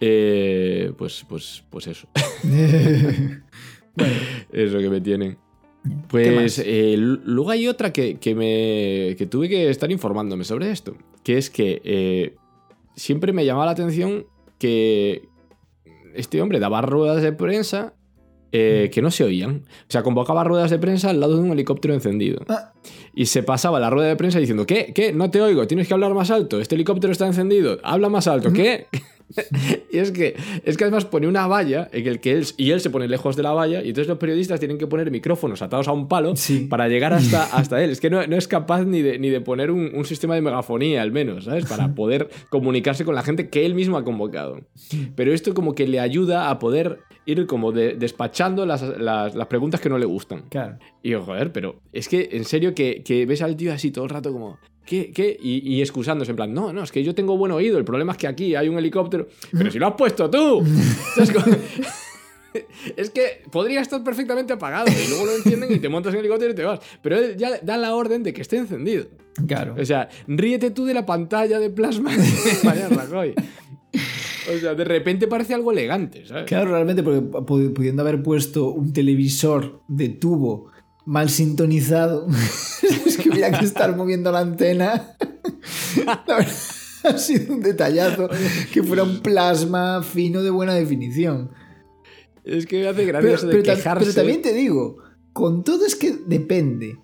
Eh, 0.00 0.92
pues, 0.98 1.24
pues, 1.28 1.62
pues 1.70 1.86
eso, 1.86 2.08
bueno, 2.44 4.14
es 4.52 4.72
lo 4.72 4.80
que 4.80 4.90
me 4.90 5.00
tienen. 5.00 5.38
¿qué 5.84 5.90
Pues 6.08 6.62
eh, 6.64 6.94
luego 6.98 7.50
hay 7.50 7.68
otra 7.68 7.92
que, 7.92 8.16
que 8.16 8.34
me, 8.34 9.14
que 9.16 9.26
tuve 9.26 9.48
que 9.48 9.70
estar 9.70 9.90
informándome 9.92 10.44
sobre 10.44 10.70
esto, 10.70 10.96
que 11.22 11.38
es 11.38 11.48
que 11.50 11.80
eh, 11.84 12.34
siempre 12.94 13.32
me 13.32 13.44
llamaba 13.44 13.66
la 13.66 13.72
atención 13.72 14.26
que 14.58 15.28
este 16.14 16.40
hombre 16.40 16.60
daba 16.60 16.80
ruedas 16.80 17.22
de 17.22 17.32
prensa 17.32 17.94
eh, 18.56 18.88
que 18.92 19.02
no 19.02 19.10
se 19.10 19.24
oían. 19.24 19.64
O 19.66 19.90
sea, 19.90 20.04
convocaba 20.04 20.44
ruedas 20.44 20.70
de 20.70 20.78
prensa 20.78 21.10
al 21.10 21.18
lado 21.18 21.34
de 21.34 21.42
un 21.42 21.50
helicóptero 21.50 21.92
encendido. 21.92 22.40
Ah. 22.48 22.72
Y 23.12 23.26
se 23.26 23.42
pasaba 23.42 23.80
la 23.80 23.90
rueda 23.90 24.08
de 24.08 24.14
prensa 24.14 24.38
diciendo, 24.38 24.64
¿qué? 24.64 24.92
¿Qué? 24.94 25.12
No 25.12 25.28
te 25.28 25.42
oigo, 25.42 25.66
tienes 25.66 25.88
que 25.88 25.94
hablar 25.94 26.14
más 26.14 26.30
alto, 26.30 26.60
este 26.60 26.76
helicóptero 26.76 27.12
está 27.12 27.26
encendido, 27.26 27.78
habla 27.82 28.08
más 28.08 28.28
alto, 28.28 28.52
¿qué? 28.52 28.86
y 29.92 29.98
es 29.98 30.10
que, 30.12 30.36
es 30.64 30.76
que 30.76 30.84
además 30.84 31.04
pone 31.04 31.26
una 31.26 31.46
valla 31.46 31.88
en 31.92 32.06
el 32.06 32.20
que 32.20 32.32
él, 32.32 32.46
y 32.56 32.70
él 32.70 32.80
se 32.80 32.90
pone 32.90 33.08
lejos 33.08 33.36
de 33.36 33.42
la 33.42 33.52
valla 33.52 33.82
y 33.82 33.88
entonces 33.88 34.08
los 34.08 34.18
periodistas 34.18 34.60
tienen 34.60 34.78
que 34.78 34.86
poner 34.86 35.10
micrófonos 35.10 35.62
atados 35.62 35.88
a 35.88 35.92
un 35.92 36.08
palo 36.08 36.36
Sí. 36.36 36.66
para 36.70 36.88
llegar 36.88 37.12
hasta, 37.12 37.42
hasta 37.56 37.82
él. 37.82 37.90
Es 37.90 38.00
que 38.00 38.10
no, 38.10 38.26
no 38.26 38.36
es 38.36 38.46
capaz 38.48 38.84
ni 38.84 39.02
de, 39.02 39.18
ni 39.18 39.30
de 39.30 39.40
poner 39.40 39.70
un, 39.70 39.90
un 39.94 40.04
sistema 40.04 40.34
de 40.34 40.40
megafonía 40.42 41.02
al 41.02 41.12
menos, 41.12 41.44
¿sabes? 41.44 41.66
Para 41.66 41.88
poder 41.94 42.28
comunicarse 42.50 43.04
con 43.04 43.14
la 43.14 43.22
gente 43.22 43.48
que 43.48 43.66
él 43.66 43.74
mismo 43.74 43.96
ha 43.96 44.04
convocado. 44.04 44.60
Pero 45.16 45.32
esto 45.32 45.54
como 45.54 45.74
que 45.74 45.86
le 45.86 46.00
ayuda 46.00 46.50
a 46.50 46.58
poder 46.58 47.00
ir 47.26 47.46
como 47.46 47.72
de- 47.72 47.94
despachando 47.94 48.66
las, 48.66 48.82
las, 48.98 49.34
las 49.34 49.46
preguntas 49.46 49.80
que 49.80 49.88
no 49.88 49.98
le 49.98 50.06
gustan. 50.06 50.44
claro. 50.48 50.78
Y 51.02 51.10
yo, 51.10 51.22
joder, 51.22 51.52
pero 51.52 51.80
es 51.92 52.08
que 52.08 52.30
en 52.32 52.44
serio 52.44 52.74
que, 52.74 53.02
que 53.04 53.26
ves 53.26 53.42
al 53.42 53.56
tío 53.56 53.72
así 53.74 53.90
todo 53.90 54.04
el 54.04 54.10
rato 54.10 54.32
como, 54.32 54.58
¿qué? 54.84 55.10
¿Qué? 55.12 55.36
Y, 55.42 55.74
y 55.76 55.80
excusándose 55.80 56.30
en 56.32 56.36
plan, 56.36 56.52
no, 56.54 56.72
no, 56.72 56.82
es 56.82 56.92
que 56.92 57.02
yo 57.02 57.14
tengo 57.14 57.36
buen 57.36 57.52
oído, 57.52 57.78
el 57.78 57.84
problema 57.84 58.12
es 58.12 58.18
que 58.18 58.26
aquí 58.26 58.54
hay 58.54 58.68
un 58.68 58.78
helicóptero, 58.78 59.28
pero 59.52 59.70
si 59.70 59.78
lo 59.78 59.86
has 59.88 59.94
puesto 59.94 60.30
tú. 60.30 60.62
Es 62.96 63.10
que 63.10 63.42
podría 63.50 63.80
estar 63.80 64.04
perfectamente 64.04 64.52
apagado 64.52 64.86
y 64.88 65.08
luego 65.08 65.26
lo 65.26 65.32
encienden 65.34 65.72
y 65.72 65.80
te 65.80 65.88
montas 65.88 66.12
en 66.14 66.20
el 66.20 66.26
helicóptero 66.26 66.52
y 66.52 66.54
te 66.54 66.62
vas. 66.62 66.78
Pero 67.02 67.18
él 67.18 67.36
ya 67.36 67.58
da 67.60 67.76
la 67.76 67.94
orden 67.96 68.22
de 68.22 68.32
que 68.32 68.42
esté 68.42 68.58
encendido. 68.58 69.06
Claro. 69.48 69.74
O 69.76 69.84
sea, 69.84 70.08
ríete 70.28 70.70
tú 70.70 70.84
de 70.84 70.94
la 70.94 71.04
pantalla 71.04 71.58
de 71.58 71.70
plasma 71.70 72.16
de 72.16 72.22
Mariano 72.62 72.94
Rajoy. 72.96 73.34
O 74.54 74.58
sea, 74.58 74.74
de 74.74 74.84
repente 74.84 75.26
parece 75.26 75.54
algo 75.54 75.72
elegante, 75.72 76.26
¿sabes? 76.26 76.44
Claro, 76.44 76.70
realmente, 76.70 77.02
porque 77.02 77.20
pu- 77.22 77.72
pudiendo 77.72 78.02
haber 78.02 78.22
puesto 78.22 78.68
un 78.68 78.92
televisor 78.92 79.80
de 79.88 80.10
tubo 80.10 80.70
mal 81.06 81.28
sintonizado, 81.30 82.26
es 83.06 83.16
que 83.18 83.30
hubiera 83.30 83.58
que 83.58 83.64
estar 83.64 83.94
moviendo 83.96 84.32
la 84.32 84.40
antena. 84.40 85.16
La 86.06 86.22
verdad, 86.26 86.52
ha 87.04 87.18
sido 87.18 87.54
un 87.54 87.60
detallazo 87.60 88.28
que 88.72 88.82
fuera 88.82 89.02
un 89.02 89.20
plasma 89.20 90.02
fino 90.02 90.42
de 90.42 90.50
buena 90.50 90.74
definición. 90.74 91.50
Es 92.44 92.66
que 92.66 92.80
me 92.80 92.88
hace 92.88 93.04
gracia 93.06 93.30
Pero, 93.30 93.42
de 93.42 93.48
pero 93.48 93.62
quejarse. 93.62 94.04
pero 94.04 94.14
también 94.14 94.42
te 94.42 94.52
digo, 94.52 94.98
con 95.32 95.64
todo 95.64 95.86
es 95.86 95.96
que 95.96 96.16
depende. 96.26 96.98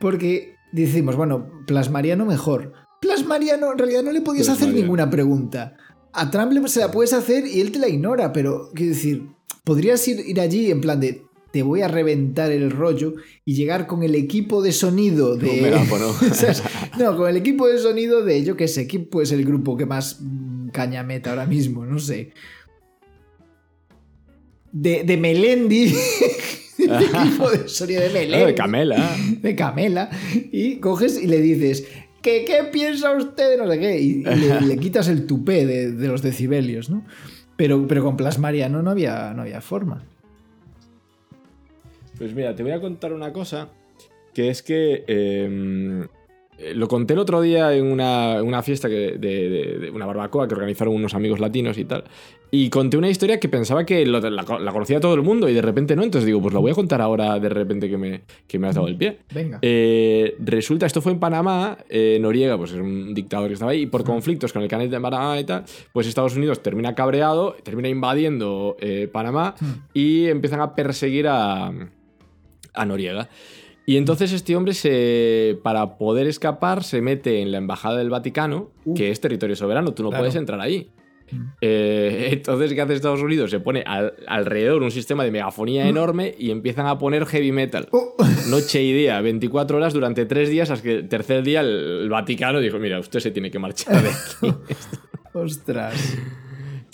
Porque 0.00 0.54
decimos, 0.72 1.16
bueno, 1.16 1.64
plasmariano 1.66 2.26
mejor. 2.26 2.72
Plasmariano, 3.00 3.72
en 3.72 3.78
realidad 3.78 4.02
no 4.02 4.12
le 4.12 4.20
podías 4.20 4.48
hacer 4.48 4.72
ninguna 4.72 5.10
pregunta. 5.10 5.76
A 6.12 6.30
Trump 6.30 6.66
se 6.68 6.80
la 6.80 6.90
puedes 6.90 7.12
hacer 7.12 7.46
y 7.46 7.60
él 7.60 7.72
te 7.72 7.78
la 7.78 7.88
ignora, 7.88 8.32
pero 8.32 8.70
quiero 8.74 8.94
decir, 8.94 9.28
podrías 9.64 10.06
ir, 10.06 10.20
ir 10.20 10.40
allí 10.40 10.70
en 10.70 10.80
plan 10.80 11.00
de 11.00 11.23
te 11.54 11.62
voy 11.62 11.82
a 11.82 11.88
reventar 11.88 12.50
el 12.50 12.72
rollo 12.72 13.14
y 13.44 13.54
llegar 13.54 13.86
con 13.86 14.02
el 14.02 14.16
equipo 14.16 14.60
de 14.60 14.72
sonido 14.72 15.36
de. 15.36 15.50
Un 15.50 15.62
megáfono. 15.62 16.12
No, 16.98 17.16
con 17.16 17.30
el 17.30 17.36
equipo 17.36 17.68
de 17.68 17.78
sonido 17.78 18.24
de, 18.24 18.42
yo 18.42 18.56
qué 18.56 18.66
sé, 18.66 18.88
¿quién 18.88 19.06
puede 19.06 19.26
ser 19.26 19.38
el 19.38 19.44
grupo 19.44 19.76
que 19.76 19.86
más 19.86 20.18
mm, 20.20 20.70
caña 20.70 21.04
meta 21.04 21.30
ahora 21.30 21.46
mismo? 21.46 21.86
No 21.86 22.00
sé. 22.00 22.32
De, 24.72 25.04
de 25.04 25.16
Melendi. 25.16 25.94
el 26.78 27.02
equipo 27.14 27.48
de 27.48 27.68
sonido 27.68 28.02
de 28.02 28.10
Melendi. 28.10 28.46
De 28.46 28.54
Camela. 28.56 29.16
de 29.40 29.54
Camela. 29.54 30.10
Y 30.50 30.78
coges 30.78 31.22
y 31.22 31.28
le 31.28 31.40
dices. 31.40 31.86
¿Qué, 32.20 32.44
qué 32.44 32.64
piensa 32.72 33.16
usted 33.16 33.56
no 33.58 33.70
sé 33.70 33.78
qué? 33.78 34.00
Y, 34.00 34.24
le, 34.24 34.60
le 34.60 34.76
quitas 34.78 35.06
el 35.06 35.26
tupé 35.26 35.66
de, 35.66 35.92
de 35.92 36.08
los 36.08 36.20
decibelios, 36.20 36.90
¿no? 36.90 37.04
Pero, 37.56 37.86
pero 37.86 38.02
con 38.02 38.16
Plasmariano 38.16 38.82
no 38.82 38.90
había, 38.90 39.32
no 39.34 39.42
había 39.42 39.60
forma. 39.60 40.02
Pues 42.18 42.34
mira, 42.34 42.54
te 42.54 42.62
voy 42.62 42.72
a 42.72 42.80
contar 42.80 43.12
una 43.12 43.32
cosa, 43.32 43.68
que 44.32 44.48
es 44.48 44.62
que 44.62 45.04
eh, 45.06 46.06
lo 46.74 46.86
conté 46.88 47.14
el 47.14 47.18
otro 47.18 47.40
día 47.40 47.74
en 47.74 47.86
una, 47.86 48.40
una 48.42 48.62
fiesta 48.62 48.88
que- 48.88 49.16
de, 49.18 49.48
de- 49.48 49.78
de 49.80 49.90
una 49.90 50.06
barbacoa 50.06 50.46
que 50.46 50.54
organizaron 50.54 50.94
unos 50.94 51.14
amigos 51.14 51.40
latinos 51.40 51.76
y 51.78 51.84
tal, 51.84 52.04
y 52.52 52.70
conté 52.70 52.96
una 52.96 53.10
historia 53.10 53.40
que 53.40 53.48
pensaba 53.48 53.84
que 53.84 54.06
lo- 54.06 54.20
la, 54.20 54.30
la 54.60 54.72
conocía 54.72 55.00
todo 55.00 55.14
el 55.14 55.22
mundo 55.22 55.48
y 55.48 55.54
de 55.54 55.60
repente 55.62 55.96
no, 55.96 56.04
entonces 56.04 56.24
digo, 56.26 56.40
pues 56.40 56.54
la 56.54 56.60
voy 56.60 56.70
a 56.70 56.74
contar 56.74 57.00
ahora 57.00 57.40
de 57.40 57.48
repente 57.48 57.90
que 57.90 57.96
me, 57.98 58.20
que 58.46 58.60
me 58.60 58.68
has 58.68 58.76
dado 58.76 58.86
el 58.86 58.96
pie. 58.96 59.18
Venga. 59.34 59.58
Eh, 59.60 60.36
resulta, 60.38 60.86
esto 60.86 61.02
fue 61.02 61.10
en 61.10 61.18
Panamá, 61.18 61.76
eh, 61.88 62.18
Noriega, 62.20 62.56
pues 62.56 62.72
era 62.72 62.84
un 62.84 63.12
dictador 63.12 63.48
que 63.48 63.54
estaba 63.54 63.72
ahí, 63.72 63.82
y 63.82 63.86
por 63.86 64.04
conflictos 64.04 64.52
con 64.52 64.62
el 64.62 64.68
canal 64.68 64.88
de 64.88 65.00
Panamá 65.00 65.40
y 65.40 65.44
tal, 65.44 65.64
pues 65.92 66.06
Estados 66.06 66.36
Unidos 66.36 66.62
termina 66.62 66.94
cabreado, 66.94 67.56
termina 67.64 67.88
invadiendo 67.88 68.76
eh, 68.78 69.08
Panamá 69.12 69.56
y 69.92 70.26
empiezan 70.26 70.60
a 70.60 70.76
perseguir 70.76 71.26
a, 71.26 71.72
a 72.74 72.84
Noriega. 72.84 73.28
Y 73.86 73.96
entonces 73.98 74.32
este 74.32 74.56
hombre, 74.56 74.72
se, 74.74 75.58
para 75.62 75.98
poder 75.98 76.26
escapar, 76.26 76.84
se 76.84 77.00
mete 77.02 77.40
en 77.42 77.52
la 77.52 77.58
Embajada 77.58 77.98
del 77.98 78.10
Vaticano, 78.10 78.70
Uh. 78.84 78.94
que 78.94 79.10
es 79.10 79.20
territorio 79.20 79.56
soberano, 79.56 79.92
tú 79.94 80.02
no 80.02 80.08
Claro. 80.10 80.22
puedes 80.22 80.36
entrar 80.36 80.60
ahí. 80.60 80.90
Eh, 81.60 82.28
entonces, 82.32 82.72
¿qué 82.74 82.80
hace 82.82 82.94
Estados 82.94 83.20
Unidos? 83.22 83.50
Se 83.50 83.58
pone 83.60 83.82
al- 83.86 84.12
alrededor 84.26 84.82
un 84.82 84.90
sistema 84.90 85.24
de 85.24 85.30
megafonía 85.30 85.88
enorme 85.88 86.34
y 86.38 86.50
empiezan 86.50 86.86
a 86.86 86.98
poner 86.98 87.26
heavy 87.26 87.50
metal. 87.52 87.88
Oh. 87.92 88.14
Noche 88.50 88.82
y 88.82 88.92
día, 88.92 89.20
24 89.20 89.76
horas 89.78 89.92
durante 89.94 90.26
tres 90.26 90.48
días, 90.50 90.70
hasta 90.70 90.82
que 90.82 90.94
el 90.96 91.08
tercer 91.08 91.42
día 91.42 91.60
el, 91.60 92.02
el 92.02 92.08
Vaticano 92.08 92.60
dijo, 92.60 92.78
mira, 92.78 92.98
usted 93.00 93.20
se 93.20 93.30
tiene 93.30 93.50
que 93.50 93.58
marchar 93.58 94.02
de 94.02 94.08
aquí. 94.10 94.56
Ostras. 95.34 96.16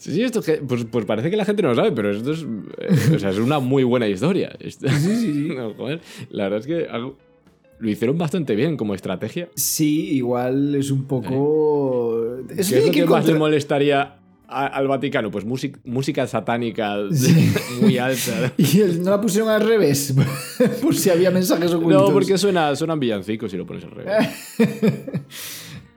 Sí, 0.01 0.15
sí, 0.15 0.23
esto 0.23 0.41
pues, 0.67 0.87
pues 0.91 1.05
parece 1.05 1.31
que 1.31 1.37
la 1.37 1.45
gente 1.45 1.61
no 1.63 1.69
lo 1.69 1.75
sabe, 1.75 1.93
pero 1.93 2.11
esto 2.11 2.33
es, 2.33 2.41
eh, 2.79 3.15
o 3.17 3.19
sea, 3.19 3.29
es 3.31 3.37
una 3.39 3.59
muy 3.59 3.85
buena 3.85 4.09
historia. 4.09 4.51
Esto- 4.59 4.87
No, 5.55 5.75
joder, 5.75 6.01
la 6.31 6.45
verdad 6.45 6.61
es 6.61 6.67
que 6.67 6.89
algo- 6.91 7.19
lo 7.79 7.91
hicieron 7.91 8.17
bastante 8.17 8.55
bien 8.55 8.79
como 8.79 8.95
estrategia. 8.95 9.51
Sí, 9.55 10.11
igual 10.17 10.75
es 10.75 10.91
un 10.91 11.05
poco. 11.05 12.27
¿Qué 12.49 12.63
Eso 12.63 12.77
es 12.77 12.87
lo 12.87 12.93
que 12.93 13.01
que 13.01 13.07
más 13.07 13.27
le 13.27 13.35
molestaría 13.35 14.17
a- 14.49 14.67
al 14.69 14.89
Vaticano? 14.89 15.31
Pues 15.31 15.45
música, 15.45 15.79
música 15.85 16.27
satánica 16.27 16.97
muy 17.83 17.99
alta. 17.99 18.53
Y 18.57 18.81
el- 18.81 19.03
no 19.03 19.11
la 19.11 19.21
pusieron 19.21 19.51
al 19.51 19.61
revés, 19.67 20.15
por 20.83 20.95
si 20.95 21.11
había 21.11 21.31
mensajes 21.31 21.73
ocultos. 21.75 22.09
No, 22.09 22.13
porque 22.13 22.39
suena, 22.39 22.75
suenan 22.75 22.99
villancicos 23.01 23.51
si 23.51 23.59
lo 23.59 23.67
pones 23.67 23.85
al 23.85 23.91
revés. 23.91 24.29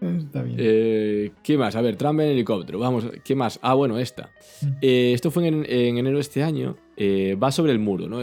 Está 0.09 0.43
bien. 0.43 0.57
Eh, 0.59 1.31
¿Qué 1.43 1.57
más? 1.57 1.75
A 1.75 1.81
ver, 1.81 1.95
Trump 1.95 2.19
en 2.19 2.29
helicóptero. 2.29 2.79
Vamos, 2.79 3.05
¿qué 3.23 3.35
más? 3.35 3.59
Ah, 3.61 3.73
bueno, 3.73 3.97
esta. 3.99 4.31
Mm. 4.61 4.67
Eh, 4.81 5.11
esto 5.13 5.31
fue 5.31 5.47
en, 5.47 5.65
en 5.69 5.97
enero 5.97 6.17
de 6.17 6.21
este 6.21 6.43
año. 6.43 6.75
Eh, 6.95 7.35
va 7.41 7.51
sobre 7.51 7.71
el 7.71 7.79
muro, 7.79 8.07
¿no? 8.07 8.19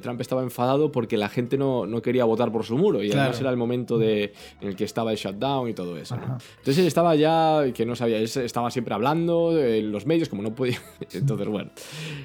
Trump 0.00 0.20
estaba 0.22 0.42
enfadado 0.42 0.90
porque 0.90 1.18
la 1.18 1.28
gente 1.28 1.58
no, 1.58 1.84
no 1.84 2.00
quería 2.00 2.24
votar 2.24 2.50
por 2.50 2.64
su 2.64 2.78
muro 2.78 3.02
y 3.02 3.08
Claro. 3.08 3.20
además 3.24 3.40
era 3.42 3.50
el 3.50 3.58
momento 3.58 3.98
de, 3.98 4.32
en 4.62 4.68
el 4.68 4.74
que 4.76 4.84
estaba 4.84 5.10
el 5.12 5.18
shutdown 5.18 5.68
y 5.68 5.74
todo 5.74 5.98
eso. 5.98 6.14
Entonces 6.14 6.78
él 6.78 6.86
estaba 6.86 7.14
ya, 7.14 7.62
que 7.74 7.84
no 7.84 7.94
sabía, 7.94 8.16
él 8.16 8.24
estaba 8.24 8.70
siempre 8.70 8.94
hablando 8.94 9.58
en 9.62 9.92
los 9.92 10.06
medios, 10.06 10.30
como 10.30 10.40
no 10.42 10.54
podía. 10.54 10.80
Entonces, 11.12 11.46
bueno. 11.48 11.70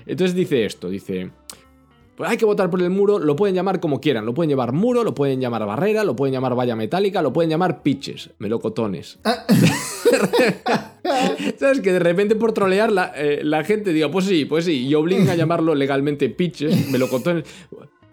Entonces 0.05 0.33
dice 0.35 0.63
esto: 0.65 0.89
dice. 0.89 1.31
Pues 2.15 2.29
hay 2.29 2.37
que 2.37 2.45
votar 2.45 2.69
por 2.69 2.81
el 2.81 2.89
muro, 2.89 3.19
lo 3.19 3.35
pueden 3.35 3.55
llamar 3.55 3.79
como 3.81 3.99
quieran, 3.99 4.25
lo 4.25 4.33
pueden 4.33 4.49
llamar 4.49 4.71
muro, 4.71 5.03
lo 5.03 5.13
pueden 5.13 5.41
llamar 5.41 5.65
barrera, 5.65 6.03
lo 6.05 6.15
pueden 6.15 6.33
llamar 6.33 6.55
valla 6.55 6.75
metálica, 6.75 7.21
lo 7.21 7.33
pueden 7.33 7.49
llamar 7.49 7.83
pitches, 7.83 8.29
melocotones. 8.39 9.19
¿Sabes? 11.59 11.81
Que 11.81 11.91
de 11.91 11.99
repente 11.99 12.35
por 12.35 12.53
trolear 12.53 12.91
la, 12.91 13.11
eh, 13.15 13.41
la 13.43 13.63
gente 13.63 13.91
diga, 13.93 14.09
pues 14.09 14.25
sí, 14.25 14.45
pues 14.45 14.65
sí, 14.65 14.85
y 14.87 14.93
obliguen 14.95 15.29
a 15.29 15.35
llamarlo 15.35 15.75
legalmente 15.75 16.29
pitches, 16.29 16.89
melocotones. 16.89 17.43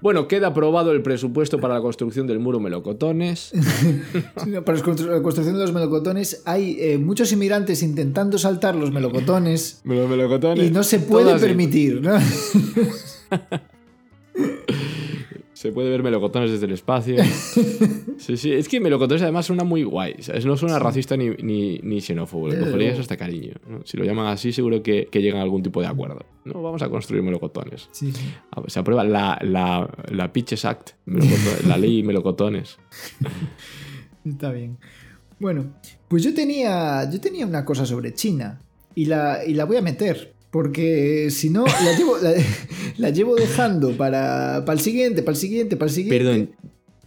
Bueno, 0.00 0.26
queda 0.26 0.48
aprobado 0.48 0.90
el 0.90 1.00
presupuesto 1.00 1.60
para 1.60 1.74
la 1.74 1.80
construcción 1.80 2.26
del 2.26 2.40
muro 2.40 2.58
melocotones. 2.58 3.52
Sí, 3.54 4.00
no, 4.48 4.64
Para 4.64 4.78
la 4.78 4.84
constru- 4.84 5.10
la 5.12 5.22
construcción 5.22 5.54
de 5.56 5.62
los 5.62 5.72
melocotones 5.72 6.42
hay 6.44 6.76
eh, 6.80 6.98
muchos 6.98 7.30
inmigrantes 7.32 7.84
intentando 7.84 8.36
saltar 8.36 8.74
los 8.74 8.90
melocotones 8.90 9.80
Melo- 9.84 10.08
melocotones. 10.08 10.66
y 10.68 10.72
no 10.72 10.82
se 10.82 10.98
puede 10.98 11.30
así. 11.32 11.46
permitir, 11.46 12.00
¿no? 12.02 12.14
Se 15.62 15.70
puede 15.70 15.90
ver 15.90 16.02
melocotones 16.02 16.50
desde 16.50 16.66
el 16.66 16.72
espacio. 16.72 17.14
Sí, 18.18 18.36
sí. 18.36 18.52
Es 18.52 18.68
que 18.68 18.78
melocotones 18.80 19.22
además 19.22 19.46
suena 19.46 19.64
muy 19.64 19.82
guay. 19.82 20.14
¿sabes? 20.20 20.46
No 20.46 20.56
suena 20.56 20.78
racista 20.78 21.16
ni, 21.16 21.30
ni, 21.30 21.78
ni 21.78 22.00
xenófobo. 22.00 22.48
Le 22.48 22.58
cogerías 22.58 22.98
hasta 22.98 23.16
cariño. 23.16 23.54
¿no? 23.68 23.80
Si 23.84 23.96
lo 23.96 24.04
llaman 24.04 24.26
así, 24.26 24.52
seguro 24.52 24.80
que, 24.82 25.06
que 25.10 25.22
llegan 25.22 25.40
a 25.40 25.42
algún 25.42 25.62
tipo 25.62 25.80
de 25.80 25.88
acuerdo. 25.88 26.24
No, 26.44 26.62
vamos 26.62 26.82
a 26.82 26.88
construir 26.88 27.22
melocotones. 27.22 27.88
Sí, 27.90 28.12
sí. 28.12 28.32
Ver, 28.56 28.70
Se 28.70 28.78
aprueba 28.78 29.02
la, 29.02 29.38
la, 29.42 29.88
la 30.10 30.32
Pitches 30.32 30.64
Act, 30.64 30.90
la 31.06 31.76
ley 31.76 32.02
melocotones. 32.04 32.78
Está 34.24 34.52
bien. 34.52 34.78
Bueno, 35.40 35.74
pues 36.08 36.22
yo 36.22 36.32
tenía, 36.34 37.08
yo 37.10 37.20
tenía 37.20 37.46
una 37.46 37.64
cosa 37.64 37.86
sobre 37.86 38.14
China 38.14 38.60
y 38.94 39.06
la, 39.06 39.44
y 39.44 39.54
la 39.54 39.64
voy 39.64 39.76
a 39.76 39.82
meter. 39.82 40.32
Porque 40.52 41.28
si 41.30 41.48
no, 41.48 41.64
la 41.64 41.96
llevo, 41.96 42.18
la, 42.22 42.32
la 42.98 43.10
llevo 43.10 43.34
dejando 43.34 43.92
para, 43.96 44.62
para 44.66 44.74
el 44.78 44.80
siguiente, 44.84 45.22
para 45.22 45.32
el 45.32 45.38
siguiente, 45.40 45.76
para 45.76 45.88
el 45.88 45.94
siguiente. 45.94 46.18
Perdón. 46.24 46.50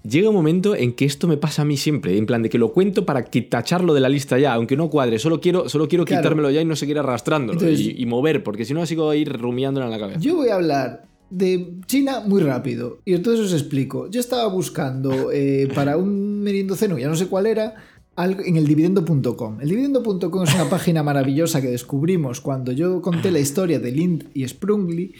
Llega 0.04 0.30
un 0.30 0.36
momento 0.36 0.76
en 0.76 0.94
que 0.94 1.06
esto 1.06 1.28
me 1.28 1.38
pasa 1.38 1.62
a 1.62 1.66
mí 1.66 1.78
siempre, 1.78 2.16
en 2.18 2.26
plan 2.26 2.42
de 2.44 2.50
que 2.50 2.58
lo 2.60 2.74
cuento 2.74 3.06
para 3.06 3.24
tacharlo 3.24 3.94
de 3.94 4.02
la 4.02 4.10
lista 4.10 4.38
ya, 4.38 4.54
aunque 4.54 4.76
no 4.76 4.90
cuadre, 4.90 5.18
solo 5.20 5.40
quiero, 5.42 5.68
solo 5.70 5.88
quiero 5.88 6.06
Claro. 6.06 6.22
quitármelo 6.22 6.52
ya 6.52 6.62
y 6.62 6.66
no 6.66 6.76
seguir 6.76 7.00
arrastrándolo 7.00 7.60
Entonces- 7.60 7.86
y, 7.88 8.02
y 8.02 8.06
mover, 8.06 8.44
porque 8.44 8.66
si 8.66 8.74
no 8.76 8.86
sigo 8.86 9.10
a 9.10 9.16
ir 9.16 9.32
rumiándolo 9.32 9.86
en 9.88 9.92
la 9.92 10.00
cabeza. 10.00 10.20
Yo 10.20 10.36
voy 10.36 10.50
a 10.50 10.56
hablar 10.56 11.06
de 11.32 11.74
China 11.88 12.22
muy 12.26 12.42
rápido. 12.44 13.00
Y 13.04 13.14
entonces 13.16 13.46
os 13.48 13.54
explico. 13.54 14.08
Yo 14.12 14.20
estaba 14.20 14.48
buscando 14.48 15.32
eh, 15.32 15.68
para 15.74 15.98
un 15.98 16.42
meriendoceno, 16.42 17.00
ya 17.00 17.08
no 17.08 17.16
sé 17.16 17.26
cuál 17.26 17.48
era, 17.48 17.74
algo 18.16 18.42
en 18.44 18.58
el 18.58 18.66
dividendo.com. 18.66 19.62
El 19.62 19.70
dividendo.com 19.70 20.44
es 20.44 20.56
una 20.56 20.70
página 20.70 21.04
maravillosa 21.04 21.62
que 21.62 21.68
descubrimos 21.68 22.42
cuando 22.42 22.72
yo 22.72 23.02
conté 23.02 23.32
la 23.32 23.40
historia 23.40 23.80
de 23.80 23.92
Lind 23.92 24.30
y 24.34 24.48
Sprungly 24.48 25.14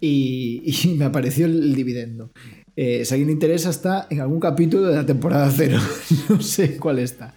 y, 0.00 0.62
y 0.64 0.94
me 0.98 1.04
apareció 1.04 1.46
el 1.46 1.74
dividendo. 1.74 2.32
Eh, 2.76 3.04
si 3.04 3.12
a 3.12 3.14
alguien 3.14 3.28
le 3.28 3.32
interesa, 3.34 3.70
está 3.70 4.06
en 4.10 4.20
algún 4.20 4.40
capítulo 4.40 4.86
de 4.86 4.96
la 4.96 5.06
temporada 5.06 5.50
cero. 5.54 5.78
no 6.28 6.40
sé 6.40 6.76
cuál 6.78 6.98
está. 6.98 7.34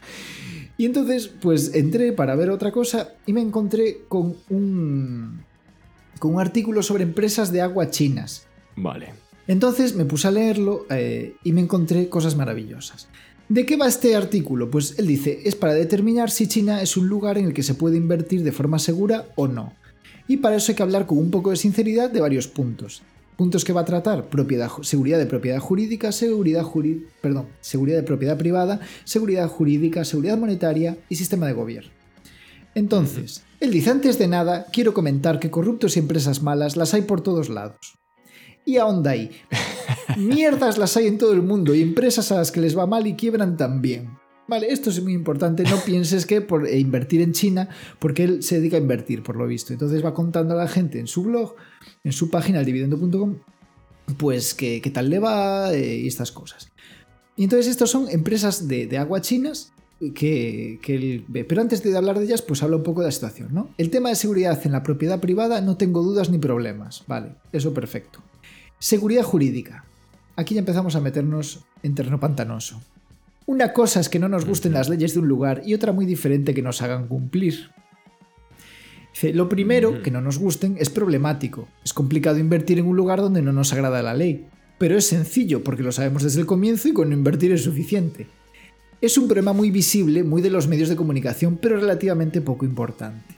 Y 0.77 0.85
entonces, 0.85 1.27
pues 1.27 1.75
entré 1.75 2.13
para 2.13 2.35
ver 2.35 2.49
otra 2.49 2.71
cosa 2.71 3.09
y 3.25 3.33
me 3.33 3.41
encontré 3.41 4.01
con 4.07 4.35
un, 4.49 5.43
con 6.19 6.35
un 6.35 6.41
artículo 6.41 6.81
sobre 6.81 7.03
empresas 7.03 7.51
de 7.51 7.61
agua 7.61 7.89
chinas. 7.89 8.47
Vale. 8.75 9.13
Entonces 9.47 9.95
me 9.95 10.05
puse 10.05 10.27
a 10.27 10.31
leerlo 10.31 10.85
eh, 10.89 11.35
y 11.43 11.51
me 11.51 11.61
encontré 11.61 12.09
cosas 12.09 12.35
maravillosas. 12.35 13.09
¿De 13.53 13.67
qué 13.67 13.77
va 13.77 13.87
este 13.87 14.15
artículo? 14.15 14.71
Pues 14.71 14.95
él 14.97 15.05
dice, 15.05 15.41
es 15.45 15.55
para 15.55 15.75
determinar 15.75 16.31
si 16.31 16.47
China 16.47 16.81
es 16.81 16.97
un 16.97 17.07
lugar 17.07 17.37
en 17.37 17.45
el 17.45 17.53
que 17.53 17.61
se 17.61 17.75
puede 17.75 17.97
invertir 17.97 18.41
de 18.41 18.51
forma 18.51 18.79
segura 18.79 19.27
o 19.35 19.47
no. 19.47 19.73
Y 20.27 20.37
para 20.37 20.55
eso 20.55 20.71
hay 20.71 20.75
que 20.75 20.81
hablar 20.81 21.05
con 21.05 21.19
un 21.19 21.29
poco 21.29 21.51
de 21.51 21.55
sinceridad 21.55 22.09
de 22.09 22.19
varios 22.19 22.47
puntos. 22.47 23.03
Puntos 23.37 23.63
que 23.63 23.71
va 23.71 23.81
a 23.81 23.85
tratar 23.85 24.27
seguridad 24.81 25.19
de 25.19 25.27
propiedad 25.27 25.59
jurídica, 25.59 26.11
seguridad, 26.11 26.65
perdón, 27.21 27.45
seguridad 27.61 27.97
de 27.97 28.03
propiedad 28.03 28.39
privada, 28.39 28.79
seguridad 29.03 29.47
jurídica, 29.47 30.03
seguridad 30.03 30.39
monetaria 30.39 30.97
y 31.07 31.15
sistema 31.15 31.45
de 31.45 31.53
gobierno. 31.53 31.91
Entonces, 32.73 33.43
él 33.59 33.69
dice, 33.69 33.91
antes 33.91 34.17
de 34.17 34.29
nada, 34.29 34.65
quiero 34.73 34.95
comentar 34.95 35.39
que 35.39 35.51
corruptos 35.51 35.95
y 35.95 35.99
empresas 35.99 36.41
malas 36.41 36.75
las 36.75 36.95
hay 36.95 37.03
por 37.03 37.21
todos 37.21 37.49
lados. 37.49 37.99
Y 38.65 38.77
ahonda 38.77 39.11
ahí. 39.11 39.29
Mierdas 40.17 40.77
las 40.77 40.97
hay 40.97 41.07
en 41.07 41.17
todo 41.17 41.33
el 41.33 41.41
mundo 41.41 41.73
y 41.73 41.81
empresas 41.81 42.31
a 42.31 42.35
las 42.35 42.51
que 42.51 42.61
les 42.61 42.77
va 42.77 42.85
mal 42.85 43.07
y 43.07 43.15
quiebran 43.15 43.57
también. 43.57 44.09
Vale, 44.47 44.71
esto 44.71 44.89
es 44.89 45.01
muy 45.01 45.13
importante. 45.13 45.63
No 45.63 45.77
pienses 45.85 46.25
que 46.25 46.41
por 46.41 46.69
invertir 46.69 47.21
en 47.21 47.31
China, 47.31 47.69
porque 47.99 48.23
él 48.23 48.43
se 48.43 48.57
dedica 48.57 48.77
a 48.77 48.81
invertir, 48.81 49.23
por 49.23 49.35
lo 49.35 49.47
visto. 49.47 49.73
Entonces 49.73 50.03
va 50.03 50.13
contando 50.13 50.53
a 50.53 50.57
la 50.57 50.67
gente 50.67 50.99
en 50.99 51.07
su 51.07 51.23
blog, 51.23 51.55
en 52.03 52.11
su 52.11 52.29
página, 52.29 52.59
el 52.59 52.65
dividendo.com, 52.65 53.37
pues 54.17 54.53
qué 54.53 54.91
tal 54.93 55.09
le 55.09 55.19
va 55.19 55.73
eh, 55.73 55.97
y 55.97 56.07
estas 56.07 56.31
cosas. 56.31 56.71
Y 57.35 57.45
entonces 57.45 57.67
estos 57.67 57.89
son 57.89 58.09
empresas 58.09 58.67
de, 58.67 58.85
de 58.85 58.97
agua 58.97 59.21
chinas 59.21 59.71
que, 60.13 60.79
que 60.81 60.95
él 60.95 61.25
ve. 61.27 61.45
Pero 61.45 61.61
antes 61.61 61.81
de 61.81 61.95
hablar 61.95 62.19
de 62.19 62.25
ellas, 62.25 62.41
pues 62.41 62.61
habla 62.63 62.77
un 62.77 62.83
poco 62.83 63.01
de 63.01 63.07
la 63.07 63.11
situación, 63.11 63.49
¿no? 63.53 63.69
El 63.77 63.89
tema 63.89 64.09
de 64.09 64.15
seguridad 64.15 64.59
en 64.65 64.73
la 64.73 64.83
propiedad 64.83 65.19
privada 65.19 65.61
no 65.61 65.77
tengo 65.77 66.03
dudas 66.03 66.29
ni 66.29 66.37
problemas. 66.37 67.03
Vale, 67.07 67.35
eso 67.53 67.73
perfecto. 67.73 68.19
Seguridad 68.77 69.23
jurídica. 69.23 69.85
Aquí 70.35 70.55
ya 70.55 70.59
empezamos 70.59 70.95
a 70.95 71.01
meternos 71.01 71.63
en 71.83 71.95
terreno 71.95 72.19
pantanoso. 72.19 72.81
Una 73.45 73.73
cosa 73.73 73.99
es 73.99 74.09
que 74.09 74.19
no 74.19 74.29
nos 74.29 74.45
gusten 74.45 74.73
las 74.73 74.89
leyes 74.89 75.13
de 75.13 75.19
un 75.19 75.27
lugar 75.27 75.61
y 75.65 75.73
otra 75.73 75.91
muy 75.91 76.05
diferente 76.05 76.53
que 76.53 76.61
nos 76.61 76.81
hagan 76.81 77.07
cumplir. 77.07 77.69
Dice, 79.13 79.33
lo 79.33 79.47
primero, 79.47 80.01
que 80.01 80.11
no 80.11 80.21
nos 80.21 80.39
gusten, 80.39 80.75
es 80.79 80.89
problemático. 80.89 81.67
Es 81.83 81.93
complicado 81.93 82.39
invertir 82.39 82.79
en 82.79 82.87
un 82.87 82.95
lugar 82.95 83.19
donde 83.19 83.41
no 83.41 83.53
nos 83.53 83.71
agrada 83.73 84.01
la 84.01 84.15
ley. 84.15 84.47
Pero 84.79 84.97
es 84.97 85.05
sencillo 85.05 85.63
porque 85.63 85.83
lo 85.83 85.91
sabemos 85.91 86.23
desde 86.23 86.41
el 86.41 86.47
comienzo 86.47 86.87
y 86.87 86.93
con 86.93 87.09
no 87.09 87.15
invertir 87.15 87.51
es 87.51 87.63
suficiente. 87.63 88.27
Es 89.01 89.17
un 89.17 89.27
problema 89.27 89.53
muy 89.53 89.69
visible, 89.69 90.23
muy 90.23 90.41
de 90.41 90.49
los 90.49 90.67
medios 90.67 90.89
de 90.89 90.95
comunicación, 90.95 91.57
pero 91.61 91.77
relativamente 91.77 92.41
poco 92.41 92.65
importante. 92.65 93.35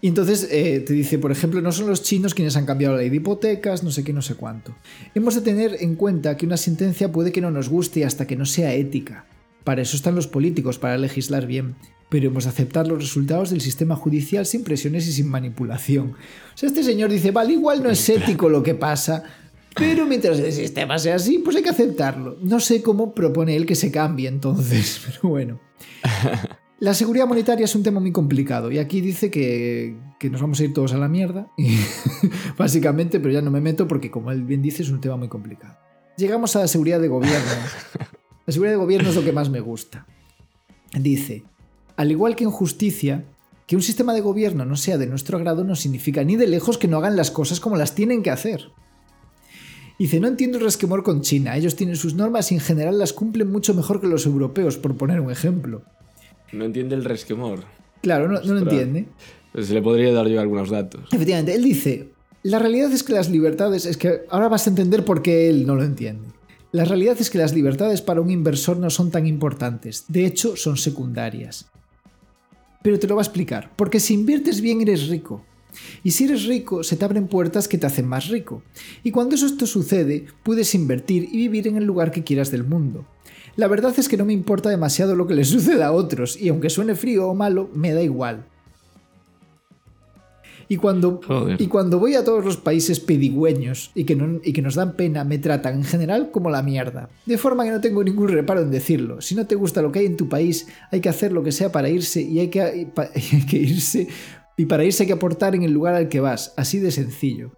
Y 0.00 0.08
entonces 0.08 0.48
eh, 0.50 0.80
te 0.80 0.92
dice, 0.92 1.18
por 1.18 1.32
ejemplo, 1.32 1.60
no 1.60 1.72
son 1.72 1.88
los 1.88 2.02
chinos 2.02 2.34
quienes 2.34 2.56
han 2.56 2.66
cambiado 2.66 2.94
la 2.94 3.00
ley 3.00 3.10
de 3.10 3.16
hipotecas, 3.16 3.82
no 3.82 3.90
sé 3.90 4.04
qué, 4.04 4.12
no 4.12 4.22
sé 4.22 4.34
cuánto. 4.34 4.76
Hemos 5.14 5.34
de 5.34 5.40
tener 5.40 5.76
en 5.80 5.96
cuenta 5.96 6.36
que 6.36 6.46
una 6.46 6.56
sentencia 6.56 7.10
puede 7.10 7.32
que 7.32 7.40
no 7.40 7.50
nos 7.50 7.68
guste 7.68 8.04
hasta 8.04 8.26
que 8.26 8.36
no 8.36 8.46
sea 8.46 8.74
ética. 8.74 9.26
Para 9.64 9.82
eso 9.82 9.96
están 9.96 10.14
los 10.14 10.26
políticos, 10.26 10.78
para 10.78 10.96
legislar 10.96 11.46
bien. 11.46 11.74
Pero 12.08 12.28
hemos 12.28 12.44
de 12.44 12.50
aceptar 12.50 12.86
los 12.86 12.98
resultados 12.98 13.50
del 13.50 13.60
sistema 13.60 13.96
judicial 13.96 14.46
sin 14.46 14.64
presiones 14.64 15.06
y 15.08 15.12
sin 15.12 15.28
manipulación. 15.28 16.12
O 16.54 16.56
sea, 16.56 16.68
este 16.68 16.82
señor 16.82 17.10
dice, 17.10 17.32
vale, 17.32 17.52
igual 17.52 17.82
no 17.82 17.90
es 17.90 18.08
ético 18.08 18.48
lo 18.48 18.62
que 18.62 18.74
pasa, 18.74 19.24
pero 19.74 20.06
mientras 20.06 20.38
el 20.38 20.52
sistema 20.52 20.98
sea 20.98 21.16
así, 21.16 21.38
pues 21.38 21.56
hay 21.56 21.62
que 21.62 21.70
aceptarlo. 21.70 22.36
No 22.42 22.60
sé 22.60 22.82
cómo 22.82 23.14
propone 23.14 23.56
él 23.56 23.66
que 23.66 23.74
se 23.74 23.90
cambie 23.90 24.28
entonces, 24.28 25.00
pero 25.06 25.28
bueno. 25.28 25.60
La 26.80 26.94
seguridad 26.94 27.26
monetaria 27.26 27.64
es 27.64 27.74
un 27.74 27.82
tema 27.82 27.98
muy 27.98 28.12
complicado 28.12 28.70
y 28.70 28.78
aquí 28.78 29.00
dice 29.00 29.30
que, 29.32 29.96
que 30.20 30.30
nos 30.30 30.40
vamos 30.40 30.60
a 30.60 30.64
ir 30.64 30.72
todos 30.72 30.92
a 30.92 30.98
la 30.98 31.08
mierda, 31.08 31.50
básicamente, 32.58 33.18
pero 33.18 33.34
ya 33.34 33.42
no 33.42 33.50
me 33.50 33.60
meto 33.60 33.88
porque 33.88 34.12
como 34.12 34.30
él 34.30 34.44
bien 34.44 34.62
dice 34.62 34.84
es 34.84 34.90
un 34.90 35.00
tema 35.00 35.16
muy 35.16 35.28
complicado. 35.28 35.76
Llegamos 36.16 36.54
a 36.54 36.60
la 36.60 36.68
seguridad 36.68 37.00
de 37.00 37.08
gobierno. 37.08 37.50
La 38.46 38.52
seguridad 38.52 38.74
de 38.74 38.78
gobierno 38.78 39.10
es 39.10 39.16
lo 39.16 39.24
que 39.24 39.32
más 39.32 39.50
me 39.50 39.60
gusta. 39.60 40.06
Dice, 40.98 41.44
al 41.96 42.10
igual 42.10 42.34
que 42.34 42.44
en 42.44 42.50
justicia, 42.50 43.24
Que 43.66 43.76
un 43.76 43.82
sistema 43.82 44.14
de 44.14 44.22
gobierno 44.22 44.64
no 44.64 44.76
sea 44.76 44.96
de 44.96 45.06
nuestro 45.06 45.36
agrado 45.36 45.62
no 45.62 45.76
significa 45.76 46.24
ni 46.24 46.36
de 46.36 46.46
lejos 46.46 46.78
que 46.78 46.88
no 46.88 46.96
hagan 46.96 47.16
las 47.16 47.30
cosas 47.30 47.60
como 47.60 47.76
las 47.76 47.94
tienen 47.94 48.22
que 48.22 48.30
hacer. 48.30 48.70
Dice, 49.98 50.20
no 50.20 50.28
entiendo 50.28 50.56
el 50.56 50.64
resquemor 50.64 51.02
con 51.02 51.20
China, 51.20 51.54
ellos 51.54 51.76
tienen 51.76 51.96
sus 51.96 52.14
normas 52.14 52.50
y 52.50 52.54
en 52.54 52.62
general 52.62 52.98
las 52.98 53.12
cumplen 53.12 53.52
mucho 53.52 53.74
mejor 53.74 54.00
que 54.00 54.06
los 54.06 54.24
europeos, 54.24 54.78
por 54.78 54.96
poner 54.96 55.20
un 55.20 55.30
ejemplo. 55.30 55.82
No 56.52 56.64
entiende 56.64 56.94
el 56.94 57.04
resquemor. 57.04 57.64
Claro, 58.02 58.28
no, 58.28 58.40
no 58.40 58.54
lo 58.54 58.60
entiende. 58.60 59.06
Pues 59.52 59.70
le 59.70 59.82
podría 59.82 60.12
dar 60.12 60.28
yo 60.28 60.40
algunos 60.40 60.70
datos. 60.70 61.02
Efectivamente, 61.12 61.54
él 61.54 61.62
dice, 61.62 62.10
la 62.42 62.58
realidad 62.58 62.92
es 62.92 63.02
que 63.02 63.12
las 63.12 63.30
libertades, 63.30 63.86
es 63.86 63.96
que 63.96 64.22
ahora 64.30 64.48
vas 64.48 64.66
a 64.66 64.70
entender 64.70 65.04
por 65.04 65.22
qué 65.22 65.50
él 65.50 65.66
no 65.66 65.74
lo 65.74 65.84
entiende. 65.84 66.28
La 66.70 66.84
realidad 66.84 67.16
es 67.18 67.30
que 67.30 67.38
las 67.38 67.54
libertades 67.54 68.02
para 68.02 68.20
un 68.20 68.30
inversor 68.30 68.76
no 68.76 68.90
son 68.90 69.10
tan 69.10 69.26
importantes, 69.26 70.04
de 70.08 70.26
hecho 70.26 70.54
son 70.54 70.76
secundarias. 70.76 71.70
Pero 72.82 72.98
te 72.98 73.08
lo 73.08 73.16
va 73.16 73.22
a 73.22 73.24
explicar, 73.24 73.72
porque 73.74 74.00
si 74.00 74.14
inviertes 74.14 74.60
bien 74.60 74.80
eres 74.80 75.08
rico. 75.08 75.44
Y 76.02 76.12
si 76.12 76.24
eres 76.24 76.44
rico, 76.44 76.82
se 76.82 76.96
te 76.96 77.04
abren 77.04 77.26
puertas 77.26 77.68
que 77.68 77.78
te 77.78 77.86
hacen 77.86 78.06
más 78.06 78.28
rico. 78.28 78.62
Y 79.02 79.10
cuando 79.10 79.34
eso 79.34 79.46
esto 79.46 79.66
sucede, 79.66 80.26
puedes 80.42 80.74
invertir 80.74 81.28
y 81.30 81.36
vivir 81.38 81.68
en 81.68 81.76
el 81.76 81.84
lugar 81.84 82.10
que 82.10 82.24
quieras 82.24 82.50
del 82.50 82.64
mundo. 82.64 83.06
La 83.58 83.66
verdad 83.66 83.92
es 83.98 84.08
que 84.08 84.16
no 84.16 84.24
me 84.24 84.32
importa 84.32 84.70
demasiado 84.70 85.14
lo 85.16 85.26
que 85.26 85.34
le 85.34 85.44
suceda 85.44 85.88
a 85.88 85.92
otros, 85.92 86.40
y 86.40 86.48
aunque 86.48 86.70
suene 86.70 86.94
frío 86.94 87.26
o 87.28 87.34
malo, 87.34 87.68
me 87.74 87.92
da 87.92 88.00
igual. 88.02 88.44
Y 90.70 90.76
cuando, 90.76 91.20
Joder. 91.26 91.60
y 91.60 91.66
cuando 91.66 91.98
voy 91.98 92.14
a 92.14 92.22
todos 92.24 92.44
los 92.44 92.58
países 92.58 93.00
pedigüeños 93.00 93.90
y 93.94 94.04
que, 94.04 94.14
no- 94.14 94.38
y 94.44 94.52
que 94.52 94.60
nos 94.62 94.74
dan 94.74 94.92
pena, 94.96 95.24
me 95.24 95.38
tratan 95.38 95.76
en 95.76 95.84
general 95.84 96.30
como 96.30 96.50
la 96.50 96.62
mierda. 96.62 97.08
De 97.26 97.38
forma 97.38 97.64
que 97.64 97.70
no 97.70 97.80
tengo 97.80 98.04
ningún 98.04 98.28
reparo 98.28 98.60
en 98.60 98.70
decirlo. 98.70 99.20
Si 99.22 99.34
no 99.34 99.46
te 99.46 99.54
gusta 99.54 99.80
lo 99.82 99.90
que 99.90 100.00
hay 100.00 100.06
en 100.06 100.16
tu 100.18 100.28
país, 100.28 100.68
hay 100.92 101.00
que 101.00 101.08
hacer 101.08 101.32
lo 101.32 101.42
que 101.42 101.52
sea 101.52 101.72
para 101.72 101.88
irse 101.88 102.20
y 102.20 102.38
hay 102.38 102.48
que, 102.48 102.76
y 102.76 102.84
pa- 102.84 103.08
y 103.14 103.36
hay 103.36 103.46
que 103.46 103.56
irse. 103.56 104.08
Y 104.58 104.66
para 104.66 104.84
irse 104.84 105.02
hay 105.04 105.06
que 105.08 105.12
aportar 105.14 105.54
en 105.56 105.62
el 105.62 105.72
lugar 105.72 105.94
al 105.94 106.08
que 106.08 106.20
vas. 106.20 106.52
Así 106.56 106.78
de 106.80 106.90
sencillo. 106.90 107.52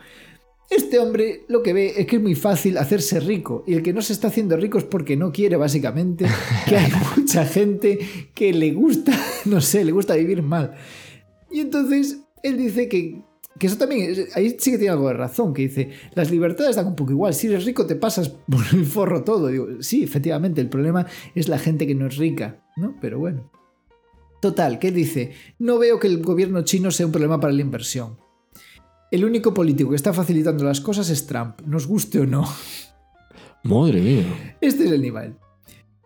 Este 0.71 1.01
hombre 1.01 1.45
lo 1.49 1.65
que 1.65 1.73
ve 1.73 1.95
es 1.97 2.07
que 2.07 2.17
es 2.17 2.23
muy 2.23 2.37
fácil 2.37 2.79
hacerse 2.79 3.19
rico 3.19 3.65
y 3.67 3.75
el 3.75 3.83
que 3.83 3.93
no 3.93 4.01
se 4.03 4.13
está 4.13 4.29
haciendo 4.29 4.57
rico 4.57 4.79
es 4.79 4.85
porque 4.85 5.17
no 5.17 5.33
quiere 5.33 5.57
básicamente 5.57 6.27
que 6.69 6.77
hay 6.77 6.93
mucha 7.17 7.45
gente 7.45 7.99
que 8.33 8.53
le 8.53 8.71
gusta, 8.73 9.13
no 9.47 9.61
sé, 9.61 9.85
le 9.85 9.91
gusta 9.91 10.15
vivir 10.15 10.43
mal. 10.43 10.75
Y 11.51 11.59
entonces 11.59 12.21
él 12.45 12.57
dice 12.57 12.89
que, 12.89 13.21
que 13.59 13.67
eso 13.67 13.79
también, 13.79 14.29
ahí 14.37 14.57
sí 14.61 14.71
que 14.71 14.79
tiene 14.79 14.91
algo 14.93 15.09
de 15.09 15.15
razón, 15.15 15.53
que 15.53 15.63
dice, 15.63 15.91
las 16.15 16.31
libertades 16.31 16.77
dan 16.77 16.87
un 16.87 16.95
poco 16.95 17.11
igual, 17.11 17.35
si 17.35 17.49
eres 17.49 17.65
rico 17.65 17.85
te 17.85 17.97
pasas 17.97 18.29
por 18.29 18.63
el 18.73 18.87
forro 18.87 19.25
todo. 19.25 19.49
Digo, 19.49 19.67
sí, 19.81 20.05
efectivamente, 20.05 20.61
el 20.61 20.69
problema 20.69 21.05
es 21.35 21.49
la 21.49 21.59
gente 21.59 21.85
que 21.85 21.97
no 21.97 22.07
es 22.07 22.17
rica, 22.17 22.65
¿no? 22.77 22.95
Pero 23.01 23.19
bueno. 23.19 23.51
Total, 24.41 24.79
que 24.79 24.89
él 24.89 24.95
dice, 24.95 25.33
no 25.59 25.79
veo 25.79 25.99
que 25.99 26.07
el 26.07 26.23
gobierno 26.23 26.63
chino 26.63 26.93
sea 26.93 27.07
un 27.07 27.13
problema 27.13 27.41
para 27.41 27.53
la 27.53 27.61
inversión. 27.61 28.17
El 29.11 29.25
único 29.25 29.53
político 29.53 29.91
que 29.91 29.97
está 29.97 30.13
facilitando 30.13 30.65
las 30.65 30.81
cosas 30.81 31.11
es 31.11 31.27
Trump, 31.27 31.61
nos 31.67 31.87
guste 31.87 32.21
o 32.21 32.27
no. 32.27 32.47
Madre 33.65 34.01
mía. 34.01 34.57
Este 34.61 34.85
es 34.85 34.93
el 34.93 35.03
nivel. 35.03 35.35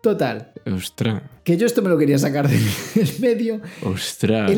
Total, 0.01 0.51
Ostras. 0.71 1.23
que 1.43 1.57
yo 1.57 1.65
esto 1.65 1.81
me 1.81 1.89
lo 1.89 1.97
quería 1.97 2.17
sacar 2.19 2.47
del, 2.47 2.61
medio. 3.19 3.61
Ostras. 3.83 4.51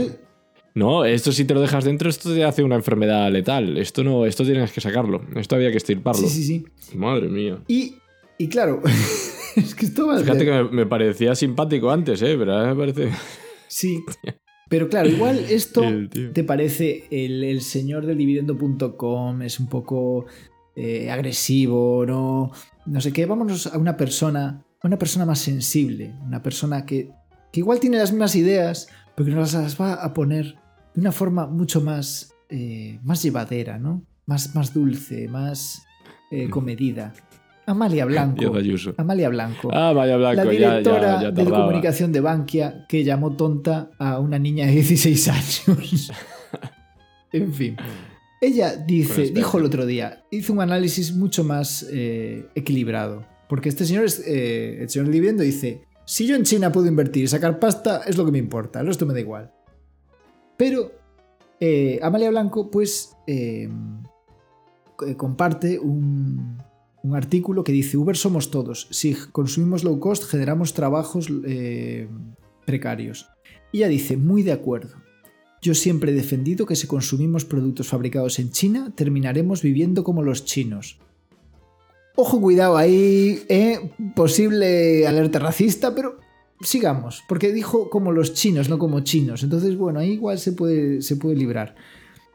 No, 0.74 1.06
esto 1.06 1.32
si 1.32 1.46
te 1.46 1.54
lo 1.54 1.62
dejas 1.62 1.86
dentro, 1.86 2.10
esto 2.10 2.34
te 2.34 2.44
hace 2.44 2.64
una 2.64 2.76
enfermedad 2.76 3.32
letal. 3.32 3.78
Esto 3.78 4.04
no, 4.04 4.26
esto 4.26 4.44
tienes 4.44 4.72
que 4.72 4.82
sacarlo. 4.82 5.22
Esto 5.36 5.56
había 5.56 5.72
que 5.72 5.78
estirparlo. 5.78 6.28
sí, 6.28 6.44
sí, 6.44 6.66
sí. 6.80 6.98
Madre 6.98 7.30
mía. 7.30 7.60
Y, 7.68 7.96
y 8.38 8.48
claro, 8.50 8.82
es 9.56 9.74
que 9.74 9.86
esto 9.86 10.08
va 10.08 10.16
a 10.16 10.20
Fíjate 10.20 10.40
ser- 10.40 10.48
que 10.48 10.64
me, 10.64 10.70
me 10.70 10.86
parecía 10.86 11.34
simpático 11.36 11.90
antes, 11.92 12.22
¿eh? 12.22 12.36
Pero 12.38 12.54
ahora 12.54 12.74
me 12.74 12.80
parece. 12.80 13.12
Sí. 13.68 14.04
Pero 14.70 14.90
claro, 14.90 15.10
igual 15.10 15.40
esto 15.50 15.84
El 15.84 16.32
te 16.34 16.44
parece 16.44 17.08
el, 17.12 17.44
el 17.44 17.62
señor 17.62 18.06
del 18.06 18.18
dividendo.com 18.18 19.42
es 19.42 19.60
un 19.60 19.68
poco 19.68 20.26
eh, 20.76 21.10
agresivo, 21.10 22.06
¿no? 22.06 22.52
No 22.86 23.02
sé 23.02 23.12
qué. 23.12 23.26
Vámonos 23.26 23.66
a 23.68 23.78
una 23.80 23.98
persona, 23.98 24.64
a 24.80 24.88
una 24.88 25.00
persona 25.00 25.26
más 25.26 25.40
sensible, 25.40 26.14
una 26.26 26.44
persona 26.44 26.86
que, 26.86 27.10
que 27.52 27.62
igual 27.62 27.80
tiene 27.80 27.98
las 27.98 28.12
mismas 28.12 28.36
ideas, 28.36 28.88
pero 29.16 29.30
que 29.30 29.36
nos 29.36 29.54
las 29.54 29.82
va 29.82 29.96
a 29.96 30.14
poner 30.14 30.56
de 30.94 31.02
una 31.02 31.12
forma 31.12 31.48
mucho 31.48 31.82
más, 31.82 32.34
eh, 32.50 33.00
más 33.04 33.24
llevadera, 33.24 33.80
¿no? 33.80 34.04
Más, 34.28 34.54
más 34.54 34.74
dulce, 34.74 35.28
más 35.28 35.84
eh, 36.30 36.50
comedida. 36.50 37.14
Amalia 37.68 38.06
Blanco. 38.06 38.40
Dios 38.40 38.56
Ayuso. 38.56 38.94
Amalia 38.98 39.30
Blanco 39.30 39.70
Ah, 39.74 39.92
vaya 39.92 40.18
blanco, 40.18 40.44
la 40.44 40.50
directora 40.50 41.22
ya, 41.22 41.22
ya 41.24 41.32
de 41.32 41.46
comunicación 41.46 42.12
de 42.14 42.22
Bankia 42.22 42.86
que 42.88 43.04
llamó 43.04 43.36
tonta 43.36 43.92
a 44.00 44.20
una 44.20 44.40
niña 44.40 44.66
de 44.66 44.72
16 44.72 45.28
años. 45.68 46.12
en 47.34 47.54
fin. 47.54 47.78
Ella 48.40 48.76
dice, 48.76 49.32
dijo 49.32 49.58
el 49.58 49.66
otro 49.66 49.86
día, 49.86 50.24
hizo 50.32 50.54
un 50.54 50.62
análisis 50.62 51.14
mucho 51.14 51.44
más 51.44 51.86
eh, 51.92 52.46
equilibrado. 52.56 53.26
Porque 53.50 53.70
este 53.70 53.86
señor, 53.86 54.06
es, 54.06 54.24
eh, 54.26 54.82
el 54.82 54.90
señor 54.90 55.10
dividendo, 55.10 55.44
dice: 55.44 55.82
Si 56.06 56.26
yo 56.26 56.36
en 56.36 56.44
China 56.44 56.72
puedo 56.72 56.88
invertir 56.88 57.24
y 57.24 57.28
sacar 57.28 57.60
pasta, 57.60 58.02
es 58.06 58.18
lo 58.18 58.26
que 58.26 58.32
me 58.32 58.38
importa, 58.38 58.80
el 58.80 58.88
resto 58.88 59.06
me 59.06 59.14
da 59.14 59.20
igual. 59.20 59.52
Pero 60.56 60.92
eh, 61.60 62.00
Amalia 62.02 62.30
Blanco, 62.30 62.70
pues, 62.70 63.16
eh, 63.26 63.70
comparte 65.18 65.80
un, 65.80 66.58
un 67.04 67.16
artículo 67.16 67.64
que 67.64 67.72
dice: 67.72 67.98
Uber 67.98 68.18
somos 68.18 68.52
todos. 68.52 68.88
Si 68.92 69.14
consumimos 69.32 69.84
low 69.84 70.00
cost, 70.00 70.26
generamos 70.26 70.74
trabajos 70.74 71.28
eh, 71.46 72.08
precarios. 72.66 73.30
Y 73.72 73.80
ella 73.80 73.88
dice: 73.88 74.18
Muy 74.18 74.44
de 74.44 74.54
acuerdo. 74.54 74.96
Yo 75.62 75.74
siempre 75.74 76.12
he 76.12 76.16
defendido 76.16 76.66
que 76.66 76.76
si 76.76 76.88
consumimos 76.88 77.44
productos 77.44 77.88
fabricados 77.88 78.40
en 78.40 78.52
China, 78.52 78.94
terminaremos 78.96 79.62
viviendo 79.62 80.04
como 80.04 80.22
los 80.22 80.46
chinos. 80.46 81.00
Ojo, 82.16 82.40
cuidado 82.42 82.78
ahí, 82.78 83.44
eh, 83.50 83.92
posible 84.16 85.06
alerta 85.06 85.40
racista, 85.40 85.94
pero 85.94 86.20
sigamos, 86.62 87.24
porque 87.28 87.52
dijo 87.52 87.90
como 87.90 88.12
los 88.12 88.34
chinos, 88.34 88.70
no 88.70 88.80
como 88.80 89.02
chinos. 89.02 89.44
Entonces, 89.44 89.78
bueno, 89.78 90.00
ahí 90.00 90.14
igual 90.14 90.40
se 90.40 90.54
puede, 90.54 91.02
se 91.02 91.16
puede 91.16 91.36
librar. 91.36 91.76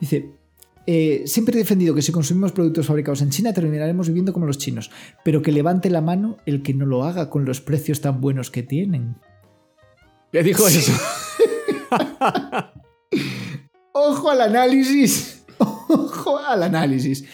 Dice, 0.01 0.31
eh, 0.87 1.23
siempre 1.27 1.55
he 1.55 1.59
defendido 1.59 1.95
que 1.95 2.03
si 2.03 2.11
consumimos 2.13 2.53
productos 2.53 2.87
fabricados 2.87 3.23
en 3.23 3.31
China 3.31 3.53
terminaremos 3.53 4.09
viviendo 4.09 4.33
como 4.33 4.47
los 4.47 4.59
chinos, 4.59 4.91
pero 5.25 5.43
que 5.43 5.53
levante 5.53 5.91
la 5.91 6.01
mano 6.01 6.39
el 6.47 6.63
que 6.63 6.75
no 6.75 6.87
lo 6.87 7.05
haga 7.05 7.31
con 7.31 7.45
los 7.45 7.61
precios 7.61 8.01
tan 8.01 8.21
buenos 8.21 8.51
que 8.51 8.63
tienen. 8.63 9.17
¿Qué 10.33 10.43
dijo 10.43 10.67
eso? 10.67 10.93
Ojo 13.93 14.31
al 14.31 14.41
análisis. 14.41 15.45
Ojo 15.59 16.39
al 16.39 16.63
análisis. 16.63 17.25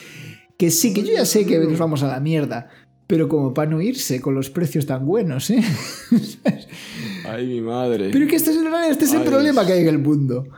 Que 0.58 0.70
sí, 0.70 0.92
que 0.92 1.02
yo 1.02 1.12
ya 1.12 1.24
sé 1.24 1.46
que 1.46 1.58
nos 1.58 1.78
vamos 1.78 2.02
a 2.02 2.08
la 2.08 2.18
mierda, 2.18 2.68
pero 3.06 3.28
como 3.28 3.54
para 3.54 3.70
no 3.70 3.80
irse 3.80 4.20
con 4.20 4.34
los 4.34 4.50
precios 4.50 4.84
tan 4.84 5.06
buenos, 5.06 5.48
¿eh? 5.50 5.62
Ay, 7.24 7.46
mi 7.46 7.60
madre. 7.60 8.10
Pero 8.12 8.26
que 8.26 8.36
este 8.36 8.50
es 8.50 8.56
el, 8.56 8.66
este 8.90 9.04
es 9.04 9.12
el 9.12 9.20
Ay, 9.20 9.26
problema 9.26 9.64
que 9.64 9.74
hay 9.74 9.82
en 9.82 9.88
el 9.88 9.98
mundo. 9.98 10.48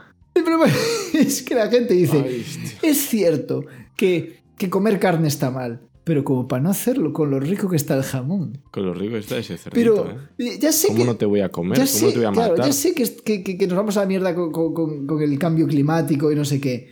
El 0.41 0.45
problema 0.45 0.73
es 1.15 1.43
que 1.43 1.55
la 1.55 1.69
gente 1.69 1.95
dice, 1.95 2.23
Ay, 2.25 2.45
es 2.83 2.99
cierto 3.09 3.65
que, 3.97 4.41
que 4.59 4.69
comer 4.71 4.99
carne 4.99 5.29
está 5.29 5.51
mal, 5.51 5.81
pero 6.05 6.25
como 6.25 6.49
para 6.49 6.63
no 6.63 6.71
hacerlo 6.71 7.13
con 7.13 7.31
lo 7.31 7.39
rico 7.41 7.69
que 7.69 7.77
está 7.77 7.95
el 7.97 8.03
jamón. 8.03 8.59
Con 8.71 8.87
lo 8.87 8.95
rico 8.95 9.17
está 9.17 9.37
ese 9.39 9.57
cerdito, 9.59 9.75
Pero 10.05 10.11
¿eh? 10.11 10.17
eh, 10.55 10.59
ya 10.61 10.73
sé 10.73 10.89
¿Cómo 10.89 11.01
que... 11.01 11.05
no 11.07 11.17
te 11.17 11.27
voy 11.27 11.41
a 11.41 11.51
comer? 11.51 11.79
ya 11.79 11.85
¿Cómo 11.87 11.99
sé, 12.07 12.13
te 12.13 12.19
voy 12.19 12.27
a 12.27 12.33
claro, 12.33 12.53
matar? 12.53 12.67
ya 12.67 12.73
sé 12.73 12.95
que, 12.95 13.05
que- 13.23 13.43
que- 13.45 13.59
que 13.59 13.67
nos 13.67 13.77
vamos 13.77 13.97
a 13.97 14.01
la 14.01 14.07
mierda 14.07 14.35
con, 14.35 14.51
con- 14.53 15.23
el 15.23 15.39
cambio 15.39 15.67
climático 15.67 16.33
y 16.33 16.35
no 16.37 16.45
sé 16.45 16.61
qué. 16.61 16.89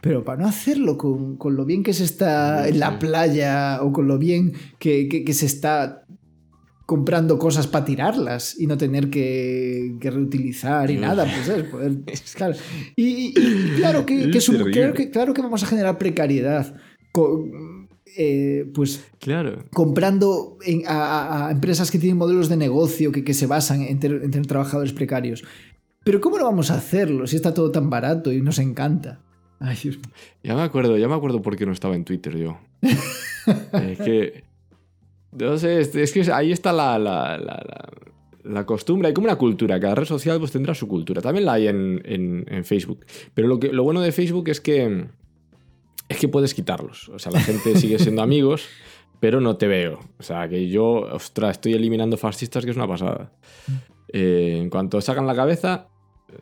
Pero 0.00 0.24
para 0.24 0.42
no 0.42 0.48
hacerlo 0.48 0.96
con, 0.96 1.36
con 1.36 1.56
lo 1.56 1.64
bien 1.64 1.82
que 1.82 1.92
se 1.92 2.04
está 2.04 2.64
Sí, 2.64 2.70
en 2.70 2.78
la 2.80 2.90
sí. 2.92 2.96
playa 3.00 3.80
o 3.82 3.92
con 3.92 4.06
lo 4.06 4.16
bien 4.18 4.52
que, 4.78 5.08
que- 5.08 5.24
que 5.24 5.34
se 5.34 5.46
está 5.46 6.04
comprando 6.88 7.38
cosas 7.38 7.66
para 7.66 7.84
tirarlas 7.84 8.58
y 8.58 8.66
no 8.66 8.78
tener 8.78 9.10
que, 9.10 9.96
que 10.00 10.10
reutilizar 10.10 10.90
y 10.90 10.96
nada, 10.96 11.24
pues 11.24 11.46
¿sabes? 11.46 11.64
Poder- 11.64 11.98
claro. 12.34 12.54
Y, 12.96 13.04
y- 13.04 13.34
y 13.36 13.72
claro, 13.76 14.06
que, 14.06 14.30
que 14.30 14.38
es 14.38 14.48
un- 14.48 14.56
terrible. 14.56 14.72
claro, 14.80 14.94
que, 14.94 15.10
claro 15.10 15.34
que 15.34 15.42
vamos 15.42 15.62
a 15.62 15.66
generar 15.66 15.98
precariedad. 15.98 16.74
con- 17.12 17.88
eh, 18.16 18.64
pues 18.74 19.04
Claro. 19.20 19.64
comprando 19.70 20.56
en- 20.64 20.82
a, 20.86 21.50
empresas 21.52 21.90
que 21.90 21.98
tienen 21.98 22.16
modelos 22.16 22.48
de 22.48 22.56
negocio 22.56 23.12
que, 23.12 23.22
que 23.22 23.34
se 23.34 23.46
basan 23.46 23.82
en 23.82 24.00
tener, 24.00 24.22
en 24.24 24.30
tener 24.30 24.46
trabajadores 24.46 24.94
precarios. 24.94 25.44
Pero 26.04 26.22
¿cómo 26.22 26.38
lo 26.38 26.44
vamos 26.46 26.70
a 26.70 26.76
hacerlo 26.76 27.26
si 27.26 27.36
está 27.36 27.52
todo 27.52 27.70
tan 27.70 27.90
barato 27.90 28.32
y 28.32 28.40
nos 28.40 28.58
encanta? 28.58 29.20
Ay, 29.60 29.76
Dios 29.82 29.96
mío. 29.98 30.06
Ya 30.42 30.54
me 30.56 30.62
acuerdo, 30.62 30.96
ya 30.96 31.06
me 31.06 31.14
acuerdo 31.14 31.42
por 31.42 31.54
qué 31.56 31.66
no 31.66 31.72
estaba 31.72 31.96
en 31.96 32.04
Twitter 32.04 32.34
yo. 32.38 32.58
es 32.80 33.98
que. 33.98 34.47
No 35.32 35.58
sé, 35.58 35.80
es, 35.80 36.12
que 36.12 36.32
ahí 36.32 36.52
está 36.52 36.72
la, 36.72 36.98
la, 36.98 37.36
la- 37.38 37.62
la- 37.66 37.88
la 38.44 38.64
costumbre. 38.64 39.08
Hay 39.08 39.14
como 39.14 39.26
una 39.26 39.36
cultura. 39.36 39.78
Cada 39.78 39.94
red 39.94 40.06
social 40.06 40.38
pues 40.38 40.52
tendrá 40.52 40.74
su 40.74 40.88
cultura. 40.88 41.20
También 41.20 41.44
la 41.44 41.54
hay 41.54 41.68
en, 41.68 42.00
en- 42.04 42.46
en 42.48 42.64
Facebook. 42.64 43.04
Pero 43.34 43.46
lo, 43.48 43.58
que, 43.60 43.72
lo 43.72 43.82
bueno 43.84 44.00
de 44.00 44.12
Facebook 44.12 44.48
es 44.48 44.60
que. 44.60 45.06
Es 46.08 46.18
que 46.18 46.28
puedes 46.28 46.54
quitarlos. 46.54 47.10
O 47.10 47.18
sea, 47.18 47.30
la 47.32 47.40
gente 47.40 47.76
sigue 47.76 47.98
siendo 47.98 48.22
amigos, 48.22 48.66
pero 49.20 49.40
no 49.42 49.56
te 49.58 49.66
veo. 49.66 49.98
O 50.18 50.22
sea, 50.22 50.48
que 50.48 50.68
yo, 50.70 51.00
ostras, 51.12 51.52
estoy 51.56 51.74
eliminando 51.74 52.16
fascistas, 52.16 52.64
que 52.64 52.70
es 52.70 52.76
una 52.78 52.88
pasada. 52.88 53.32
Eh, 54.12 54.56
en 54.58 54.70
cuanto 54.70 54.98
sacan 55.02 55.26
la 55.26 55.34
cabeza, 55.34 55.88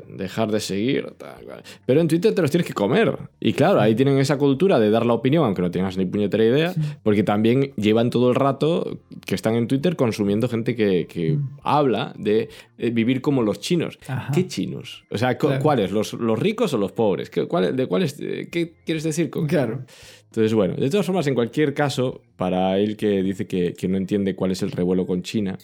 dejar 0.09 0.51
de 0.51 0.61
seguir. 0.61 1.13
tal. 1.17 1.45
Pero 1.85 2.01
en 2.01 2.09
Twitter 2.09 2.35
te 2.35 2.43
los 2.43 2.51
tienes 2.51 2.67
que 2.67 2.75
comer. 2.75 3.17
Y 3.41 3.53
claro, 3.53 3.81
ahí 3.81 3.95
tienen 3.95 4.19
esa 4.19 4.37
cultura 4.39 4.79
de 4.81 4.91
dar 4.91 5.07
la 5.07 5.13
opinión, 5.15 5.45
aunque 5.45 5.63
no 5.63 5.71
tengas 5.71 5.97
ni 5.97 6.07
puñetera 6.07 6.45
idea, 6.45 6.75
porque 7.03 7.23
también 7.23 7.73
llevan 7.77 8.11
todo 8.11 8.29
el 8.31 8.35
rato 8.35 8.99
que 9.25 9.35
están 9.35 9.55
en 9.55 9.69
Twitter 9.69 9.97
consumiendo 9.97 10.49
gente 10.49 10.75
que, 10.75 11.07
que 11.07 11.39
habla 11.63 12.13
de 12.19 12.49
eh, 12.79 12.91
vivir 12.91 13.21
como 13.21 13.43
los 13.43 13.61
chinos. 13.61 13.99
Ajá. 14.09 14.33
¿Qué 14.35 14.47
chinos? 14.47 15.05
O 15.11 15.19
sea, 15.19 15.37
Claro. 15.39 15.63
¿cuáles? 15.63 15.93
¿Los, 15.93 16.13
¿Los 16.15 16.39
ricos 16.39 16.73
o 16.75 16.79
los 16.79 16.93
pobres? 16.93 17.31
¿Qué, 17.31 17.47
cuál- 17.47 17.77
¿De 17.77 17.87
cuáles? 17.87 18.15
¿Qué 18.15 18.75
quieres 18.85 19.05
decir 19.05 19.31
con 19.31 19.47
Claro. 19.47 19.85
entonces, 20.27 20.53
bueno, 20.55 20.75
de 20.75 20.91
todas 20.91 21.07
formas, 21.07 21.27
en 21.27 21.35
cualquier 21.35 21.73
caso, 21.75 22.21
para 22.37 22.79
él 22.79 22.97
que 22.97 23.23
dice 23.23 23.47
que, 23.47 23.73
que 23.73 23.89
no 23.89 23.97
entiende 23.97 24.35
cuál 24.35 24.51
es 24.51 24.63
el 24.63 24.71
revuelo 24.71 25.07
con 25.07 25.23
China, 25.23 25.57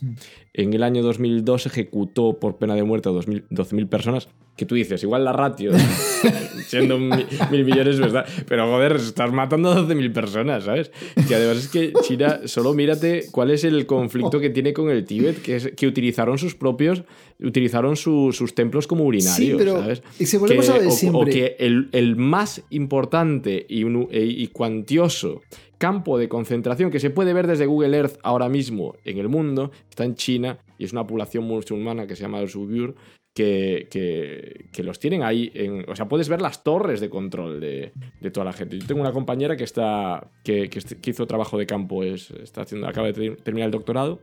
en 0.55 0.73
el 0.75 0.83
año 0.83 1.03
2002 1.03 1.67
ejecutó 1.67 2.39
por 2.41 2.57
pena 2.57 2.75
de 2.75 2.83
muerte 2.83 3.09
a 3.09 3.13
2000 3.13 3.45
12.000 3.51 3.89
personas, 3.89 4.29
que 4.57 4.67
tú 4.67 4.75
dices, 4.75 5.03
igual 5.03 5.25
la 5.25 5.33
ratio, 5.33 5.73
siendo 6.67 6.99
mi- 6.99 7.25
mil 7.51 7.65
millones, 7.65 7.99
¿verdad? 7.99 8.27
Pero 8.47 8.67
joder, 8.71 8.97
estás 8.97 9.33
matando 9.33 9.71
a 9.73 9.77
12.000 9.87 10.13
personas, 10.13 10.65
¿sabes? 10.65 10.91
Que 11.29 11.35
además 11.35 11.59
es 11.59 11.69
que 11.69 11.93
China, 12.03 12.41
solo 12.47 12.75
mírate 12.75 13.27
cuál 13.31 13.51
es 13.51 13.65
el 13.65 13.87
conflicto 13.87 14.41
que 14.41 14.51
tiene 14.51 14.73
con 14.73 14.91
el 14.91 15.05
Tíbet, 15.05 15.41
que 15.43 15.57
es 15.57 15.73
que 15.77 15.87
utilizaron 15.87 16.39
sus 16.39 16.55
propios, 16.55 17.03
utilizaron 17.41 17.97
su- 17.97 18.33
sus 18.33 18.55
templos 18.55 18.87
como 18.87 19.05
urinarios, 19.05 19.37
Sí, 19.37 19.55
pero 19.59 19.79
¿sabes? 19.81 20.03
y 20.19 20.27
si 20.27 20.37
volvemos 20.37 20.69
a 20.69 20.75
lo 20.77 20.81
de 20.83 20.87
o- 20.89 20.91
siempre. 20.91 21.21
o 21.21 21.25
que 21.25 21.57
el, 21.59 21.89
el 21.93 22.17
más 22.17 22.63
importante 22.71 23.65
y, 23.69 23.85
un- 23.85 24.09
y 24.13 24.47
cuantioso 24.49 25.43
campo 25.87 26.17
de 26.19 26.29
concentración 26.29 26.91
que 26.93 27.01
se 27.01 27.11
puede 27.11 27.33
ver 27.33 27.47
desde 27.47 27.67
Google 27.67 27.97
Earth 27.97 28.17
ahora 28.23 28.49
mismo 28.49 28.95
en 29.05 29.19
el 29.19 29.29
mundo 29.29 29.71
está 29.91 30.05
en 30.05 30.15
China 30.15 30.59
y 30.79 30.85
es 30.85 30.93
una 30.93 31.05
población 31.07 31.45
musulmana 31.45 32.07
que 32.07 32.15
se 32.17 32.23
llama 32.23 32.41
los 32.41 32.55
Uyghur 32.55 32.95
que, 33.35 33.89
que, 33.91 34.67
que 34.73 34.83
los 34.83 34.99
tienen 34.99 35.23
ahí. 35.23 35.51
En, 35.55 35.89
o 35.91 35.97
sea, 35.97 36.07
puedes 36.07 36.29
ver 36.29 36.41
las 36.43 36.63
torres 36.63 37.01
de 37.01 37.09
control 37.09 37.61
de, 37.61 37.93
de 38.21 38.31
toda 38.31 38.45
la 38.45 38.53
gente. 38.53 38.79
Yo 38.79 38.87
tengo 38.87 39.01
una 39.01 39.13
compañera 39.13 39.57
que, 39.57 39.65
está, 39.65 40.31
que, 40.45 40.69
que 40.69 41.11
hizo 41.11 41.27
trabajo 41.27 41.57
de 41.59 41.65
campo, 41.67 42.05
es, 42.05 42.31
está 42.31 42.63
haciendo, 42.63 42.87
acaba 42.87 43.07
de 43.09 43.13
ter- 43.15 43.37
terminar 43.43 43.67
el 43.69 43.73
doctorado 43.73 44.21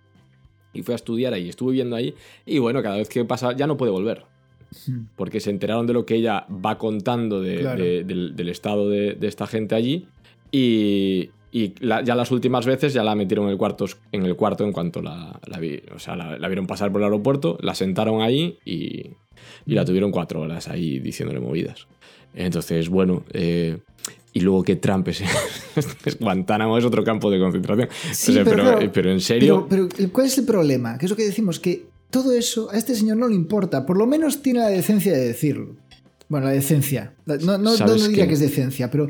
y 0.73 0.83
fue 0.83 0.93
a 0.93 0.95
estudiar 1.01 1.33
ahí, 1.33 1.49
estuvo 1.49 1.69
viviendo 1.71 1.95
ahí 1.95 2.13
y 2.45 2.59
bueno, 2.59 2.81
cada 2.83 2.97
vez 2.97 3.09
que 3.09 3.25
pasa 3.25 3.53
ya 3.55 3.65
no 3.67 3.75
puede 3.77 3.91
volver 3.91 4.23
porque 5.15 5.39
se 5.39 5.49
enteraron 5.49 5.87
de 5.87 5.93
lo 5.93 6.05
que 6.05 6.13
ella 6.15 6.45
va 6.63 6.77
contando 6.77 7.41
de- 7.41 7.57
Claro. 7.61 7.83
de- 7.83 8.03
del, 8.03 8.35
del 8.35 8.49
estado 8.49 8.87
de, 8.89 9.15
de 9.15 9.27
esta 9.27 9.47
gente 9.47 9.73
allí 9.75 10.05
y, 10.51 11.31
y 11.51 11.73
la- 11.79 12.03
ya 12.03 12.15
las 12.15 12.31
últimas 12.31 12.65
veces 12.65 12.93
ya 12.93 13.03
la 13.03 13.15
metieron 13.15 13.45
en 13.45 13.51
el 13.53 13.57
cuarto, 13.57 13.85
en, 14.11 14.25
el 14.25 14.35
cuarto 14.35 14.63
en 14.65 14.71
cuanto 14.71 15.01
la, 15.01 15.39
la 15.47 15.59
vi- 15.59 15.81
o 15.95 15.99
sea, 15.99 16.15
la, 16.15 16.37
la 16.37 16.47
vieron 16.47 16.67
pasar 16.67 16.91
por 16.91 17.01
el 17.01 17.05
aeropuerto, 17.05 17.57
la 17.61 17.73
sentaron 17.75 18.21
ahí 18.21 18.57
y, 18.65 19.07
y 19.65 19.73
la 19.73 19.85
tuvieron 19.85 20.11
cuatro 20.11 20.41
horas 20.41 20.67
ahí 20.67 20.99
diciéndole 20.99 21.39
movidas. 21.39 21.87
Entonces, 22.35 22.89
bueno, 22.89 23.23
eh, 23.33 23.77
y 24.33 24.41
luego 24.41 24.63
que 24.63 24.75
Trump 24.75 25.07
es, 25.07 25.21
es 26.05 26.19
Guantánamo 26.19 26.77
es 26.77 26.85
otro 26.85 27.03
campo 27.03 27.31
de 27.31 27.39
concentración. 27.39 27.89
Sí, 28.11 28.31
O 28.31 28.33
sea, 28.35 28.43
pero 28.43 28.91
pero, 28.93 29.11
en 29.11 29.19
serio... 29.21 29.65
Pero, 29.69 29.89
pero, 29.89 30.11
¿cuál 30.11 30.27
es 30.27 30.37
el 30.37 30.45
problema? 30.45 30.97
Que 30.97 31.05
es 31.05 31.09
lo 31.09 31.17
que 31.17 31.25
decimos, 31.25 31.59
que 31.59 31.87
todo 32.11 32.33
eso 32.33 32.69
a 32.71 32.77
este 32.77 32.93
señor 32.95 33.17
no 33.17 33.27
le 33.27 33.35
importa. 33.35 33.85
Por 33.85 33.97
lo 33.97 34.05
menos 34.05 34.41
tiene 34.43 34.59
la 34.59 34.69
decencia 34.69 35.11
de 35.13 35.25
decirlo. 35.27 35.75
Bueno, 36.27 36.45
la 36.45 36.51
decencia. 36.53 37.13
No, 37.25 37.37
no, 37.37 37.57
no, 37.57 37.71
¿Sabes 37.75 38.03
no 38.03 38.07
diría 38.07 38.27
que 38.27 38.33
es 38.35 38.39
decencia, 38.39 38.91
pero 38.91 39.07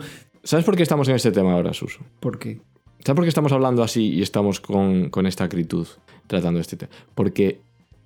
¿Sabes 0.50 0.66
por 0.66 0.76
qué 0.76 0.82
estamos 0.84 1.08
en 1.10 1.16
este 1.16 1.32
tema 1.32 1.54
ahora, 1.54 1.74
Suso? 1.74 2.00
¿por 2.20 2.40
qué? 2.40 2.60
¿Sabes 3.06 3.16
por 3.16 3.24
qué 3.24 3.30
estamos 3.30 3.52
hablando 3.52 3.84
así 3.84 4.10
y 4.10 4.22
estamos 4.24 4.60
con, 4.60 5.10
con 5.12 5.28
esta 5.28 5.44
acritud 5.44 5.86
tratando 6.26 6.60
este 6.60 6.76
tema? 6.76 6.92
Porque 7.14 7.62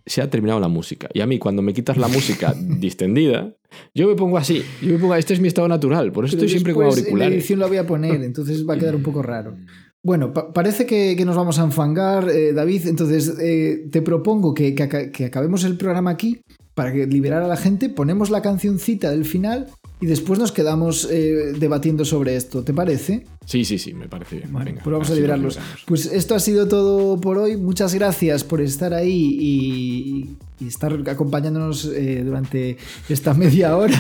se 0.06 0.22
ha 0.22 0.30
terminado 0.30 0.60
la 0.60 0.68
música. 0.68 1.08
Y 1.14 1.22
a 1.22 1.26
mí, 1.26 1.40
cuando 1.40 1.62
me 1.62 1.74
quitas 1.74 1.96
la 1.96 2.10
música 2.10 2.54
distendida, 2.60 3.54
yo 3.96 4.10
me 4.10 4.16
pongo 4.16 4.38
así. 4.38 4.62
Yo 4.82 4.90
me 4.90 5.00
pongo, 5.00 5.16
este 5.16 5.34
es 5.34 5.40
mi 5.40 5.48
estado 5.48 5.70
natural. 5.70 6.12
Por 6.12 6.26
eso 6.26 6.34
Pero 6.36 6.46
estoy 6.46 6.50
siempre 6.50 6.74
con 6.74 6.84
después 6.86 6.98
En 6.98 7.04
la 7.06 7.10
auriculares. 7.26 7.38
edición 7.38 7.60
la 7.60 7.68
voy 7.68 7.78
a 7.78 7.88
poner, 7.88 8.22
entonces 8.24 8.68
va 8.68 8.74
a 8.74 8.78
quedar 8.78 8.96
un 8.98 9.04
poco 9.04 9.22
raro. 9.22 9.56
Bueno, 10.04 10.34
pa- 10.34 10.52
parece 10.52 10.86
que, 10.86 11.16
que 11.16 11.24
nos 11.24 11.38
vamos 11.38 11.60
a 11.60 11.64
enfangar, 11.64 12.28
eh, 12.30 12.52
David. 12.52 12.88
Entonces 12.88 13.34
eh, 13.42 13.88
te 13.90 14.02
propongo 14.02 14.54
que, 14.54 14.76
que 14.76 15.12
que 15.14 15.26
acabemos 15.26 15.64
el 15.64 15.78
programa 15.78 16.12
aquí 16.12 16.42
para 16.76 16.92
que 16.92 17.08
liberar 17.08 17.42
a 17.42 17.48
la 17.48 17.56
gente. 17.56 17.88
Ponemos 17.88 18.30
la 18.30 18.42
cancioncita 18.42 19.10
del 19.12 19.24
final 19.24 19.70
y 20.02 20.06
después 20.06 20.38
nos 20.38 20.52
quedamos 20.52 21.08
eh, 21.10 21.54
debatiendo 21.58 22.04
sobre 22.04 22.36
esto. 22.36 22.64
¿Te 22.64 22.74
parece? 22.74 23.26
Sí, 23.46 23.64
sí, 23.64 23.78
sí, 23.78 23.94
me 23.94 24.08
parece 24.08 24.38
bien. 24.38 24.52
Bueno, 24.52 24.66
Venga, 24.66 24.84
pues 24.84 24.92
vamos 24.92 25.10
a 25.10 25.16
liberarlos. 25.16 25.60
Pues 25.86 26.06
esto 26.08 26.36
ha 26.36 26.40
sido 26.40 26.68
todo 26.68 27.20
por 27.22 27.38
hoy. 27.38 27.58
Muchas 27.58 27.94
gracias 27.94 28.44
por 28.44 28.62
estar 28.62 28.94
ahí 28.94 29.38
y, 29.40 30.38
y 30.64 30.68
estar 30.68 30.98
acompañándonos 31.08 31.86
eh, 31.86 32.22
durante 32.24 32.78
esta 33.08 33.34
media 33.36 33.78
hora. 33.78 33.98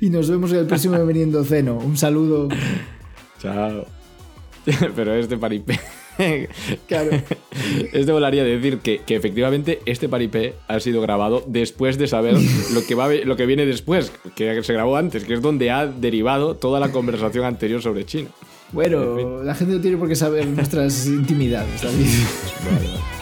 Y 0.00 0.10
nos 0.10 0.28
vemos 0.30 0.50
en 0.52 0.58
el 0.58 0.66
próximo 0.66 1.04
Veniendo 1.04 1.44
Ceno. 1.44 1.78
Un 1.78 1.96
saludo. 1.96 2.48
Chao. 3.40 3.86
Pero 4.96 5.14
este 5.14 5.36
paripé. 5.36 5.78
Claro. 6.86 7.10
Este 7.92 8.12
volaría 8.12 8.44
decir 8.44 8.78
que, 8.78 9.00
que 9.06 9.16
efectivamente 9.16 9.80
este 9.86 10.08
paripé 10.08 10.54
ha 10.68 10.80
sido 10.80 11.00
grabado 11.00 11.44
después 11.46 11.98
de 11.98 12.08
saber 12.08 12.36
lo 12.74 12.84
que, 12.86 12.94
va, 12.94 13.08
lo 13.12 13.36
que 13.36 13.46
viene 13.46 13.66
después, 13.66 14.12
que 14.34 14.62
se 14.62 14.72
grabó 14.72 14.96
antes, 14.96 15.24
que 15.24 15.34
es 15.34 15.42
donde 15.42 15.70
ha 15.70 15.86
derivado 15.86 16.56
toda 16.56 16.80
la 16.80 16.90
conversación 16.90 17.44
anterior 17.44 17.82
sobre 17.82 18.04
China. 18.04 18.28
En 18.70 18.74
Bueno, 18.74 19.42
la 19.42 19.54
gente 19.54 19.74
no 19.74 19.80
tiene 19.80 19.96
por 19.96 20.08
qué 20.08 20.16
saber 20.16 20.46
nuestras 20.46 21.06
intimidades, 21.06 21.82
David. 21.82 22.06
Vale. 22.70 23.19